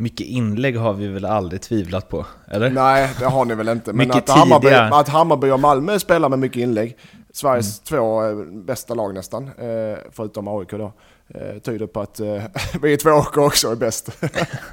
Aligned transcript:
Mycket 0.00 0.26
inlägg 0.26 0.76
har 0.76 0.92
vi 0.92 1.08
väl 1.08 1.24
aldrig 1.24 1.60
tvivlat 1.62 2.08
på, 2.08 2.26
eller? 2.48 2.70
Nej, 2.70 3.10
det 3.18 3.24
har 3.24 3.44
ni 3.44 3.54
väl 3.54 3.68
inte. 3.68 3.92
Men 3.92 4.10
att 4.10 4.28
Hammarby, 4.28 4.68
att 4.70 5.08
Hammarby 5.08 5.50
och 5.50 5.60
Malmö 5.60 5.98
spelar 5.98 6.28
med 6.28 6.38
mycket 6.38 6.62
inlägg, 6.62 6.96
Sveriges 7.32 7.90
Mm. 7.90 8.00
två 8.00 8.24
eh, 8.28 8.36
bästa 8.46 8.94
lag 8.94 9.14
nästan, 9.14 9.44
eh, 9.44 9.98
förutom 10.12 10.48
AIK 10.48 10.70
då, 10.70 10.92
eh, 11.34 11.58
tyder 11.58 11.86
på 11.86 12.00
att 12.00 12.20
vi 12.82 12.96
två 12.96 13.10
åker 13.10 13.44
också 13.44 13.70
är 13.72 13.76
bäst. 13.76 14.22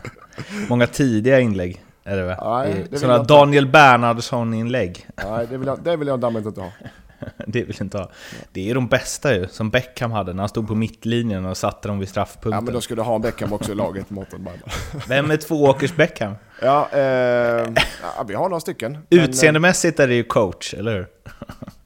Många 0.70 0.88
tidiga 0.88 1.40
inlägg 1.40 1.84
är 2.04 2.18
det 2.18 2.24
väl? 2.24 2.38
Nej, 2.44 2.86
det 2.90 3.00
Sådana. 3.00 3.24
Daniel 3.24 3.68
Bernhardsson-inlägg. 3.68 5.08
Nej, 5.30 5.48
det 5.50 5.58
vill, 5.58 5.68
jag, 5.68 5.80
det 5.84 5.98
vill 5.98 6.08
jag 6.08 6.20
däremot 6.20 6.46
inte 6.46 6.62
ha. 6.62 6.72
Det 7.48 7.64
vill 7.64 7.76
inte 7.82 7.98
ha. 7.98 8.12
Det 8.52 8.70
är 8.70 8.76
de 8.76 8.88
bästa 8.88 9.36
ju, 9.36 9.48
som 9.48 9.70
Beckham 9.70 10.12
hade 10.12 10.34
när 10.34 10.40
han 10.42 10.50
stod 10.50 10.68
på 10.68 10.76
mittlinjen 10.76 11.46
och 11.46 11.58
satte 11.58 11.88
dem 11.88 12.00
vid 12.00 12.08
Ja, 12.08 12.12
straffpunkten. 12.12 12.64
men 12.66 12.74
då 12.74 12.82
skulle 12.82 13.02
du 13.02 13.06
ha 13.06 13.16
en 13.16 13.22
Beckham 13.22 13.54
också 13.54 13.72
i 13.72 13.76
laget, 13.76 14.10
Mårten 14.10 14.44
Bergman. 14.44 14.70
Vem 15.08 15.32
är 15.32 15.38
tvååkers 15.38 15.96
Beckham? 15.96 16.34
Ja, 16.62 16.90
eh, 16.94 17.00
ja, 17.02 18.24
vi 18.28 18.34
har 18.34 18.50
några 18.50 18.60
stycken. 18.60 18.98
Eh, 19.10 19.24
Utseendemässigt 19.24 20.00
är 20.00 20.08
det 20.08 20.16
ju 20.16 20.24
coach, 20.24 20.74
eller 20.74 20.94
hur? 20.94 21.08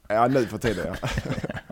Ja, 0.08 0.28
nu 0.28 0.46
för 0.46 0.58
tiden 0.58 0.86
ja. 1.02 1.08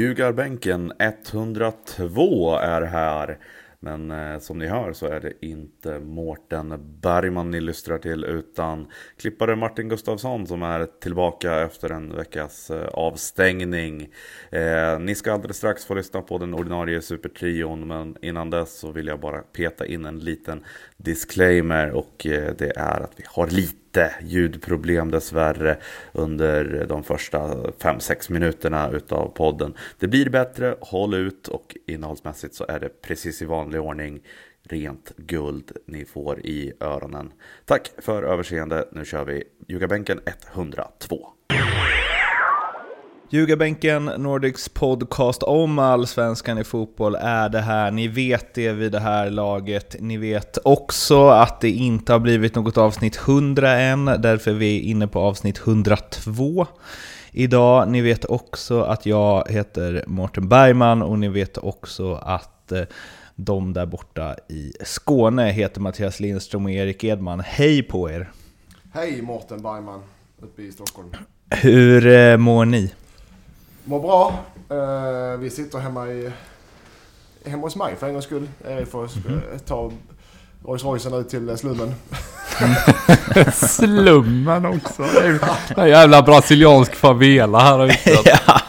Ljugarbänken 0.00 0.92
102 0.98 2.56
är 2.56 2.82
här. 2.82 3.38
Men 3.80 4.10
eh, 4.10 4.38
som 4.38 4.58
ni 4.58 4.66
hör 4.66 4.92
så 4.92 5.06
är 5.06 5.20
det 5.20 5.46
inte 5.46 5.98
Mårten 5.98 6.96
Bergman 7.00 7.50
ni 7.50 7.60
lystrar 7.60 7.98
till 7.98 8.24
utan 8.24 8.86
klippare 9.16 9.56
Martin 9.56 9.88
Gustafsson 9.88 10.46
som 10.46 10.62
är 10.62 10.86
tillbaka 11.00 11.60
efter 11.60 11.90
en 11.90 12.16
veckas 12.16 12.70
eh, 12.70 12.88
avstängning. 12.88 14.08
Eh, 14.50 14.98
ni 15.00 15.14
ska 15.14 15.32
alldeles 15.32 15.56
strax 15.56 15.84
få 15.84 15.94
lyssna 15.94 16.22
på 16.22 16.38
den 16.38 16.54
ordinarie 16.54 17.02
supertrion 17.02 17.88
men 17.88 18.16
innan 18.22 18.50
dess 18.50 18.78
så 18.78 18.90
vill 18.92 19.06
jag 19.06 19.20
bara 19.20 19.38
peta 19.40 19.86
in 19.86 20.04
en 20.04 20.18
liten 20.18 20.64
disclaimer 20.96 21.90
och 21.90 22.26
eh, 22.26 22.54
det 22.58 22.76
är 22.76 23.00
att 23.00 23.12
vi 23.16 23.24
har 23.26 23.46
lite 23.46 23.79
ljudproblem 24.20 25.10
dessvärre 25.10 25.76
under 26.12 26.86
de 26.88 27.02
första 27.02 27.38
5-6 27.78 28.32
minuterna 28.32 28.90
utav 28.90 29.28
podden. 29.28 29.74
Det 29.98 30.08
blir 30.08 30.30
bättre, 30.30 30.76
håll 30.80 31.14
ut 31.14 31.48
och 31.48 31.76
innehållsmässigt 31.86 32.54
så 32.54 32.66
är 32.68 32.80
det 32.80 33.02
precis 33.02 33.42
i 33.42 33.44
vanlig 33.44 33.80
ordning 33.80 34.20
rent 34.62 35.12
guld 35.16 35.72
ni 35.86 36.04
får 36.04 36.40
i 36.40 36.72
öronen. 36.80 37.32
Tack 37.64 37.90
för 37.98 38.22
överseende, 38.22 38.88
nu 38.92 39.04
kör 39.04 39.24
vi 39.24 39.44
Ljugarbänken 39.68 40.20
102. 40.52 41.28
Ljugarbänken, 43.32 44.04
Nordics 44.04 44.68
podcast 44.68 45.42
om 45.42 45.78
allsvenskan 45.78 46.58
i 46.58 46.64
fotboll 46.64 47.14
är 47.14 47.48
det 47.48 47.60
här. 47.60 47.90
Ni 47.90 48.08
vet 48.08 48.54
det 48.54 48.72
vid 48.72 48.92
det 48.92 49.00
här 49.00 49.30
laget. 49.30 49.96
Ni 50.00 50.16
vet 50.16 50.58
också 50.64 51.28
att 51.28 51.60
det 51.60 51.70
inte 51.70 52.12
har 52.12 52.20
blivit 52.20 52.54
något 52.54 52.78
avsnitt 52.78 53.16
100 53.16 53.70
än, 53.70 54.04
därför 54.04 54.50
är 54.50 54.54
vi 54.54 54.80
inne 54.80 55.06
på 55.06 55.20
avsnitt 55.20 55.58
102 55.58 56.66
idag. 57.32 57.88
Ni 57.88 58.00
vet 58.00 58.24
också 58.24 58.82
att 58.82 59.06
jag 59.06 59.48
heter 59.48 60.04
Mårten 60.06 60.48
Bergman 60.48 61.02
och 61.02 61.18
ni 61.18 61.28
vet 61.28 61.58
också 61.58 62.14
att 62.14 62.72
eh, 62.72 62.82
de 63.34 63.72
där 63.72 63.86
borta 63.86 64.36
i 64.48 64.72
Skåne 64.84 65.50
heter 65.50 65.80
Mattias 65.80 66.20
Lindström 66.20 66.64
och 66.64 66.70
Erik 66.70 67.04
Edman. 67.04 67.40
Hej 67.40 67.82
på 67.82 68.10
er! 68.10 68.30
Hej 68.92 69.22
Mårten 69.22 69.62
Bergman, 69.62 70.02
uppe 70.42 70.62
i 70.62 70.72
Stockholm. 70.72 71.08
Hur 71.50 72.06
eh, 72.06 72.36
mår 72.36 72.64
ni? 72.64 72.92
Mår 73.84 74.00
bra. 74.00 74.34
Eh, 74.70 75.38
vi 75.38 75.50
sitter 75.50 75.78
hemma, 75.78 76.08
i, 76.08 76.30
hemma 77.44 77.62
hos 77.62 77.76
mig 77.76 77.96
för 77.96 78.06
en 78.06 78.12
gångs 78.12 78.24
skull. 78.24 78.48
Erik 78.68 78.88
får 78.88 79.04
eh, 79.04 79.58
ta 79.66 79.92
Rolls 80.64 80.84
Roycen 80.84 81.14
ut 81.14 81.28
till 81.28 81.48
eh, 81.48 81.56
slummen. 81.56 81.94
Slummen 83.52 84.66
också. 84.66 85.02
Det 85.02 85.20
är 85.20 85.28
ju 85.28 85.38
en 85.76 85.88
jävla 85.88 86.22
brasiliansk 86.22 86.94
favela 86.94 87.58
här 87.58 87.86
ute. 87.86 87.98
ja, 88.24 88.60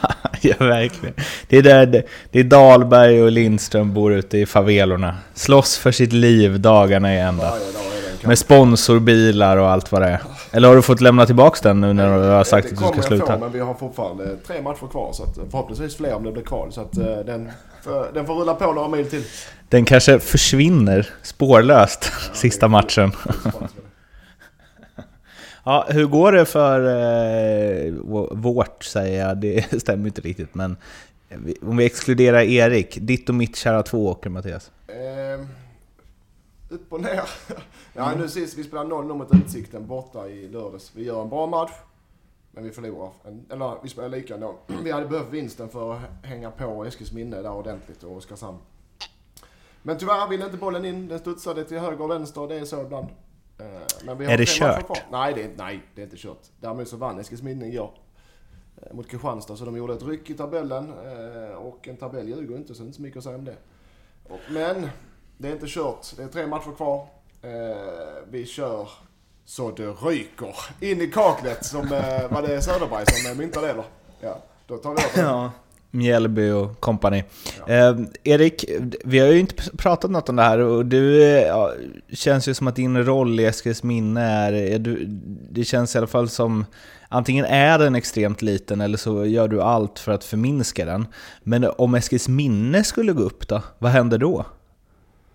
ja, 0.42 0.56
verkligen. 0.60 1.16
Det 1.48 1.58
är 1.58 1.62
där 1.62 1.86
det, 1.86 2.04
det 2.32 2.40
är 2.40 2.44
Dahlberg 2.44 3.24
och 3.24 3.32
Lindström 3.32 3.94
bor 3.94 4.14
ute 4.14 4.38
i 4.38 4.46
favelorna. 4.46 5.18
Slåss 5.34 5.78
för 5.78 5.92
sitt 5.92 6.14
liv 6.14 6.60
dagarna 6.60 7.16
i 7.16 7.20
ända. 7.20 7.50
Varje 7.50 7.72
dag 7.72 8.01
det 8.22 8.24
kamp. 8.24 8.30
Med 8.30 8.38
sponsorbilar 8.40 9.58
och 9.58 9.70
allt 9.70 9.92
vad 9.92 10.02
det 10.02 10.08
är. 10.08 10.22
Eller 10.52 10.68
har 10.68 10.76
du 10.76 10.82
fått 10.82 11.02
lämna 11.02 11.26
tillbaks 11.26 11.62
den 11.62 11.82
nu 11.82 11.94
när 11.94 12.18
du 12.18 12.24
har 12.24 12.44
sagt 12.44 12.68
det 12.70 12.74
att 12.74 12.78
du 12.80 12.86
ska 12.86 12.90
kommer 12.90 13.04
sluta? 13.04 13.34
Få, 13.34 13.40
men 13.40 13.52
vi 13.52 13.60
har 13.60 13.74
fortfarande 13.74 14.36
tre 14.48 14.62
matcher 14.62 14.88
kvar. 14.92 15.14
Så 15.14 15.24
att, 15.24 15.38
eh, 15.38 15.44
förhoppningsvis 15.52 15.96
fler 15.98 16.14
om 16.14 16.24
det 16.24 16.32
blir 16.32 16.44
kval. 16.44 16.72
Så 16.72 16.82
att, 16.82 16.98
eh, 16.98 17.04
den, 17.26 17.50
för, 17.84 18.12
den 18.14 18.26
får 18.26 18.36
rulla 18.36 18.54
på 18.54 18.72
några 18.74 18.88
mil 18.88 19.06
till. 19.06 19.24
Den 19.70 19.86
kanske 19.86 20.20
försvinner 20.20 21.10
spårlöst 21.24 22.12
sista 22.34 22.68
matchen. 22.68 23.12
Ja, 25.64 25.86
hur 25.90 26.06
går 26.06 26.32
det 26.32 26.46
för 26.46 26.80
eh, 26.86 27.92
vå- 27.94 28.36
vårt, 28.36 28.84
säger 28.84 29.28
jag. 29.28 29.38
Det 29.38 29.66
stämmer 29.82 30.08
inte 30.08 30.22
riktigt, 30.22 30.56
men 30.56 30.78
vi- 31.30 31.58
om 31.62 31.78
vi 31.78 31.86
exkluderar 31.86 32.42
Erik, 32.42 32.98
ditt 33.02 33.30
och 33.30 33.36
mitt 33.36 33.56
kära 33.56 33.84
tvååker, 33.84 34.30
Mattias. 34.30 34.72
Eh, 34.88 35.46
upp 36.72 36.94
och 36.94 37.02
ner. 37.02 37.30
ja, 37.94 38.16
nu 38.18 38.28
sist 38.30 38.58
vi 38.58 38.64
spelade 38.64 38.90
0 38.90 39.06
mot 39.06 39.36
Utsikten 39.36 39.88
borta 39.88 40.28
i 40.28 40.48
lördags. 40.48 40.92
Vi 40.96 41.04
gör 41.04 41.22
en 41.22 41.30
bra 41.30 41.48
match. 41.48 41.72
Men 42.54 42.64
vi 42.64 42.72
förlorar. 42.72 43.12
En, 43.26 43.46
eller 43.50 43.78
vi 43.84 43.90
spelar 43.90 44.10
lika 44.10 44.34
ändå. 44.34 44.56
Vi 44.84 44.92
hade 44.92 45.06
behövt 45.08 45.30
vinsten 45.30 45.70
för 45.70 45.94
att 45.94 46.00
hänga 46.24 46.52
på 46.52 46.86
Eskilsminne 46.86 47.42
där 47.42 47.52
ordentligt 47.52 48.04
och 48.04 48.18
Oskarshamn. 48.18 48.58
Men 49.84 49.98
tyvärr 49.98 50.28
ville 50.30 50.46
inte 50.46 50.58
bollen 50.58 50.86
in. 50.86 51.08
Den 51.08 51.20
studsade 51.20 51.64
till 51.66 51.80
höger 51.80 52.02
och 52.02 52.10
vänster. 52.12 52.48
Det 52.48 52.56
är 52.56 52.66
så 52.66 52.82
ibland. 52.82 53.08
Eh, 53.60 53.66
Men 54.06 54.18
vi 54.18 54.26
har 54.26 54.34
Är 54.34 54.38
det 54.38 54.48
kört? 54.48 55.04
Nej 55.12 55.34
det, 55.34 55.44
är, 55.44 55.50
nej, 55.58 55.82
det 55.96 56.02
är 56.02 56.06
inte 56.06 56.18
kört. 56.18 56.42
Däremot 56.60 56.88
så 56.88 56.98
vann 56.98 57.20
Eskilsminne 57.20 57.68
igår. 57.68 57.92
eh, 58.78 58.94
Mot 58.96 59.08
Kristianstad. 59.08 59.56
Så 59.56 59.66
de 59.66 59.78
gjorde 59.78 59.94
ett 59.94 60.04
ryck 60.04 60.30
i 60.30 60.34
tabellen. 60.34 60.94
eh, 60.94 61.56
Och 61.56 61.88
en 61.88 61.98
tabell 61.98 62.30
ljuger 62.30 62.56
inte, 62.56 62.74
så 62.76 62.82
det 62.82 62.86
är 62.86 62.88
inte 62.88 62.96
så 62.98 63.02
mycket 63.02 63.18
att 63.18 63.24
säga 63.24 63.36
om 63.36 63.46
det. 63.46 63.56
Men 64.50 64.90
det 65.42 65.48
är 65.48 65.52
inte 65.52 65.66
kört. 65.68 66.08
Det 66.18 66.24
är 66.24 66.28
tre 66.28 66.48
matcher 66.48 66.76
kvar. 66.78 67.08
Eh, 67.42 67.78
vi 68.32 68.46
kör 68.46 68.90
så 69.46 69.72
det 69.72 69.88
ryker. 69.88 70.56
In 70.80 71.02
i 71.02 71.08
kaklet 71.08 71.66
som, 71.66 71.82
eh, 71.82 72.32
var 72.32 72.42
det 72.48 72.62
Söderberg 72.62 73.06
som 73.06 73.32
eh, 73.32 73.38
myntade 73.38 73.68
det 73.68 73.72
eller? 73.74 73.84
Ja, 74.22 74.38
då 74.68 74.78
tar 74.78 74.96
vi 74.96 75.22
över. 75.22 75.32
Ja. 75.32 75.52
Mjällby 75.94 76.50
och 76.52 76.80
company. 76.80 77.24
Eh, 77.68 77.96
Erik, 78.24 78.66
vi 79.06 79.20
har 79.20 79.28
ju 79.28 79.40
inte 79.40 79.56
pr- 79.56 79.78
pratat 79.78 80.12
något 80.12 80.30
om 80.30 80.36
det 80.36 80.44
här 80.44 80.60
och 80.60 80.86
du 80.86 81.22
ja, 81.24 81.74
känns 82.14 82.48
ju 82.48 82.54
som 82.54 82.68
att 82.68 82.76
din 82.76 83.06
roll 83.06 83.40
i 83.40 83.46
Eskilsminne 83.46 84.22
är, 84.22 84.54
är 84.54 84.80
du, 84.80 85.06
det 85.52 85.64
känns 85.64 85.96
i 85.96 85.98
alla 85.98 86.08
fall 86.08 86.30
som 86.30 86.66
antingen 87.10 87.46
är 87.46 87.80
den 87.80 87.96
extremt 87.96 88.42
liten 88.42 88.82
eller 88.82 88.98
så 88.98 89.26
gör 89.26 89.48
du 89.48 89.62
allt 89.62 90.00
för 90.00 90.12
att 90.12 90.24
förminska 90.24 90.86
den. 90.86 91.08
Men 91.44 91.66
om 91.78 91.96
Eskilsminne 91.96 92.84
skulle 92.84 93.14
gå 93.14 93.24
upp 93.24 93.48
då, 93.48 93.62
vad 93.80 93.92
händer 93.92 94.18
då? 94.18 94.46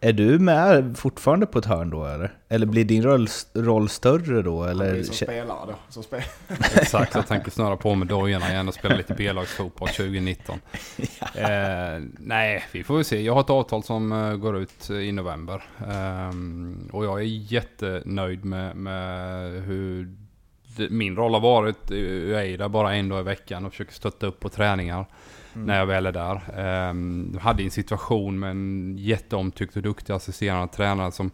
Är 0.00 0.12
du 0.12 0.38
med 0.38 0.98
fortfarande 0.98 1.46
på 1.46 1.58
ett 1.58 1.64
hörn 1.64 1.90
då 1.90 2.04
eller? 2.04 2.34
Eller 2.48 2.66
blir 2.66 2.84
din 2.84 3.02
roll, 3.02 3.28
roll 3.54 3.88
större 3.88 4.42
då? 4.42 4.60
Han 4.60 4.70
Eller? 4.70 4.92
blir 4.92 5.02
som 5.02 5.14
spelare 5.14 5.66
då. 5.66 5.74
Som 5.88 6.02
spel 6.02 6.22
Exakt, 6.74 7.14
jag 7.14 7.26
tänker 7.26 7.50
snöra 7.50 7.76
på 7.76 7.94
med 7.94 8.08
dojorna 8.08 8.50
igen 8.50 8.68
och 8.68 8.74
spela 8.74 8.96
lite 8.96 9.14
B-lagsfotboll 9.14 9.88
2019. 9.88 10.60
Eh, 11.34 12.02
nej, 12.18 12.64
vi 12.72 12.84
får 12.84 12.94
väl 12.96 13.04
se. 13.04 13.22
Jag 13.22 13.34
har 13.34 13.40
ett 13.40 13.50
avtal 13.50 13.82
som 13.82 14.12
eh, 14.12 14.36
går 14.36 14.58
ut 14.58 14.90
i 14.90 15.12
november. 15.12 15.62
Ehm, 15.88 16.90
och 16.92 17.04
jag 17.04 17.20
är 17.20 17.24
jättenöjd 17.24 18.44
med, 18.44 18.76
med 18.76 19.62
hur 19.62 20.16
det, 20.76 20.90
min 20.90 21.16
roll 21.16 21.34
har 21.34 21.40
varit. 21.40 21.90
Jag 22.30 22.46
är 22.46 22.58
där 22.58 22.68
bara 22.68 22.94
en 22.94 23.08
dag 23.08 23.20
i 23.20 23.22
veckan 23.22 23.64
och 23.66 23.72
försöker 23.72 23.92
stötta 23.92 24.26
upp 24.26 24.40
på 24.40 24.48
träningar. 24.48 25.06
När 25.64 25.78
jag 25.78 25.86
väl 25.86 26.06
är 26.06 26.12
där. 26.12 26.40
Jag 27.34 27.40
hade 27.40 27.62
en 27.62 27.70
situation 27.70 28.38
med 28.38 28.50
en 28.50 28.96
jätteomtyckt 28.98 29.76
och 29.76 29.82
duktig 29.82 30.12
assisterande 30.12 30.72
tränare 30.72 31.12
som 31.12 31.30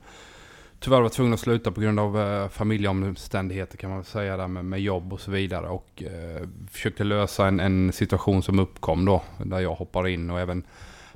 tyvärr 0.82 1.00
var 1.00 1.08
tvungen 1.08 1.34
att 1.34 1.40
sluta 1.40 1.72
på 1.72 1.80
grund 1.80 2.00
av 2.00 2.20
eh, 2.20 2.48
familjeomständigheter 2.48 3.76
kan 3.76 3.90
man 3.90 4.04
säga 4.04 4.36
där 4.36 4.48
med, 4.48 4.64
med 4.64 4.80
jobb 4.80 5.12
och 5.12 5.20
så 5.20 5.30
vidare. 5.30 5.68
Och 5.68 6.02
eh, 6.02 6.48
försökte 6.70 7.04
lösa 7.04 7.46
en, 7.46 7.60
en 7.60 7.92
situation 7.92 8.42
som 8.42 8.58
uppkom 8.58 9.04
då. 9.04 9.22
Där 9.44 9.60
jag 9.60 9.74
hoppar 9.74 10.08
in 10.08 10.30
och 10.30 10.40
även 10.40 10.64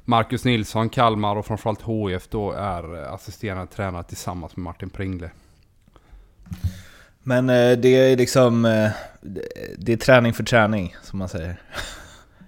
Marcus 0.05 0.45
Nilsson, 0.45 0.89
Kalmar 0.89 1.37
och 1.37 1.47
framförallt 1.47 1.83
HIF 1.83 2.29
då 2.29 2.53
är 2.53 3.15
assisterande 3.15 3.67
tränare 3.67 4.03
tillsammans 4.03 4.57
med 4.57 4.65
Martin 4.65 4.91
Pringle. 4.91 5.31
Men 7.23 7.51
eh, 7.51 7.79
det 7.79 7.89
är 7.89 8.17
liksom, 8.17 8.63
det 9.79 9.93
är 9.93 9.97
träning 9.97 10.33
för 10.33 10.45
träning 10.45 10.97
som 11.03 11.19
man 11.19 11.29
säger. 11.29 11.57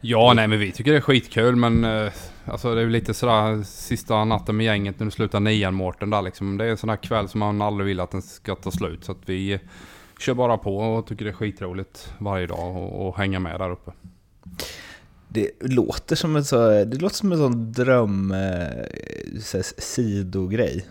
Ja, 0.01 0.33
nej 0.35 0.49
men 0.49 0.59
vi 0.59 0.73
tycker 0.73 0.91
det 0.91 0.97
är 0.97 1.01
skitkul 1.01 1.57
men 1.57 1.85
eh, 1.85 2.13
alltså 2.45 2.75
det 2.75 2.83
är 2.83 2.87
lite 2.87 3.15
sådär 3.15 3.63
sista 3.63 4.25
natten 4.25 4.57
med 4.57 4.67
gänget 4.67 4.99
när 4.99 5.05
du 5.05 5.11
slutar 5.11 5.41
nian 5.41 5.75
Mårten 5.75 6.11
där 6.11 6.23
liksom. 6.23 6.57
Det 6.57 6.65
är 6.65 6.71
en 6.71 6.77
sån 6.77 6.89
här 6.89 6.97
kväll 6.97 7.29
som 7.29 7.41
man 7.41 7.63
aldrig 7.63 7.87
vill 7.87 8.01
att 8.01 8.11
den 8.11 8.23
ska 8.23 8.55
ta 8.55 8.71
slut. 8.71 9.05
Så 9.05 9.13
att 9.13 9.19
vi 9.27 9.61
kör 10.19 10.35
bara 10.35 10.59
på 10.59 10.79
och 10.79 11.07
tycker 11.07 11.25
det 11.25 11.31
är 11.31 11.35
skitroligt 11.35 12.13
varje 12.19 12.47
dag 12.47 12.77
och, 12.77 13.09
och 13.09 13.17
hänga 13.17 13.41
med 13.41 13.61
där 13.61 13.71
uppe. 13.71 13.93
Det 15.29 15.51
låter 15.61 16.17
som 16.17 16.37
en, 16.37 16.45
så, 16.45 16.69
det 16.85 17.01
låter 17.01 17.17
som 17.17 17.33
en 17.33 17.39
sån 17.39 17.73
dröm 17.73 18.33
eh, 18.33 19.41
så 19.41 19.63
sidogrej. 19.79 20.87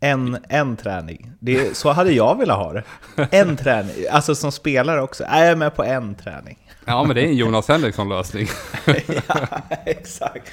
En, 0.00 0.38
en 0.48 0.76
träning. 0.76 1.32
Det, 1.38 1.76
så 1.76 1.92
hade 1.92 2.12
jag 2.12 2.38
velat 2.38 2.56
ha 2.56 2.72
det. 2.72 2.84
En 3.30 3.56
träning. 3.56 3.94
Alltså 4.10 4.34
som 4.34 4.52
spelare 4.52 5.02
också. 5.02 5.24
Jag 5.24 5.46
Är 5.46 5.56
med 5.56 5.76
på 5.76 5.84
en 5.84 6.14
träning? 6.14 6.61
Ja 6.84 7.04
men 7.04 7.14
det 7.14 7.22
är 7.22 7.26
en 7.26 7.36
Jonas 7.36 7.68
Henriksson-lösning. 7.68 8.46
ja, 9.28 9.48
exakt. 9.84 10.48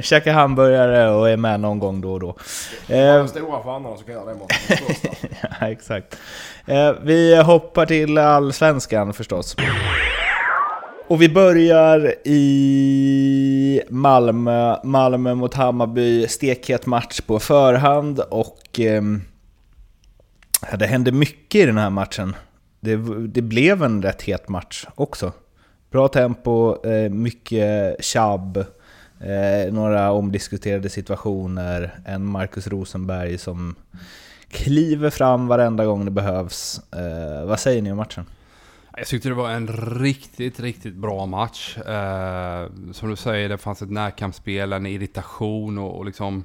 Käkar 0.00 0.32
hamburgare 0.32 1.10
och 1.10 1.30
är 1.30 1.36
med 1.36 1.60
någon 1.60 1.78
gång 1.78 2.00
då 2.00 2.12
och 2.12 2.20
då. 2.20 2.36
Eh, 2.88 3.26
stora 3.26 3.62
stjärnorna 3.62 3.96
som 3.96 4.04
kan 4.04 4.14
göra 4.14 4.24
det 4.24 4.34
Mårten. 4.34 4.76
ja, 5.60 5.68
exakt. 5.68 6.16
Eh, 6.66 6.92
vi 7.02 7.42
hoppar 7.42 7.86
till 7.86 8.18
allsvenskan 8.18 9.14
förstås. 9.14 9.56
Och 11.08 11.22
vi 11.22 11.28
börjar 11.28 12.14
i 12.24 13.82
Malmö, 13.88 14.76
Malmö 14.84 15.34
mot 15.34 15.54
Hammarby, 15.54 16.28
stekhet 16.28 16.86
match 16.86 17.20
på 17.20 17.38
förhand 17.38 18.20
och 18.20 18.60
ehm, 18.78 19.22
det 20.78 20.86
hände 20.86 21.12
mycket 21.12 21.60
i 21.60 21.66
den 21.66 21.78
här 21.78 21.90
matchen. 21.90 22.36
Det, 22.80 22.96
det 23.26 23.42
blev 23.42 23.82
en 23.82 24.02
rätt 24.02 24.22
het 24.22 24.48
match 24.48 24.86
också. 24.94 25.32
Bra 25.94 26.08
tempo, 26.08 26.86
eh, 26.86 27.10
mycket 27.10 28.04
tjabb, 28.04 28.56
eh, 29.20 29.72
några 29.72 30.12
omdiskuterade 30.12 30.88
situationer, 30.88 31.98
en 32.06 32.24
Marcus 32.24 32.66
Rosenberg 32.66 33.38
som 33.38 33.74
kliver 34.48 35.10
fram 35.10 35.46
varenda 35.46 35.84
gång 35.84 36.04
det 36.04 36.10
behövs. 36.10 36.80
Eh, 36.92 37.46
vad 37.46 37.60
säger 37.60 37.82
ni 37.82 37.90
om 37.90 37.96
matchen? 37.96 38.26
Jag 38.96 39.06
tyckte 39.06 39.28
det 39.28 39.34
var 39.34 39.50
en 39.50 39.68
riktigt, 39.98 40.60
riktigt 40.60 40.94
bra 40.94 41.26
match. 41.26 41.78
Eh, 41.78 42.66
som 42.92 43.10
du 43.10 43.16
säger, 43.16 43.48
det 43.48 43.58
fanns 43.58 43.82
ett 43.82 43.90
närkampsspel, 43.90 44.72
en 44.72 44.86
irritation 44.86 45.78
och, 45.78 45.98
och 45.98 46.04
liksom 46.04 46.44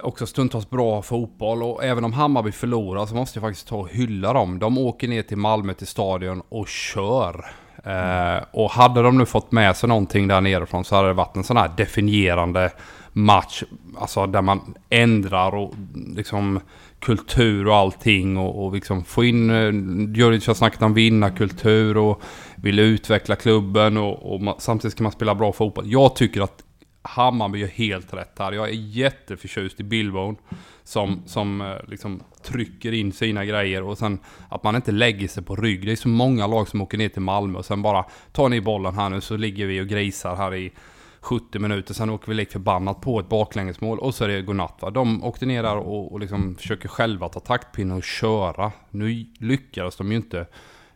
också 0.00 0.26
stundtals 0.26 0.70
bra 0.70 1.02
fotboll. 1.02 1.62
Och 1.62 1.84
även 1.84 2.04
om 2.04 2.12
Hammarby 2.12 2.52
förlorar 2.52 3.06
så 3.06 3.14
måste 3.14 3.38
jag 3.38 3.48
faktiskt 3.48 3.68
ta 3.68 3.76
och 3.76 3.88
hylla 3.88 4.32
dem. 4.32 4.58
De 4.58 4.78
åker 4.78 5.08
ner 5.08 5.22
till 5.22 5.36
Malmö 5.38 5.74
till 5.74 5.86
stadion 5.86 6.42
och 6.48 6.68
kör. 6.68 7.46
Eh, 7.84 8.44
och 8.50 8.70
hade 8.70 9.02
de 9.02 9.18
nu 9.18 9.26
fått 9.26 9.52
med 9.52 9.76
sig 9.76 9.88
någonting 9.88 10.28
där 10.28 10.40
nerifrån 10.40 10.84
så 10.84 10.96
hade 10.96 11.08
det 11.08 11.14
varit 11.14 11.36
en 11.36 11.44
sån 11.44 11.56
här 11.56 11.70
definierande 11.76 12.72
match. 13.12 13.62
Alltså 13.98 14.26
där 14.26 14.42
man 14.42 14.74
ändrar 14.90 15.54
och 15.54 15.74
liksom 16.16 16.60
kultur 17.00 17.68
och 17.68 17.76
allting 17.76 18.36
och, 18.36 18.64
och 18.64 18.74
liksom 18.74 19.04
få 19.04 19.24
in... 19.24 19.50
Eh, 19.50 20.16
Djuric 20.16 20.46
har 20.46 20.54
snackat 20.54 20.82
om 20.82 20.94
vinnarkultur 20.94 21.96
och 21.96 22.22
vill 22.56 22.78
utveckla 22.78 23.36
klubben 23.36 23.96
och, 23.96 24.34
och 24.34 24.40
man, 24.40 24.54
samtidigt 24.58 24.92
ska 24.92 25.02
man 25.02 25.12
spela 25.12 25.34
bra 25.34 25.52
fotboll. 25.52 25.92
Jag 25.92 26.16
tycker 26.16 26.40
att 26.40 26.62
Hammarby 27.08 27.58
gör 27.58 27.68
helt 27.68 28.14
rätt 28.14 28.38
här. 28.38 28.52
Jag 28.52 28.68
är 28.68 28.72
jätteförtjust 28.72 29.80
i 29.80 29.82
Billbone 29.82 30.36
som, 30.84 31.22
som 31.26 31.60
eh, 31.60 31.76
liksom 31.88 32.22
trycker 32.42 32.92
in 32.92 33.12
sina 33.12 33.44
grejer 33.44 33.82
och 33.82 33.98
sen 33.98 34.18
att 34.48 34.62
man 34.62 34.76
inte 34.76 34.92
lägger 34.92 35.28
sig 35.28 35.42
på 35.42 35.56
rygg. 35.56 35.86
Det 35.86 35.92
är 35.92 35.96
så 35.96 36.08
många 36.08 36.46
lag 36.46 36.68
som 36.68 36.80
åker 36.80 36.98
ner 36.98 37.08
till 37.08 37.22
Malmö 37.22 37.58
och 37.58 37.64
sen 37.64 37.82
bara 37.82 38.04
tar 38.32 38.48
ni 38.48 38.60
bollen 38.60 38.94
här 38.94 39.10
nu 39.10 39.20
så 39.20 39.36
ligger 39.36 39.66
vi 39.66 39.80
och 39.80 39.86
grisar 39.86 40.36
här 40.36 40.54
i 40.54 40.72
70 41.20 41.58
minuter, 41.58 41.94
sen 41.94 42.10
åker 42.10 42.28
vi 42.28 42.34
lik 42.34 42.52
förbannat 42.52 43.00
på 43.00 43.20
ett 43.20 43.28
baklängesmål 43.28 43.98
och 43.98 44.14
så 44.14 44.24
är 44.24 44.28
det 44.28 44.42
godnatt 44.42 44.78
va. 44.80 44.90
De 44.90 45.24
åkte 45.24 45.46
ner 45.46 45.62
där 45.62 45.76
och, 45.76 46.12
och 46.12 46.20
liksom 46.20 46.54
försöker 46.54 46.88
själva 46.88 47.28
ta 47.28 47.40
taktpinnen 47.40 47.96
och 47.96 48.02
köra. 48.02 48.72
Nu 48.90 49.26
lyckades 49.38 49.96
de 49.96 50.10
ju 50.10 50.16
inte 50.16 50.46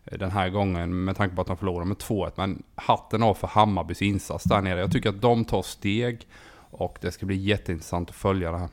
Eh, 0.05 0.17
den 0.17 0.31
här 0.31 0.49
gången 0.49 1.03
med 1.03 1.17
tanke 1.17 1.35
på 1.35 1.41
att 1.41 1.47
de 1.47 1.57
förlorade 1.57 1.87
med 1.87 1.97
2-1. 1.97 2.31
Men 2.35 2.63
hatten 2.75 3.23
av 3.23 3.33
för 3.33 3.47
Hammarbys 3.47 4.01
insats 4.01 4.43
där 4.43 4.61
nere. 4.61 4.79
Jag 4.79 4.91
tycker 4.91 5.09
att 5.09 5.21
de 5.21 5.45
tar 5.45 5.61
steg 5.61 6.27
och 6.71 6.97
det 7.01 7.11
ska 7.11 7.25
bli 7.25 7.35
jätteintressant 7.35 8.09
att 8.09 8.15
följa 8.15 8.51
det 8.51 8.57
här. 8.57 8.69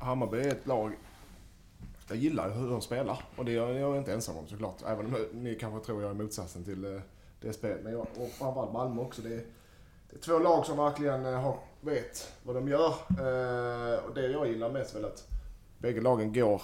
Hammarby 0.00 0.38
är 0.38 0.48
ett 0.48 0.66
lag 0.66 0.92
jag 2.10 2.18
gillar 2.18 2.50
hur 2.50 2.70
de 2.70 2.80
spelar. 2.80 3.24
Och 3.36 3.44
det 3.44 3.52
är 3.52 3.78
jag 3.78 3.96
inte 3.96 4.12
ensam 4.12 4.36
om 4.36 4.46
såklart. 4.46 4.82
Även 4.86 5.06
om 5.06 5.26
ni 5.32 5.54
kanske 5.54 5.86
tror 5.86 6.02
jag 6.02 6.10
är 6.10 6.14
motsatsen 6.14 6.64
till 6.64 6.84
eh, 6.84 7.00
det 7.40 7.52
spelet. 7.52 7.80
Men 7.84 7.92
jag, 7.92 8.00
och 8.00 8.30
framförallt 8.38 8.72
Malmö 8.72 9.02
också. 9.02 9.22
Det 9.22 9.34
är, 9.34 9.44
det 10.10 10.16
är 10.16 10.20
två 10.20 10.38
lag 10.38 10.66
som 10.66 10.76
verkligen 10.76 11.26
eh, 11.26 11.40
har, 11.40 11.56
vet 11.80 12.32
vad 12.42 12.54
de 12.54 12.68
gör. 12.68 12.88
Eh, 13.10 14.04
och 14.04 14.14
det 14.14 14.26
jag 14.26 14.48
gillar 14.48 14.70
mest 14.70 14.94
är 14.94 15.00
väl 15.00 15.10
att 15.10 15.28
bägge 15.78 16.00
lagen 16.00 16.32
går 16.32 16.62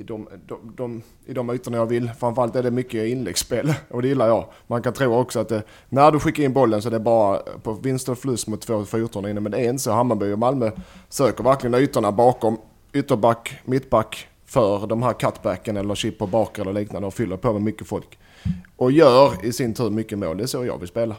i 0.00 0.02
de, 0.02 0.28
de, 0.46 0.74
de, 0.76 1.02
i 1.26 1.32
de 1.32 1.50
ytorna 1.50 1.76
jag 1.76 1.86
vill. 1.86 2.10
Framförallt 2.18 2.56
är 2.56 2.62
det 2.62 2.70
mycket 2.70 3.06
inläggsspel 3.06 3.74
och 3.90 4.02
det 4.02 4.08
gillar 4.08 4.28
jag. 4.28 4.46
Man 4.66 4.82
kan 4.82 4.92
tro 4.92 5.14
också 5.14 5.40
att 5.40 5.48
det, 5.48 5.62
när 5.88 6.10
du 6.10 6.20
skickar 6.20 6.42
in 6.42 6.52
bollen 6.52 6.82
så 6.82 6.88
är 6.88 6.90
det 6.90 7.00
bara 7.00 7.38
på 7.62 7.72
vinst 7.72 8.08
och 8.08 8.18
förlust 8.18 8.46
mot 8.46 8.60
två 8.60 8.84
fyrtorn 8.84 9.26
inne. 9.26 9.40
Men 9.40 9.52
det 9.52 9.58
är 9.58 9.68
inte 9.68 9.82
så. 9.82 9.92
Hammarby 9.92 10.32
och 10.32 10.38
Malmö 10.38 10.70
söker 11.08 11.44
verkligen 11.44 11.74
ytorna 11.74 12.12
bakom 12.12 12.58
ytterback, 12.92 13.58
mittback 13.64 14.28
för 14.46 14.86
de 14.86 15.02
här 15.02 15.12
cutbacken 15.12 15.76
eller 15.76 15.94
chip 15.94 16.18
på 16.18 16.26
bakre 16.26 16.62
eller 16.62 16.72
liknande 16.72 17.06
och 17.06 17.14
fyller 17.14 17.36
på 17.36 17.52
med 17.52 17.62
mycket 17.62 17.86
folk. 17.86 18.18
Och 18.76 18.92
gör 18.92 19.44
i 19.44 19.52
sin 19.52 19.74
tur 19.74 19.90
mycket 19.90 20.18
mål. 20.18 20.36
Det 20.36 20.42
är 20.42 20.46
så 20.46 20.64
jag 20.64 20.78
vill 20.78 20.88
spela. 20.88 21.16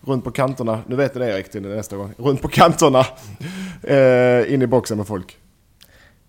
Runt 0.00 0.24
på 0.24 0.30
kanterna, 0.30 0.80
nu 0.86 0.96
vet 0.96 1.14
ni 1.14 1.20
det 1.20 1.38
Erik 1.38 1.50
till 1.50 1.62
nästa 1.62 1.96
gång. 1.96 2.14
Runt 2.16 2.42
på 2.42 2.48
kanterna, 2.48 3.00
eh, 3.82 4.54
in 4.54 4.62
i 4.62 4.66
boxen 4.66 4.96
med 4.96 5.06
folk. 5.06 5.38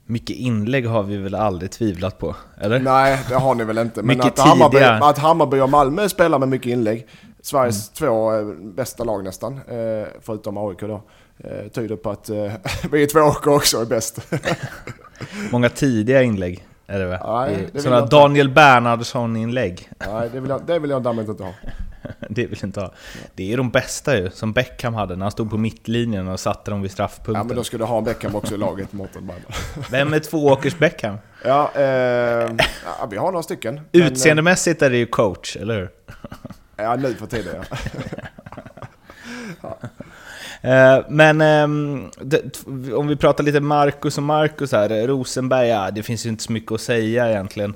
Mycket 0.07 0.35
inlägg 0.35 0.87
har 0.87 1.03
vi 1.03 1.17
väl 1.17 1.35
aldrig 1.35 1.71
tvivlat 1.71 2.17
på, 2.19 2.35
eller? 2.57 2.79
Nej, 2.79 3.19
det 3.29 3.35
har 3.35 3.55
ni 3.55 3.63
väl 3.63 3.77
inte. 3.77 4.03
Men 4.03 4.21
att 4.21 4.39
Hammarby, 4.39 4.79
att 4.79 5.17
Hammarby 5.17 5.59
och 5.59 5.69
Malmö 5.69 6.09
spelar 6.09 6.39
med 6.39 6.49
mycket 6.49 6.67
inlägg, 6.71 7.07
Sveriges 7.41 7.89
två 7.89 8.33
eh, 8.33 8.45
bästa 8.61 9.03
lag 9.03 9.23
nästan, 9.23 9.53
eh, 9.53 10.07
förutom 10.21 10.57
AIK 10.57 10.79
då, 10.79 11.01
eh, 11.37 11.67
tyder 11.67 11.95
på 11.95 12.09
att 12.09 12.29
vi 12.91 13.07
två 13.07 13.19
åker 13.19 13.53
också 13.53 13.81
är 13.81 13.85
bäst. 13.85 14.19
Många 15.51 15.69
tidiga 15.69 16.21
inlägg 16.23 16.67
är 16.87 16.99
det 16.99 17.05
väl? 17.05 17.19
Nej, 17.27 17.69
Det 17.73 17.81
Sådana. 17.81 18.05
Daniel 18.05 18.49
Bernhardsson-inlägg. 18.49 19.89
Nej, 20.07 20.29
det 20.33 20.39
vill 20.39 20.49
jag, 20.49 20.61
det 20.67 20.79
vill 20.79 20.89
jag 20.89 21.03
däremot 21.03 21.27
inte 21.27 21.43
ha. 21.43 21.51
Det 22.29 22.45
vill 22.45 22.59
inte 22.63 22.79
ha. 22.81 22.93
Det 23.35 23.53
är 23.53 23.57
de 23.57 23.69
bästa 23.69 24.17
ju, 24.17 24.29
som 24.29 24.53
Beckham 24.53 24.93
hade 24.93 25.15
när 25.15 25.25
han 25.25 25.31
stod 25.31 25.49
på 25.49 25.57
mittlinjen 25.57 26.27
och 26.27 26.39
satte 26.39 26.71
dem 26.71 26.81
vid 26.81 26.91
Ja, 26.91 26.93
straffpunkten. 26.93 27.47
men 27.47 27.55
då 27.55 27.63
ska 27.63 27.77
du 27.77 27.83
ha 27.83 28.01
Beckham 28.01 28.35
också 28.35 28.53
i 28.55 28.57
laget, 28.57 28.93
Mårten. 28.93 29.31
Vem 29.91 30.13
är 30.13 30.19
tvååkers 30.19 30.77
Beckham? 30.77 31.17
Ja, 31.43 31.71
eh, 31.75 31.83
ja, 31.83 33.07
vi 33.11 33.17
har 33.17 33.31
några 33.31 33.43
stycken. 33.43 33.81
Eh, 33.91 34.07
Utseendemässigt 34.07 34.81
är 34.81 34.89
det 34.89 34.97
ju 34.97 35.05
coach, 35.05 35.57
eller 35.57 35.75
hur? 35.79 35.89
Ja, 36.75 36.95
nu 36.95 37.13
för 37.13 37.25
tiden 37.27 37.55
ja. 37.69 37.77
Eh, 40.61 41.05
Men 41.09 41.41
ehm, 41.41 42.09
om 42.95 43.07
vi 43.07 43.15
pratar 43.15 43.43
lite 43.43 43.59
Marcus 43.59 44.17
och 44.17 44.23
Marcus 44.23 44.71
här, 44.71 45.07
Rosenberg, 45.07 45.67
ja, 45.67 45.91
det 45.91 46.03
finns 46.03 46.25
ju 46.25 46.29
inte 46.29 46.43
så 46.43 46.51
mycket 46.51 46.71
att 46.71 46.81
säga 46.81 47.29
egentligen. 47.29 47.73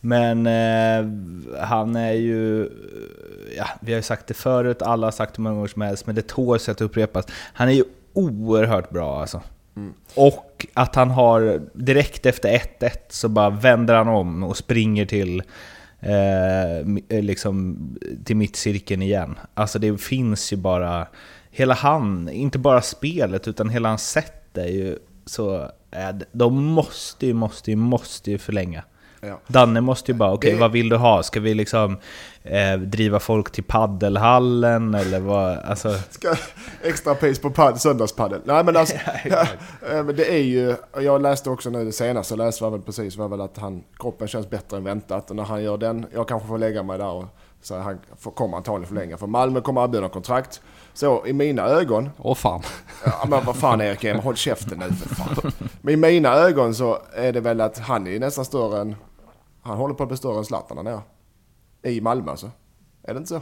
Men 0.00 0.46
eh, 0.46 1.06
han 1.64 1.96
är 1.96 2.12
ju, 2.12 2.68
ja, 3.56 3.66
vi 3.80 3.92
har 3.92 3.98
ju 3.98 4.02
sagt 4.02 4.26
det 4.26 4.34
förut, 4.34 4.82
alla 4.82 5.06
har 5.06 5.12
sagt 5.12 5.34
det 5.34 5.42
många 5.42 5.54
gånger 5.54 5.68
som 5.68 5.82
helst, 5.82 6.06
men 6.06 6.14
det 6.14 6.26
tål 6.26 6.60
sig 6.60 6.72
att 6.72 6.80
upprepas. 6.80 7.26
Han 7.52 7.68
är 7.68 7.72
ju 7.72 7.84
oerhört 8.12 8.90
bra 8.90 9.20
alltså. 9.20 9.42
Och 10.14 10.66
att 10.74 10.94
han 10.94 11.10
har, 11.10 11.62
direkt 11.72 12.26
efter 12.26 12.58
1-1 12.80 12.90
så 13.08 13.28
bara 13.28 13.50
vänder 13.50 13.94
han 13.94 14.08
om 14.08 14.42
och 14.42 14.56
springer 14.56 15.06
till 15.06 15.42
eh, 16.00 16.78
eh, 17.08 17.22
liksom, 17.22 17.78
till 18.24 18.36
mittcirkeln 18.36 19.02
igen. 19.02 19.38
Alltså 19.54 19.78
det 19.78 19.98
finns 19.98 20.52
ju 20.52 20.56
bara, 20.56 21.06
hela 21.50 21.74
han, 21.74 22.28
inte 22.28 22.58
bara 22.58 22.82
spelet 22.82 23.48
utan 23.48 23.68
hela 23.68 23.88
hans 23.88 24.10
sätt 24.10 24.58
är 24.58 24.68
ju 24.68 24.98
så, 25.26 25.56
eh, 25.90 26.16
de 26.32 26.64
måste 26.64 27.26
ju, 27.26 27.34
måste 27.34 27.70
ju, 27.70 27.76
måste 27.76 28.30
ju 28.30 28.38
förlänga. 28.38 28.82
Ja. 29.20 29.38
Danne 29.46 29.80
måste 29.80 30.12
ju 30.12 30.18
bara, 30.18 30.32
okej 30.32 30.52
Det- 30.52 30.58
vad 30.60 30.72
vill 30.72 30.88
du 30.88 30.96
ha? 30.96 31.22
Ska 31.22 31.40
vi 31.40 31.54
liksom 31.54 31.96
eh, 32.42 32.78
driva 32.78 33.20
folk 33.20 33.50
till 33.52 33.64
paddelhallen 33.64 34.94
eller 34.94 35.20
vad? 35.20 35.58
Alltså, 35.58 35.94
Ska, 36.10 36.34
extra 36.82 37.14
pris 37.14 37.38
på 37.38 37.50
pad, 37.50 37.80
söndagspaddel. 37.80 38.40
Nej 38.44 38.64
men 38.64 38.76
alltså, 38.76 38.94
eh, 39.24 40.04
men 40.04 40.16
det 40.16 40.32
är 40.34 40.42
ju, 40.42 40.74
jag 41.00 41.22
läste 41.22 41.50
också 41.50 41.70
nu 41.70 41.84
det 41.84 41.92
senaste, 41.92 42.32
jag 42.34 42.38
läste 42.38 42.64
var 42.64 42.70
väl 42.70 42.80
precis, 42.82 43.16
var 43.16 43.28
väl 43.28 43.40
att 43.40 43.58
han, 43.58 43.82
kroppen 43.98 44.28
känns 44.28 44.50
bättre 44.50 44.76
än 44.76 44.84
väntat. 44.84 45.30
Och 45.30 45.36
när 45.36 45.44
han 45.44 45.62
gör 45.62 45.76
den, 45.76 46.06
jag 46.14 46.28
kanske 46.28 46.48
får 46.48 46.58
lägga 46.58 46.82
mig 46.82 46.98
där 46.98 47.08
och 47.10 47.24
så 47.62 47.78
han 47.78 47.98
får, 48.18 48.30
kommer 48.30 48.56
antagligen 48.56 48.88
förlänga. 48.88 49.16
För 49.16 49.26
Malmö 49.26 49.60
kommer 49.60 49.84
erbjuda 49.84 50.08
kontrakt. 50.08 50.60
Så 50.94 51.26
i 51.26 51.32
mina 51.32 51.62
ögon, 51.62 52.10
Åh 52.18 52.34
fan. 52.34 52.62
ja, 53.04 53.24
men 53.28 53.44
vad 53.44 53.56
fan 53.56 53.80
Erik 53.80 54.22
håll 54.24 54.36
käften 54.36 54.78
nu 54.78 54.94
för 54.94 55.14
fan. 55.14 55.52
Men 55.80 55.94
i 55.94 55.96
mina 55.96 56.34
ögon 56.34 56.74
så 56.74 56.98
är 57.14 57.32
det 57.32 57.40
väl 57.40 57.60
att 57.60 57.78
han 57.78 58.06
är 58.06 58.18
nästan 58.20 58.44
större 58.44 58.80
än, 58.80 58.96
han 59.62 59.76
håller 59.78 59.94
på 59.94 60.02
att 60.02 60.08
bli 60.08 60.18
större 60.18 60.38
än 60.38 60.44
Zlatan 60.44 60.76
där 60.76 60.84
nere. 60.84 61.00
I 61.82 62.00
Malmö 62.00 62.30
alltså. 62.30 62.50
Är 63.02 63.14
det 63.14 63.18
inte 63.18 63.28
så? 63.28 63.40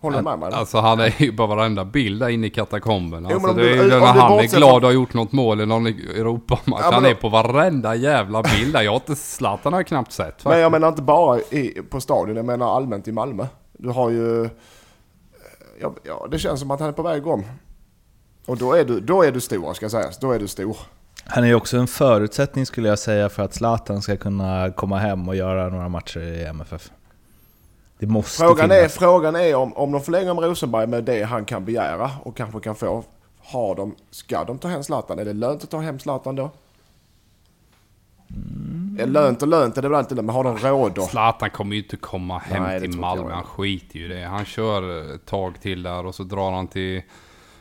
Håller 0.00 0.18
du 0.18 0.24
med 0.24 0.38
mig? 0.38 0.52
Alltså 0.52 0.78
han 0.78 1.00
är 1.00 1.22
ju 1.22 1.36
på 1.36 1.46
varenda 1.46 1.84
bild 1.84 2.20
där 2.20 2.28
inne 2.28 2.46
i 2.46 2.50
katakomben. 2.50 3.26
Jo, 3.30 3.36
Alltså, 3.36 3.52
det 3.52 3.70
är 3.70 3.82
ju 3.82 3.88
när 3.88 4.00
han 4.00 4.38
är 4.38 4.56
glad 4.56 4.76
och 4.76 4.82
har 4.82 4.92
gjort 4.94 5.14
något 5.14 5.32
mål 5.32 5.60
i 5.60 5.66
någon 5.66 5.86
Europamatch. 5.86 6.80
Ja, 6.82 6.90
han 6.92 7.04
är 7.04 7.14
på 7.14 7.28
varenda 7.28 7.94
jävla 7.94 8.42
bild 8.42 8.72
där. 8.72 8.82
Jag 8.82 8.90
har 8.90 8.96
inte 8.96 9.16
Zlatan 9.16 9.72
har 9.72 9.80
jag 9.80 9.86
knappt 9.86 10.12
sett 10.12 10.26
faktiskt. 10.26 10.46
Men 10.46 10.58
jag 10.58 10.72
menar 10.72 10.88
inte 10.88 11.02
bara 11.02 11.40
i, 11.40 11.82
på 11.90 12.00
stadion, 12.00 12.36
jag 12.36 12.44
menar 12.44 12.76
allmänt 12.76 13.08
i 13.08 13.12
Malmö. 13.12 13.46
Du 13.72 13.88
har 13.88 14.10
ju... 14.10 14.48
Ja, 15.80 15.94
ja, 16.02 16.26
det 16.30 16.38
känns 16.38 16.60
som 16.60 16.70
att 16.70 16.80
han 16.80 16.88
är 16.88 16.92
på 16.92 17.02
väg 17.02 17.26
om. 17.26 17.44
Och 18.46 18.56
då 18.56 18.72
är 18.72 18.84
du, 18.84 19.00
då 19.00 19.22
är 19.22 19.32
du 19.32 19.40
stor, 19.40 19.74
ska 19.74 19.88
sägas. 19.88 20.18
Då 20.18 20.32
är 20.32 20.38
du 20.38 20.48
stor. 20.48 20.76
Han 21.24 21.44
är 21.44 21.48
ju 21.48 21.54
också 21.54 21.76
en 21.76 21.86
förutsättning 21.86 22.66
skulle 22.66 22.88
jag 22.88 22.98
säga 22.98 23.28
för 23.28 23.42
att 23.42 23.54
Zlatan 23.54 24.02
ska 24.02 24.16
kunna 24.16 24.70
komma 24.70 24.98
hem 24.98 25.28
och 25.28 25.36
göra 25.36 25.68
några 25.68 25.88
matcher 25.88 26.20
i 26.20 26.44
MFF. 26.44 26.90
Det 27.98 28.06
måste 28.06 28.42
Frågan 28.42 28.70
är, 28.70 28.88
frågan 28.88 29.36
är 29.36 29.54
om, 29.54 29.72
om 29.72 29.92
de 29.92 30.00
förlänger 30.00 30.34
med 30.34 30.44
Rosenberg 30.44 30.86
med 30.86 31.04
det 31.04 31.22
han 31.22 31.44
kan 31.44 31.64
begära 31.64 32.10
och 32.22 32.36
kanske 32.36 32.60
kan 32.60 32.74
få. 32.74 33.04
Har 33.40 33.74
de, 33.74 33.94
ska 34.10 34.44
de 34.44 34.58
ta 34.58 34.68
hem 34.68 34.84
Zlatan? 34.84 35.18
Är 35.18 35.24
det 35.24 35.32
lönt 35.32 35.64
att 35.64 35.70
ta 35.70 35.80
hem 35.80 35.98
Zlatan 35.98 36.36
då? 36.36 36.50
Mm. 38.30 38.98
Är 39.00 39.06
lönt 39.06 39.42
och 39.42 39.48
lönt 39.48 39.78
är 39.78 39.82
det 39.82 39.88
väl 39.88 39.98
alltid, 39.98 40.16
men 40.16 40.28
har 40.28 40.44
de 40.44 40.58
råd 40.58 40.92
då? 40.94 41.02
Zlatan 41.02 41.50
kommer 41.50 41.76
ju 41.76 41.82
inte 41.82 41.96
komma 41.96 42.38
hem 42.38 42.62
Nej, 42.62 42.80
till 42.80 42.98
Malmö. 42.98 43.32
Han 43.32 43.44
skiter 43.44 43.98
ju 43.98 44.04
i 44.04 44.08
det. 44.08 44.26
Han 44.26 44.44
kör 44.44 45.14
ett 45.14 45.26
tag 45.26 45.60
till 45.60 45.82
där 45.82 46.06
och 46.06 46.14
så 46.14 46.22
drar 46.22 46.52
han 46.52 46.66
till 46.66 47.02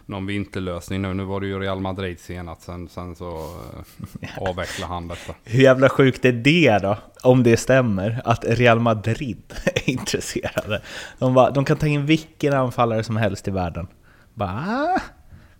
någon 0.07 0.25
vinterlösning 0.25 1.01
nu. 1.01 1.13
Nu 1.13 1.23
var 1.23 1.41
det 1.41 1.47
ju 1.47 1.59
Real 1.59 1.79
Madrid 1.79 2.19
senast. 2.19 2.61
Sen, 2.61 2.89
sen 2.89 3.15
så 3.15 3.55
eh, 4.21 4.49
avvecklar 4.49 4.87
han 4.87 5.07
detta. 5.07 5.33
Hur 5.43 5.63
jävla 5.63 5.89
sjukt 5.89 6.25
är 6.25 6.31
det 6.31 6.79
då? 6.81 6.97
Om 7.23 7.43
det 7.43 7.57
stämmer, 7.57 8.21
att 8.25 8.45
Real 8.45 8.79
Madrid 8.79 9.53
är 9.65 9.89
intresserade. 9.89 10.81
De, 11.19 11.33
bara, 11.33 11.51
de 11.51 11.65
kan 11.65 11.77
ta 11.77 11.87
in 11.87 12.05
vilken 12.05 12.53
anfallare 12.53 13.03
som 13.03 13.17
helst 13.17 13.47
i 13.47 13.51
världen. 13.51 13.87
Bara, 14.33 15.01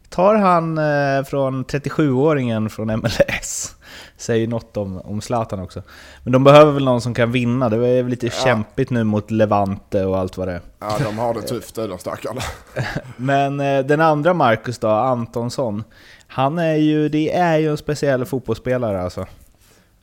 tar 0.10 0.36
han 0.36 0.78
eh, 0.78 1.24
från 1.24 1.66
37-åringen 1.66 2.70
från 2.70 2.88
MLS? 2.88 3.76
Säger 4.18 4.48
något 4.48 4.78
om, 4.78 5.02
om 5.02 5.22
Zlatan 5.22 5.60
också. 5.60 5.84
Men 6.24 6.34
de 6.34 6.44
behöver 6.44 6.72
väl 6.72 6.86
någon 6.86 7.02
som 7.02 7.14
kan 7.14 7.32
vinna. 7.32 7.70
Det 7.70 7.88
är 7.88 8.04
väl 8.04 8.08
lite 8.08 8.30
kämpigt 8.30 8.90
nu 8.90 9.04
mot 9.04 9.32
Levante 9.32 10.06
och 10.06 10.18
allt 10.18 10.38
vad 10.38 10.48
det 10.48 10.54
är. 10.54 10.62
Ja, 10.80 10.98
de 11.04 11.18
har 11.18 11.34
det 11.34 11.42
tufft 11.42 11.76
de 11.76 11.98
stackarna. 11.98 12.42
Men 13.18 13.60
eh, 13.60 13.86
den 13.86 14.02
andra 14.02 14.34
Marcus 14.34 14.80
då, 14.80 14.88
Antonsson. 14.88 15.84
Han 16.28 16.60
är 16.60 16.76
ju, 16.76 17.10
det 17.10 17.34
är 17.34 17.58
ju 17.58 17.70
en 17.70 17.78
speciell 17.78 18.26
fotbollsspelare 18.26 19.02
alltså. 19.02 19.26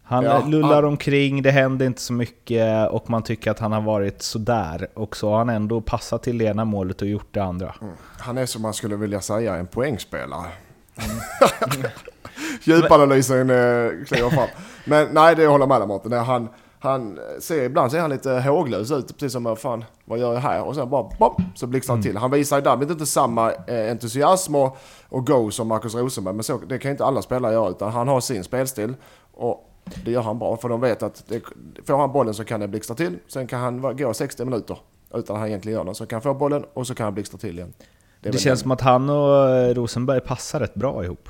Han 0.07 0.25
Ja, 0.25 0.43
lullar 0.47 0.75
han- 0.75 0.85
omkring, 0.85 1.43
det 1.43 1.51
händer 1.51 1.87
inte 1.87 2.01
så 2.01 2.13
mycket 2.13 2.91
och 2.91 3.11
man 3.11 3.23
tycker 3.23 3.51
att 3.51 3.59
han 3.59 3.73
har 3.73 3.81
varit 3.81 4.23
sådär. 4.23 4.89
Och 4.95 5.17
så 5.17 5.31
har 5.31 5.39
han 5.39 5.49
ändå 5.49 5.81
passat 5.81 6.23
till 6.23 6.39
det 6.39 6.45
ena 6.45 6.65
målet 6.65 7.03
och 7.03 7.09
gjort 7.09 7.29
det 7.31 7.41
andra. 7.43 7.75
Han 8.19 8.39
är 8.39 8.47
som 8.47 8.63
man 8.63 8.75
skulle 8.75 8.97
vilja 8.97 9.21
säga 9.21 9.55
en 9.57 9.67
poängspelare. 9.67 10.47
Mm. 10.97 11.87
Djupanalysen 12.65 13.51
eh, 13.51 14.05
kliver 14.07 14.31
fram. 14.31 14.49
Men 14.85 15.09
nej, 15.13 15.37
det 15.37 15.47
håller 15.47 15.63
jag 15.67 15.89
med 15.91 16.01
dig 16.11 16.19
är 16.19 16.23
Han, 16.25 16.49
han 16.81 17.19
ser, 17.41 17.63
ibland 17.63 17.91
ser 17.91 18.01
han 18.01 18.11
lite 18.11 18.31
håglös 18.41 18.91
ut, 18.91 19.07
precis 19.09 19.33
som 19.33 19.57
fan, 19.57 19.85
vad 20.05 20.19
gör 20.19 20.33
jag 20.35 20.41
här? 20.41 20.63
Och 20.65 20.75
sen 20.75 20.91
bara 20.91 21.09
bom, 21.19 21.35
så 21.55 21.67
blixtrar 21.67 21.93
han 21.93 22.01
Mm. 22.01 22.13
till. 22.13 22.17
Han 22.17 22.31
visar 22.31 22.57
ju 22.57 22.63
därmed 22.63 22.91
inte 22.91 23.07
samma 23.07 23.53
eh, 23.53 23.91
entusiasm 23.91 24.55
och, 24.55 24.77
och 25.09 25.27
go 25.27 25.51
som 25.51 25.69
Marcus 25.69 25.95
Rosenberg, 25.95 26.35
men 26.35 26.45
så, 26.45 26.59
det 26.69 26.79
kan 26.79 26.91
inte 26.91 27.05
alla 27.05 27.23
spelare 27.23 27.53
göra, 27.53 27.71
utan 27.71 27.93
han 27.93 28.09
har 28.09 28.21
sin 28.21 28.45
spelstil. 28.45 28.95
Och 29.35 29.71
det 30.05 30.11
gör 30.11 30.23
han 30.23 30.39
bra, 30.39 30.57
för 30.57 30.69
de 30.69 30.81
vet 30.81 31.03
att 31.03 31.25
det, 31.29 31.41
får 31.87 31.99
han 31.99 32.13
bollen 32.13 32.35
så 32.35 32.45
kan 32.45 32.61
det 32.61 32.69
blixtra 32.69 32.97
till. 32.97 33.19
Sen 33.29 33.47
kan 33.47 33.61
han 33.61 33.97
gå 33.97 34.15
60 34.15 34.45
minuter 34.45 34.79
utan 35.15 35.37
att 35.37 35.41
han 35.41 35.49
egentligen 35.49 35.79
gör 35.79 35.85
något. 35.85 35.97
Så 35.97 36.07
kan 36.07 36.17
han 36.17 36.23
få 36.23 36.35
bollen 36.35 36.65
och 36.75 36.87
så 36.87 36.95
kan 36.95 37.05
han 37.05 37.15
blixtra 37.15 37.39
till 37.39 37.59
igen. 37.59 37.73
Det, 38.21 38.31
väl 38.31 38.39
känns 38.39 38.45
den- 38.45 38.63
som 38.63 38.71
att 38.71 38.81
han 38.81 39.11
och 39.11 39.49
eh, 39.51 39.75
Rosenberg 39.75 40.21
passar 40.21 40.61
rätt 40.61 40.75
bra 40.75 41.05
ihop. 41.05 41.29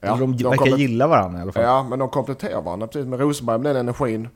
Ja, 0.00 0.16
de, 0.16 0.36
de 0.36 0.50
verkar 0.50 0.76
gilla 0.78 1.06
varandra 1.06 1.38
i 1.38 1.42
alla 1.42 1.52
fall. 1.52 1.62
Ja, 1.62 1.82
men 1.82 1.98
de 1.98 2.08
kompletterar 2.08 2.62
varandra. 2.62 2.86
Precis 2.86 3.06
med 3.06 3.20
Rosenberg 3.20 3.58
med 3.58 3.76
den 3.76 3.80
energin. 3.80 4.28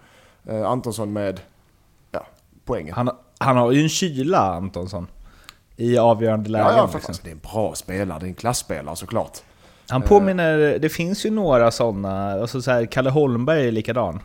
Eh, 0.46 0.66
Antonsson 0.70 1.12
med 1.12 1.40
ja, 2.10 2.26
poängen. 2.64 2.94
Han, 2.94 3.10
han 3.38 3.56
har 3.56 3.72
ju 3.72 3.82
en 3.82 3.88
kyla, 3.88 4.54
Antonsson. 4.54 5.06
I 5.76 5.98
avgörande 5.98 6.50
lägen. 6.50 6.66
ja, 6.66 6.76
ja, 6.76 6.88
för 6.88 6.98
liksom. 6.98 7.14
fan. 7.14 7.20
Det 7.24 7.30
är 7.30 7.32
en 7.32 7.40
bra 7.52 7.74
spelare. 7.74 8.18
Det 8.18 8.26
är 8.26 8.28
en 8.28 8.34
klassspelare 8.34 8.96
såklart. 8.96 9.38
Han 9.92 10.02
påminner, 10.02 10.78
det 10.78 10.88
finns 10.88 11.26
ju 11.26 11.30
några 11.30 11.70
sådana, 11.70 12.32
alltså 12.32 12.62
så 12.62 12.70
här, 12.70 12.86
Kalle 12.86 13.10
Holmberg 13.10 13.68
är 13.68 13.72
likadan. 13.72 14.20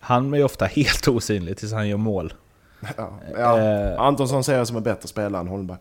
Han 0.00 0.34
är 0.34 0.38
ju 0.38 0.44
ofta 0.44 0.64
helt 0.66 1.08
osynlig 1.08 1.56
tills 1.56 1.72
han 1.72 1.88
gör 1.88 1.96
mål. 1.96 2.32
Ja, 2.96 3.10
ja. 3.38 3.58
Eh. 3.60 4.00
Antonsson 4.00 4.44
ser 4.44 4.58
jag 4.58 4.66
som 4.66 4.76
en 4.76 4.82
bättre 4.82 5.08
spelare 5.08 5.40
än 5.40 5.48
Holmberg. 5.48 5.78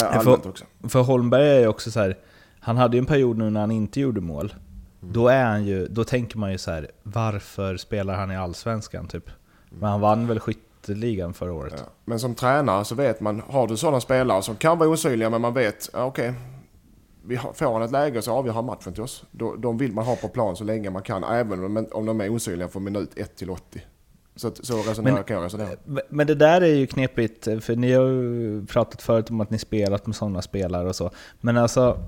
Eh, 0.00 0.20
får- 0.20 0.48
också. 0.48 0.64
För 0.88 1.00
Holmberg 1.02 1.48
är 1.48 1.60
ju 1.60 1.66
också 1.66 1.90
så 1.90 2.00
här, 2.00 2.16
han 2.60 2.76
hade 2.76 2.96
ju 2.96 2.98
en 2.98 3.06
period 3.06 3.38
nu 3.38 3.50
när 3.50 3.60
han 3.60 3.70
inte 3.70 4.00
gjorde 4.00 4.20
mål. 4.20 4.54
Då 5.00 5.28
är 5.28 5.44
han 5.44 5.64
ju, 5.64 5.86
då 5.86 6.04
tänker 6.04 6.38
man 6.38 6.52
ju 6.52 6.58
så 6.58 6.70
här, 6.70 6.90
varför 7.02 7.76
spelar 7.76 8.14
han 8.14 8.30
i 8.30 8.36
Allsvenskan 8.36 9.08
typ? 9.08 9.30
Men 9.70 9.90
han 9.90 10.00
vann 10.00 10.26
väl 10.26 10.40
skytteligan 10.40 11.34
förra 11.34 11.52
året. 11.52 11.74
Ja. 11.76 11.84
Men 12.04 12.20
som 12.20 12.34
tränare 12.34 12.84
så 12.84 12.94
vet 12.94 13.20
man, 13.20 13.42
har 13.48 13.66
du 13.66 13.76
sådana 13.76 14.00
spelare 14.00 14.42
som 14.42 14.56
kan 14.56 14.78
vara 14.78 14.88
osynliga 14.88 15.30
men 15.30 15.40
man 15.40 15.54
vet, 15.54 15.90
ja, 15.92 16.04
okej. 16.04 16.34
Vi 17.26 17.36
har, 17.36 17.52
får 17.52 17.84
ett 17.84 17.90
läge 17.90 18.22
så 18.22 18.32
avgör 18.32 18.52
han 18.54 18.64
matchen 18.64 18.92
till 18.92 19.02
oss. 19.02 19.24
De 19.58 19.78
vill 19.78 19.92
man 19.92 20.04
ha 20.04 20.16
på 20.16 20.28
plan 20.28 20.56
så 20.56 20.64
länge 20.64 20.90
man 20.90 21.02
kan, 21.02 21.24
även 21.24 21.64
om, 21.92 22.06
de 22.06 22.20
är 22.20 22.28
osynliga 22.28 22.68
från 22.68 22.84
minut 22.84 23.10
1 23.18 23.36
till 23.36 23.50
80. 23.50 23.82
Så, 24.36 24.50
så 24.54 24.76
resonerar 24.82 25.22
kan 25.22 25.36
jag 25.36 25.44
resonera. 25.44 25.68
Men- 25.84 26.02
Men 26.08 26.26
det 26.26 26.34
där 26.34 26.60
är 26.60 26.74
ju 26.74 26.86
knepigt, 26.86 27.44
för 27.44 27.76
ni 27.76 27.92
har 27.92 28.06
ju 28.06 28.66
pratat 28.66 29.02
förut 29.02 29.30
om 29.30 29.40
att 29.40 29.50
ni 29.50 29.58
spelat 29.58 30.06
med 30.06 30.16
sådana 30.16 30.42
spelare 30.42 30.88
och 30.88 30.96
så. 30.96 31.10
Men 31.40 31.56
alltså, 31.56 31.98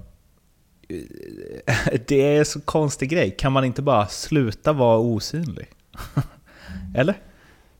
det 2.06 2.22
är 2.34 2.38
en 2.38 2.44
så 2.44 2.60
konstig 2.60 3.10
grej. 3.10 3.30
Kan 3.38 3.52
man 3.52 3.64
inte 3.64 3.82
bara 3.82 4.06
sluta 4.06 4.72
vara 4.72 4.98
osynlig? 4.98 5.68
Eller? 6.96 7.14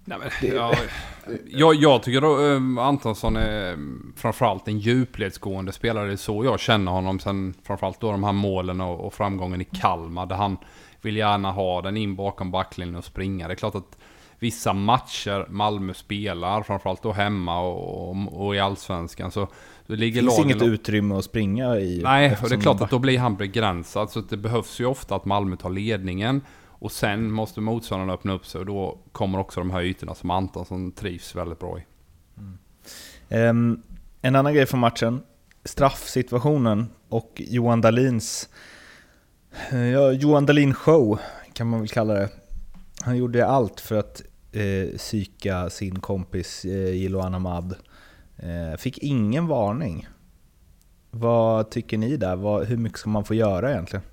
Nej, 0.09 0.19
men, 0.19 0.55
ja, 0.55 0.75
jag, 1.47 1.75
jag 1.75 2.03
tycker 2.03 2.21
då, 2.21 2.37
um, 2.37 2.79
Antonsson 2.79 3.37
är 3.37 3.73
um, 3.73 4.13
framförallt 4.17 4.69
en 4.69 4.79
djupledsgående 4.79 5.73
spelare. 5.73 6.07
Det 6.07 6.13
är 6.13 6.17
så 6.17 6.45
jag 6.45 6.61
känner 6.61 6.93
honom. 6.93 7.19
Sen 7.19 7.55
framförallt 7.63 8.01
då 8.01 8.11
de 8.11 8.25
här 8.25 8.33
målen 8.33 8.81
och, 8.81 9.07
och 9.07 9.15
framgången 9.15 9.61
i 9.61 9.65
Kalmar. 9.65 10.27
Där 10.27 10.37
han 10.37 10.57
vill 11.03 11.17
gärna 11.17 11.53
ha 11.53 11.83
den 11.83 11.97
in 11.97 12.17
bakom 12.17 12.51
backlinjen 12.51 12.97
och 12.97 13.05
springa. 13.05 13.49
Det 13.49 13.55
är 13.55 13.57
klart 13.57 13.75
att 13.75 13.99
vissa 14.39 14.73
matcher 14.73 15.47
Malmö 15.49 15.95
spelar, 15.95 16.63
framförallt 16.63 17.03
då 17.03 17.13
hemma 17.13 17.61
och, 17.61 18.11
och, 18.11 18.47
och 18.47 18.57
i 18.57 18.59
Allsvenskan. 18.59 19.31
Så 19.31 19.49
det 19.87 19.97
ligger 19.97 20.23
Det 20.23 20.27
finns 20.27 20.39
lagen 20.39 20.51
inget 20.51 20.63
utrymme 20.63 21.15
att 21.15 21.25
springa 21.25 21.77
i. 21.77 22.01
Nej, 22.05 22.37
och 22.43 22.49
det 22.49 22.55
är 22.55 22.61
klart 22.61 22.81
att 22.81 22.91
då 22.91 22.99
blir 22.99 23.19
han 23.19 23.37
begränsad. 23.37 24.11
Så 24.11 24.19
att 24.19 24.31
det 24.31 24.37
behövs 24.37 24.81
ju 24.81 24.87
ofta 24.87 25.15
att 25.15 25.25
Malmö 25.25 25.57
tar 25.57 25.71
ledningen. 25.71 26.41
Och 26.79 26.93
sen 26.93 27.31
måste 27.31 27.61
motståndarna 27.61 28.13
öppna 28.13 28.33
upp 28.33 28.47
sig 28.47 28.59
och 28.59 28.67
då 28.67 28.99
kommer 29.13 29.39
också 29.39 29.61
de 29.61 29.71
här 29.71 29.83
ytorna 29.83 30.15
som 30.15 30.31
Antonsson 30.31 30.93
trivs 30.93 31.35
väldigt 31.35 31.59
bra 31.59 31.79
i. 31.79 31.83
Mm. 32.39 32.59
Ehm, 33.29 33.83
en 34.23 34.37
annan 34.37 34.55
grej 34.55 34.67
från 34.67 34.81
matchen, 34.81 35.21
straffsituationen 35.65 36.87
och 37.09 37.33
Johan 37.37 37.81
Dahlins 37.81 38.49
eh, 39.71 39.89
ja, 39.89 40.13
Johan 40.13 40.47
Dahlin 40.47 40.75
show 40.75 41.19
kan 41.53 41.67
man 41.67 41.81
väl 41.81 41.89
kalla 41.89 42.15
det. 42.15 42.29
Han 43.01 43.17
gjorde 43.17 43.47
allt 43.47 43.81
för 43.81 43.99
att 43.99 44.23
eh, 44.53 44.97
psyka 44.97 45.71
sin 45.71 46.01
kompis 46.01 46.65
eh, 46.65 46.95
Jiloan 46.95 47.35
Ahmad. 47.35 47.75
Eh, 48.37 48.77
fick 48.79 48.99
ingen 48.99 49.47
varning. 49.47 50.09
Vad 51.11 51.71
tycker 51.71 51.99
ni 51.99 52.17
där? 52.17 52.37
Vad, 52.37 52.67
hur 52.67 52.77
mycket 52.77 52.99
ska 52.99 53.11
man 53.11 53.25
få 53.25 53.35
göra 53.35 53.71
egentligen? 53.71 54.05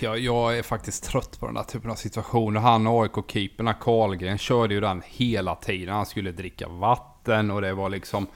Jag, 0.00 0.18
jag 0.18 0.58
är 0.58 0.62
faktiskt 0.62 1.04
trött 1.04 1.40
på 1.40 1.46
den 1.46 1.54
där 1.54 1.62
typen 1.62 1.90
av 1.90 1.94
situationer. 1.94 2.60
Han 2.60 2.86
AIK-keeperna 2.86 3.72
Karlgren, 3.72 4.38
körde 4.38 4.74
ju 4.74 4.80
den 4.80 5.02
hela 5.06 5.54
tiden. 5.54 5.94
Han 5.94 6.06
skulle 6.06 6.32
dricka 6.32 6.68
vatten 6.68 7.50
och 7.50 7.60
det 7.60 7.72
var 7.72 7.88
liksom 7.88 8.26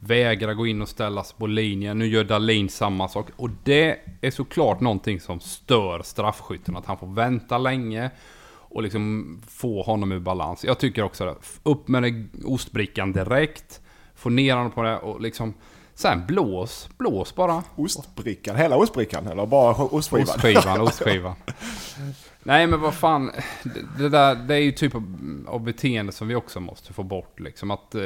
vägra 0.00 0.54
gå 0.54 0.66
in 0.66 0.82
och 0.82 0.88
ställa 0.88 1.24
sig 1.24 1.36
på 1.38 1.46
linjen. 1.46 1.98
Nu 1.98 2.06
gör 2.06 2.24
Dahlin 2.24 2.68
samma 2.68 3.08
sak. 3.08 3.26
Och 3.36 3.50
det 3.64 3.98
är 4.20 4.30
såklart 4.30 4.80
någonting 4.80 5.20
som 5.20 5.40
stör 5.40 6.02
straffskytten. 6.02 6.76
Att 6.76 6.86
han 6.86 6.98
får 6.98 7.14
vänta 7.14 7.58
länge 7.58 8.10
och 8.50 8.82
liksom 8.82 9.40
få 9.48 9.82
honom 9.82 10.12
ur 10.12 10.20
balans. 10.20 10.64
Jag 10.64 10.78
tycker 10.78 11.02
också 11.02 11.24
det. 11.24 11.34
Upp 11.62 11.88
med 11.88 12.28
ostbrickan 12.44 13.12
direkt. 13.12 13.80
Få 14.14 14.28
ner 14.30 14.56
honom 14.56 14.70
på 14.70 14.82
det 14.82 14.98
och 14.98 15.20
liksom... 15.20 15.54
Sen 15.98 16.26
blås, 16.26 16.88
blås 16.98 17.34
bara. 17.34 17.62
Ostbrickan, 17.76 18.56
hela 18.56 18.76
ostbrickan 18.76 19.26
eller 19.26 19.46
bara 19.46 19.74
ostskivan? 19.74 20.22
Ostskivan, 20.22 20.80
ostskivan. 20.86 21.34
Nej 22.42 22.66
men 22.66 22.80
vad 22.80 22.94
fan. 22.94 23.30
Det, 23.98 24.08
där, 24.08 24.34
det 24.34 24.54
är 24.54 24.58
ju 24.58 24.72
typ 24.72 24.94
av, 24.94 25.04
av 25.48 25.60
beteende 25.60 26.12
som 26.12 26.28
vi 26.28 26.34
också 26.34 26.60
måste 26.60 26.92
få 26.92 27.02
bort. 27.02 27.40
Liksom 27.40 27.70
att 27.70 27.94
eh, 27.94 28.02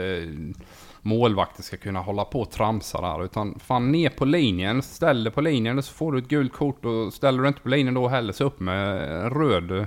målvakter 1.01 1.63
ska 1.63 1.77
kunna 1.77 2.01
hålla 2.01 2.25
på 2.25 2.41
och 2.41 2.51
tramsa 2.51 3.01
där. 3.01 3.25
Utan 3.25 3.59
fan 3.59 3.93
ner 3.93 4.11
på 4.11 4.25
linjen, 4.25 4.83
ställ 4.83 5.25
dig 5.25 5.33
på 5.33 5.41
linjen 5.41 5.83
så 5.83 5.93
får 5.93 6.13
du 6.13 6.19
ett 6.19 6.29
gult 6.29 6.53
kort. 6.53 6.85
Och 6.85 7.13
ställer 7.13 7.43
du 7.43 7.49
inte 7.49 7.61
på 7.61 7.69
linjen 7.69 7.95
då 7.95 8.09
heller 8.09 8.33
så 8.33 8.45
upp 8.45 8.61
med 8.61 9.03
en 9.25 9.31
röd, 9.31 9.87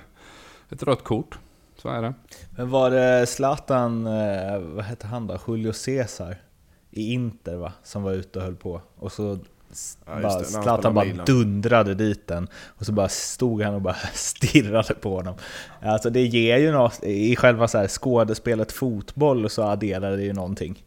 ett 0.70 0.84
rött 0.84 1.04
kort. 1.04 1.38
Så 1.82 1.90
är 1.90 2.02
det. 2.02 2.14
Men 2.58 2.70
var 2.70 2.92
det 2.92 3.28
Zlatan, 3.28 4.08
eh, 4.08 4.60
vad 4.60 4.86
hette 4.86 5.08
han 5.08 5.28
då? 5.28 5.40
Julio 5.48 5.74
Cesar? 5.74 6.38
I 6.96 7.14
Inter 7.14 7.56
va, 7.56 7.74
som 7.84 8.04
var 8.04 8.12
ute 8.12 8.40
och 8.40 8.46
höll 8.46 8.56
på. 8.56 8.82
Och 9.00 9.12
så 9.12 9.40
Ja, 10.06 10.22
bara, 10.22 10.40
det, 10.40 10.46
Zlatan 10.46 10.94
bara 10.94 11.06
Milan. 11.06 11.26
dundrade 11.26 11.96
dit 11.96 12.28
den. 12.28 12.48
Och 12.68 12.86
så 12.86 12.92
bara 12.92 13.10
stod 13.10 13.62
han 13.62 13.74
och 13.74 13.82
bara 13.82 13.96
stirrade 14.14 14.94
på 14.94 15.16
honom. 15.16 15.36
Alltså 15.82 16.10
det 16.10 16.22
ger 16.26 16.58
ju 16.58 16.72
något, 16.72 17.04
i 17.04 17.36
själva 17.36 17.68
så 17.68 17.78
här 17.78 17.88
skådespelet 17.88 18.72
fotboll 18.72 19.50
så 19.50 19.64
adderar 19.64 20.18
det 20.18 20.24
ju 20.24 20.34
någonting. 20.34 20.84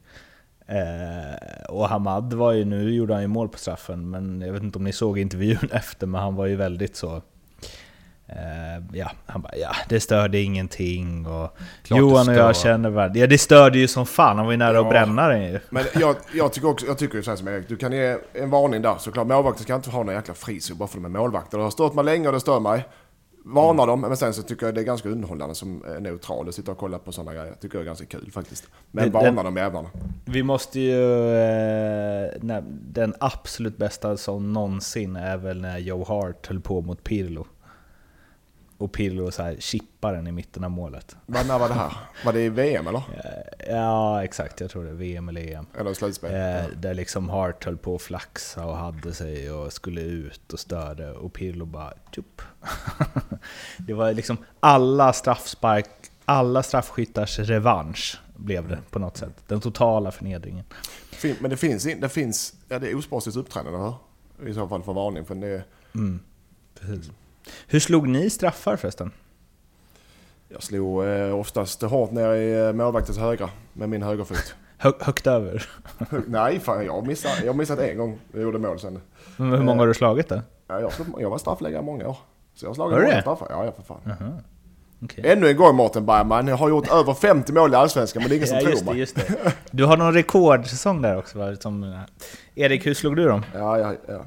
Eh, 0.66 1.64
och 1.68 1.88
Hamad 1.88 2.32
var 2.32 2.52
ju, 2.52 2.64
nu 2.64 2.94
gjorde 2.94 3.12
han 3.14 3.22
ju 3.22 3.28
mål 3.28 3.48
på 3.48 3.58
straffen, 3.58 4.10
men 4.10 4.40
jag 4.40 4.52
vet 4.52 4.62
inte 4.62 4.78
om 4.78 4.84
ni 4.84 4.92
såg 4.92 5.18
intervjun 5.18 5.58
efter, 5.72 6.06
men 6.06 6.20
han 6.20 6.34
var 6.34 6.46
ju 6.46 6.56
väldigt 6.56 6.96
så... 6.96 7.22
Eh, 8.28 8.85
ja, 8.92 9.11
han 9.26 9.42
bara 9.42 9.56
ja, 9.56 9.70
det 9.88 10.00
störde 10.00 10.38
ingenting 10.40 11.26
och 11.26 11.58
Klart 11.82 11.99
Johan 12.00 12.28
och 12.28 12.35
jag 12.35 12.56
känner 12.56 12.90
väl... 12.90 13.16
Ja, 13.16 13.26
det 13.26 13.38
störde 13.38 13.78
ju 13.78 13.88
som 13.88 14.06
fan, 14.06 14.37
han 14.37 14.47
var 14.47 14.52
ju 14.52 14.58
nära 14.58 14.75
Ja. 14.75 14.80
att 14.80 14.88
bränna 14.90 15.28
den 15.28 15.42
ju. 15.42 15.61
Men 15.70 15.85
jag, 15.94 16.16
jag 16.35 16.52
tycker 16.52 16.68
också, 16.68 16.87
jag 16.87 16.99
tycker 16.99 17.16
ju 17.16 17.23
så 17.23 17.30
här 17.30 17.37
som 17.37 17.49
Erik, 17.49 17.68
du 17.68 17.76
kan 17.76 17.92
ge 17.92 18.16
en 18.32 18.50
varning 18.50 18.82
där 18.82 18.94
såklart. 18.99 19.26
Målvakter 19.26 19.62
ska 19.62 19.75
inte 19.75 19.90
ha 19.90 20.02
någon 20.02 20.14
jäkla 20.14 20.35
frizon 20.35 20.78
bara 20.78 20.88
för 20.88 20.97
de 20.97 21.04
är 21.04 21.08
målvakter. 21.08 21.58
Det 21.58 21.64
har 21.64 21.70
stört 21.70 21.94
mig 21.94 22.04
länge 22.04 22.26
och 22.28 22.32
det 22.35 22.40
stör 22.40 22.61
mig. 22.61 22.85
Varnar 23.44 23.87
dem, 23.87 24.00
men 24.00 24.16
sen 24.16 24.35
så 24.35 24.42
tycker 24.42 24.66
jag 24.66 24.75
det 24.75 24.80
är 24.80 24.85
ganska 24.85 25.08
underhållande 25.08 25.54
som 25.54 25.82
neutral 26.00 26.49
att 26.49 26.54
sitta 26.54 26.73
och 26.73 26.78
kolla 26.78 26.99
på 26.99 27.12
sådana 27.12 27.32
grejer. 27.35 27.54
Tycker 27.61 27.76
jag 27.76 27.82
är 27.82 27.87
ganska 27.87 28.06
kul 28.06 28.30
faktiskt. 28.32 28.68
Men 28.90 29.04
Men 29.04 29.12
varnar 29.12 29.44
den- 29.44 29.54
de 29.54 29.61
jävlarna. 29.61 29.88
Vi 30.25 30.42
måste 30.42 30.80
ju... 30.80 31.32
Eh, 31.35 32.30
nej, 32.40 32.62
den 32.92 33.14
absolut 33.20 33.76
bästa 33.76 34.16
som 34.16 34.52
någonsin 34.52 35.16
är 35.16 35.37
väl 35.37 35.61
när 35.61 35.78
Joe 35.78 36.04
Hart 36.04 36.47
höll 36.47 36.61
på 36.61 36.80
mot 36.80 37.04
Pirlo. 37.04 37.47
Och 38.78 38.92
Pirlo 38.92 39.30
så 39.30 39.42
här 39.42 39.56
chippar 39.58 40.12
den 40.12 40.26
i 40.26 40.32
mitten 40.32 40.64
av 40.64 40.70
målet. 40.70 41.16
Vad, 41.26 41.47
när 41.47 41.58
var 41.58 41.68
det 41.68 41.75
här? 41.75 41.92
Var 42.25 42.32
det 42.32 42.40
i 42.40 42.49
VM 42.49 42.87
eller? 42.87 42.99
Eh, 42.99 43.75
Ja, 43.75 44.25
exakt. 44.25 44.61
Jag 44.61 44.70
tror 44.70 44.85
det 44.85 44.92
VM 44.92 45.28
eller 45.28 45.52
EM. 45.52 45.66
Eller 45.78 45.94
slutspel? 45.94 46.35
Eh, 46.35 46.66
där 46.76 46.94
liksom 46.94 47.28
Hart 47.28 47.64
höll 47.64 47.76
på 47.76 47.94
att 47.94 48.02
flaxa 48.02 48.66
och 48.66 48.76
hade 48.76 49.14
sig 49.14 49.50
och 49.52 49.73
skulle 49.73 50.00
ut 50.00 50.52
och 50.52 50.58
störde 50.61 51.12
och 51.12 51.32
Pirlo 51.32 51.64
bara 51.64 51.92
tjup. 52.14 52.42
det 53.78 53.94
var 53.94 54.12
liksom 54.12 54.37
alla 54.61 55.12
straffspark, 55.12 55.90
alla 56.25 56.62
straffskyttars 56.62 57.38
revansch 57.38 58.18
blev 58.37 58.68
det 58.68 58.78
på 58.90 58.99
något 58.99 59.16
sätt. 59.16 59.35
Den 59.47 59.61
totala 59.61 60.11
förnedringen. 60.11 60.64
Men 61.40 61.50
det 61.50 61.56
finns, 61.56 61.87
in- 61.87 62.00
det 62.00 62.08
finns, 62.08 62.54
ja 62.68 62.78
det 62.78 62.90
är 62.90 62.97
osportsligt 62.97 63.37
uppträdande 63.37 63.78
hur? 63.78 64.49
I 64.49 64.54
så 64.54 64.68
fall 64.68 64.82
för 64.82 64.92
varning. 64.92 65.25
För 65.25 65.35
det, 65.35 65.62
Mm. 65.94 66.20
Precis. 66.80 67.11
Hur 67.66 67.80
slog 67.80 68.09
ni 68.09 68.30
straffar 68.30 68.76
förresten? 68.76 69.11
jag 70.49 70.62
slog 70.62 71.04
eh, 71.04 71.38
oftast 71.38 71.83
hårt 71.83 72.11
ner 72.11 72.33
i 72.35 72.66
eh, 72.66 72.73
målvaktens 72.73 73.18
högra 73.18 73.50
med 73.73 73.88
min 73.88 74.02
högerfot. 74.02 74.54
Hö 74.78 74.92
högt 75.00 75.26
över? 75.26 75.71
Nej, 76.26 76.61
fan 76.61 76.85
jag 76.85 76.92
har 76.92 77.02
missat, 77.02 77.42
jag 77.45 77.57
missat 77.57 77.78
en 77.78 77.99
gång. 77.99 78.18
Jag 78.33 78.42
gjorde 78.42 78.59
mål 78.59 78.80
sen. 78.80 79.00
Men 79.37 79.52
Hur 79.52 79.62
många 79.62 79.83
har 79.83 79.87
du 79.87 79.95
slagit 79.95 80.28
då? 80.28 80.40
Ja, 80.68 80.80
jag, 80.80 80.92
jag 81.18 81.30
var 81.30 81.38
straffläggare 81.38 81.83
många 81.83 82.09
år. 82.09 82.16
Så 82.54 82.64
jag 82.64 82.71
har 82.71 82.75
slagit 82.75 82.99
många 82.99 83.21
straffar. 83.21 83.47
Ja, 83.50 83.64
ja 83.64 83.73
för 83.73 83.83
fan. 83.83 84.40
Okej. 85.02 85.25
Ännu 85.26 85.49
en 85.49 85.57
gång 85.57 85.76
Mårten 85.76 86.07
Bergman. 86.07 86.47
Jag 86.47 86.57
har 86.57 86.68
gjort 86.68 86.88
över 86.92 87.14
50 87.14 87.52
mål 87.52 87.73
i 87.73 87.76
Allsvenskan 87.76 88.23
men 88.23 88.28
det 88.28 88.35
är 88.35 88.37
ingen 88.37 88.49
som 88.49 88.57
Ja, 88.57 88.62
tror 88.76 88.85
mig. 88.85 88.99
just 88.99 89.16
det. 89.16 89.52
Du 89.71 89.85
har 89.85 89.97
någon 89.97 90.14
rekordsäsong 90.14 91.02
där 91.02 91.18
också 91.18 91.38
va? 91.38 91.57
Som, 91.57 92.02
Erik, 92.54 92.87
hur 92.87 92.95
slog 92.95 93.16
du 93.16 93.28
dem? 93.28 93.45
Ja, 93.54 93.78
ja, 93.78 93.95
ja. 94.09 94.25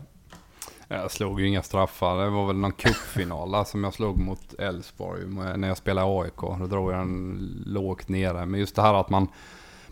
Jag 0.92 1.12
slog 1.12 1.42
ju 1.42 1.48
inga 1.48 1.64
straffar. 1.64 2.24
Det 2.24 2.30
var 2.30 2.48
väl 2.48 2.56
någon 2.56 2.72
cupfinal 2.72 3.52
där 3.52 3.64
som 3.64 3.84
jag 3.84 3.94
slog 3.94 4.18
mot 4.18 4.54
Elfsborg 4.54 5.28
när 5.58 5.68
jag 5.68 5.78
spelade 5.78 6.22
AIK. 6.22 6.60
Då 6.60 6.68
drog 6.68 6.92
jag 6.92 7.00
den 7.00 7.64
lågt 7.66 8.10
nere. 8.10 8.46
Men 8.46 8.60
just 8.60 8.76
det 8.76 8.82
här 8.82 8.94
att 8.94 9.10
man 9.10 9.28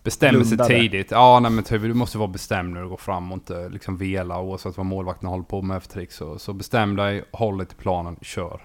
bestämmer 0.03 0.43
sig 0.43 0.57
Blundade. 0.57 0.79
tidigt. 0.79 1.11
Ja, 1.11 1.39
nej 1.39 1.51
men 1.51 1.63
typ, 1.63 1.81
du 1.81 1.93
måste 1.93 2.17
vara 2.17 2.27
bestämd 2.27 2.73
när 2.73 2.81
du 2.81 2.89
går 2.89 2.97
fram 2.97 3.31
och 3.31 3.35
inte 3.35 3.69
liksom 3.69 3.97
vela 3.97 4.41
oavsett 4.41 4.77
vad 4.77 4.85
målvakten 4.85 5.29
håller 5.29 5.43
på 5.43 5.61
med 5.61 5.83
för 5.83 5.89
trick. 5.89 6.11
Så, 6.11 6.39
så 6.39 6.53
bestäm 6.53 6.95
dig, 6.95 7.23
håll 7.31 7.57
dig 7.57 7.67
till 7.67 7.77
planen, 7.77 8.15
kör. 8.21 8.61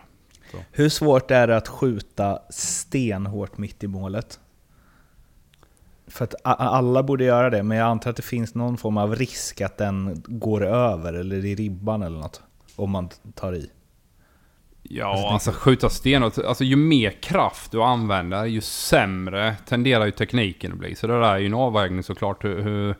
Hur 0.70 0.88
svårt 0.88 1.30
är 1.30 1.46
det 1.46 1.56
att 1.56 1.68
skjuta 1.68 2.38
stenhårt 2.50 3.58
mitt 3.58 3.84
i 3.84 3.88
målet? 3.88 4.40
För 6.06 6.24
att 6.24 6.34
alla 6.44 7.02
borde 7.02 7.24
göra 7.24 7.50
det, 7.50 7.62
men 7.62 7.78
jag 7.78 7.86
antar 7.86 8.10
att 8.10 8.16
det 8.16 8.22
finns 8.22 8.54
någon 8.54 8.76
form 8.76 8.96
av 8.96 9.16
risk 9.16 9.60
att 9.60 9.78
den 9.78 10.22
går 10.26 10.64
över 10.64 11.12
eller 11.12 11.44
i 11.44 11.54
ribban 11.54 12.02
eller 12.02 12.18
något. 12.18 12.42
Om 12.76 12.90
man 12.90 13.08
tar 13.34 13.52
i. 13.52 13.70
Ja, 14.82 15.30
alltså 15.32 15.50
skjuta 15.50 15.88
stenhårt. 15.88 16.38
Alltså 16.38 16.64
ju 16.64 16.76
mer 16.76 17.10
kraft 17.10 17.70
du 17.70 17.82
använder, 17.82 18.44
ju 18.44 18.60
sämre 18.60 19.56
tenderar 19.66 20.04
ju 20.04 20.10
tekniken 20.10 20.72
att 20.72 20.78
bli. 20.78 20.94
Så 20.94 21.06
det 21.06 21.20
där 21.20 21.34
är 21.34 21.38
ju 21.38 21.46
en 21.46 21.54
avvägning 21.54 22.02
såklart. 22.02 22.44
Hur, 22.44 22.62
hur, 22.62 22.94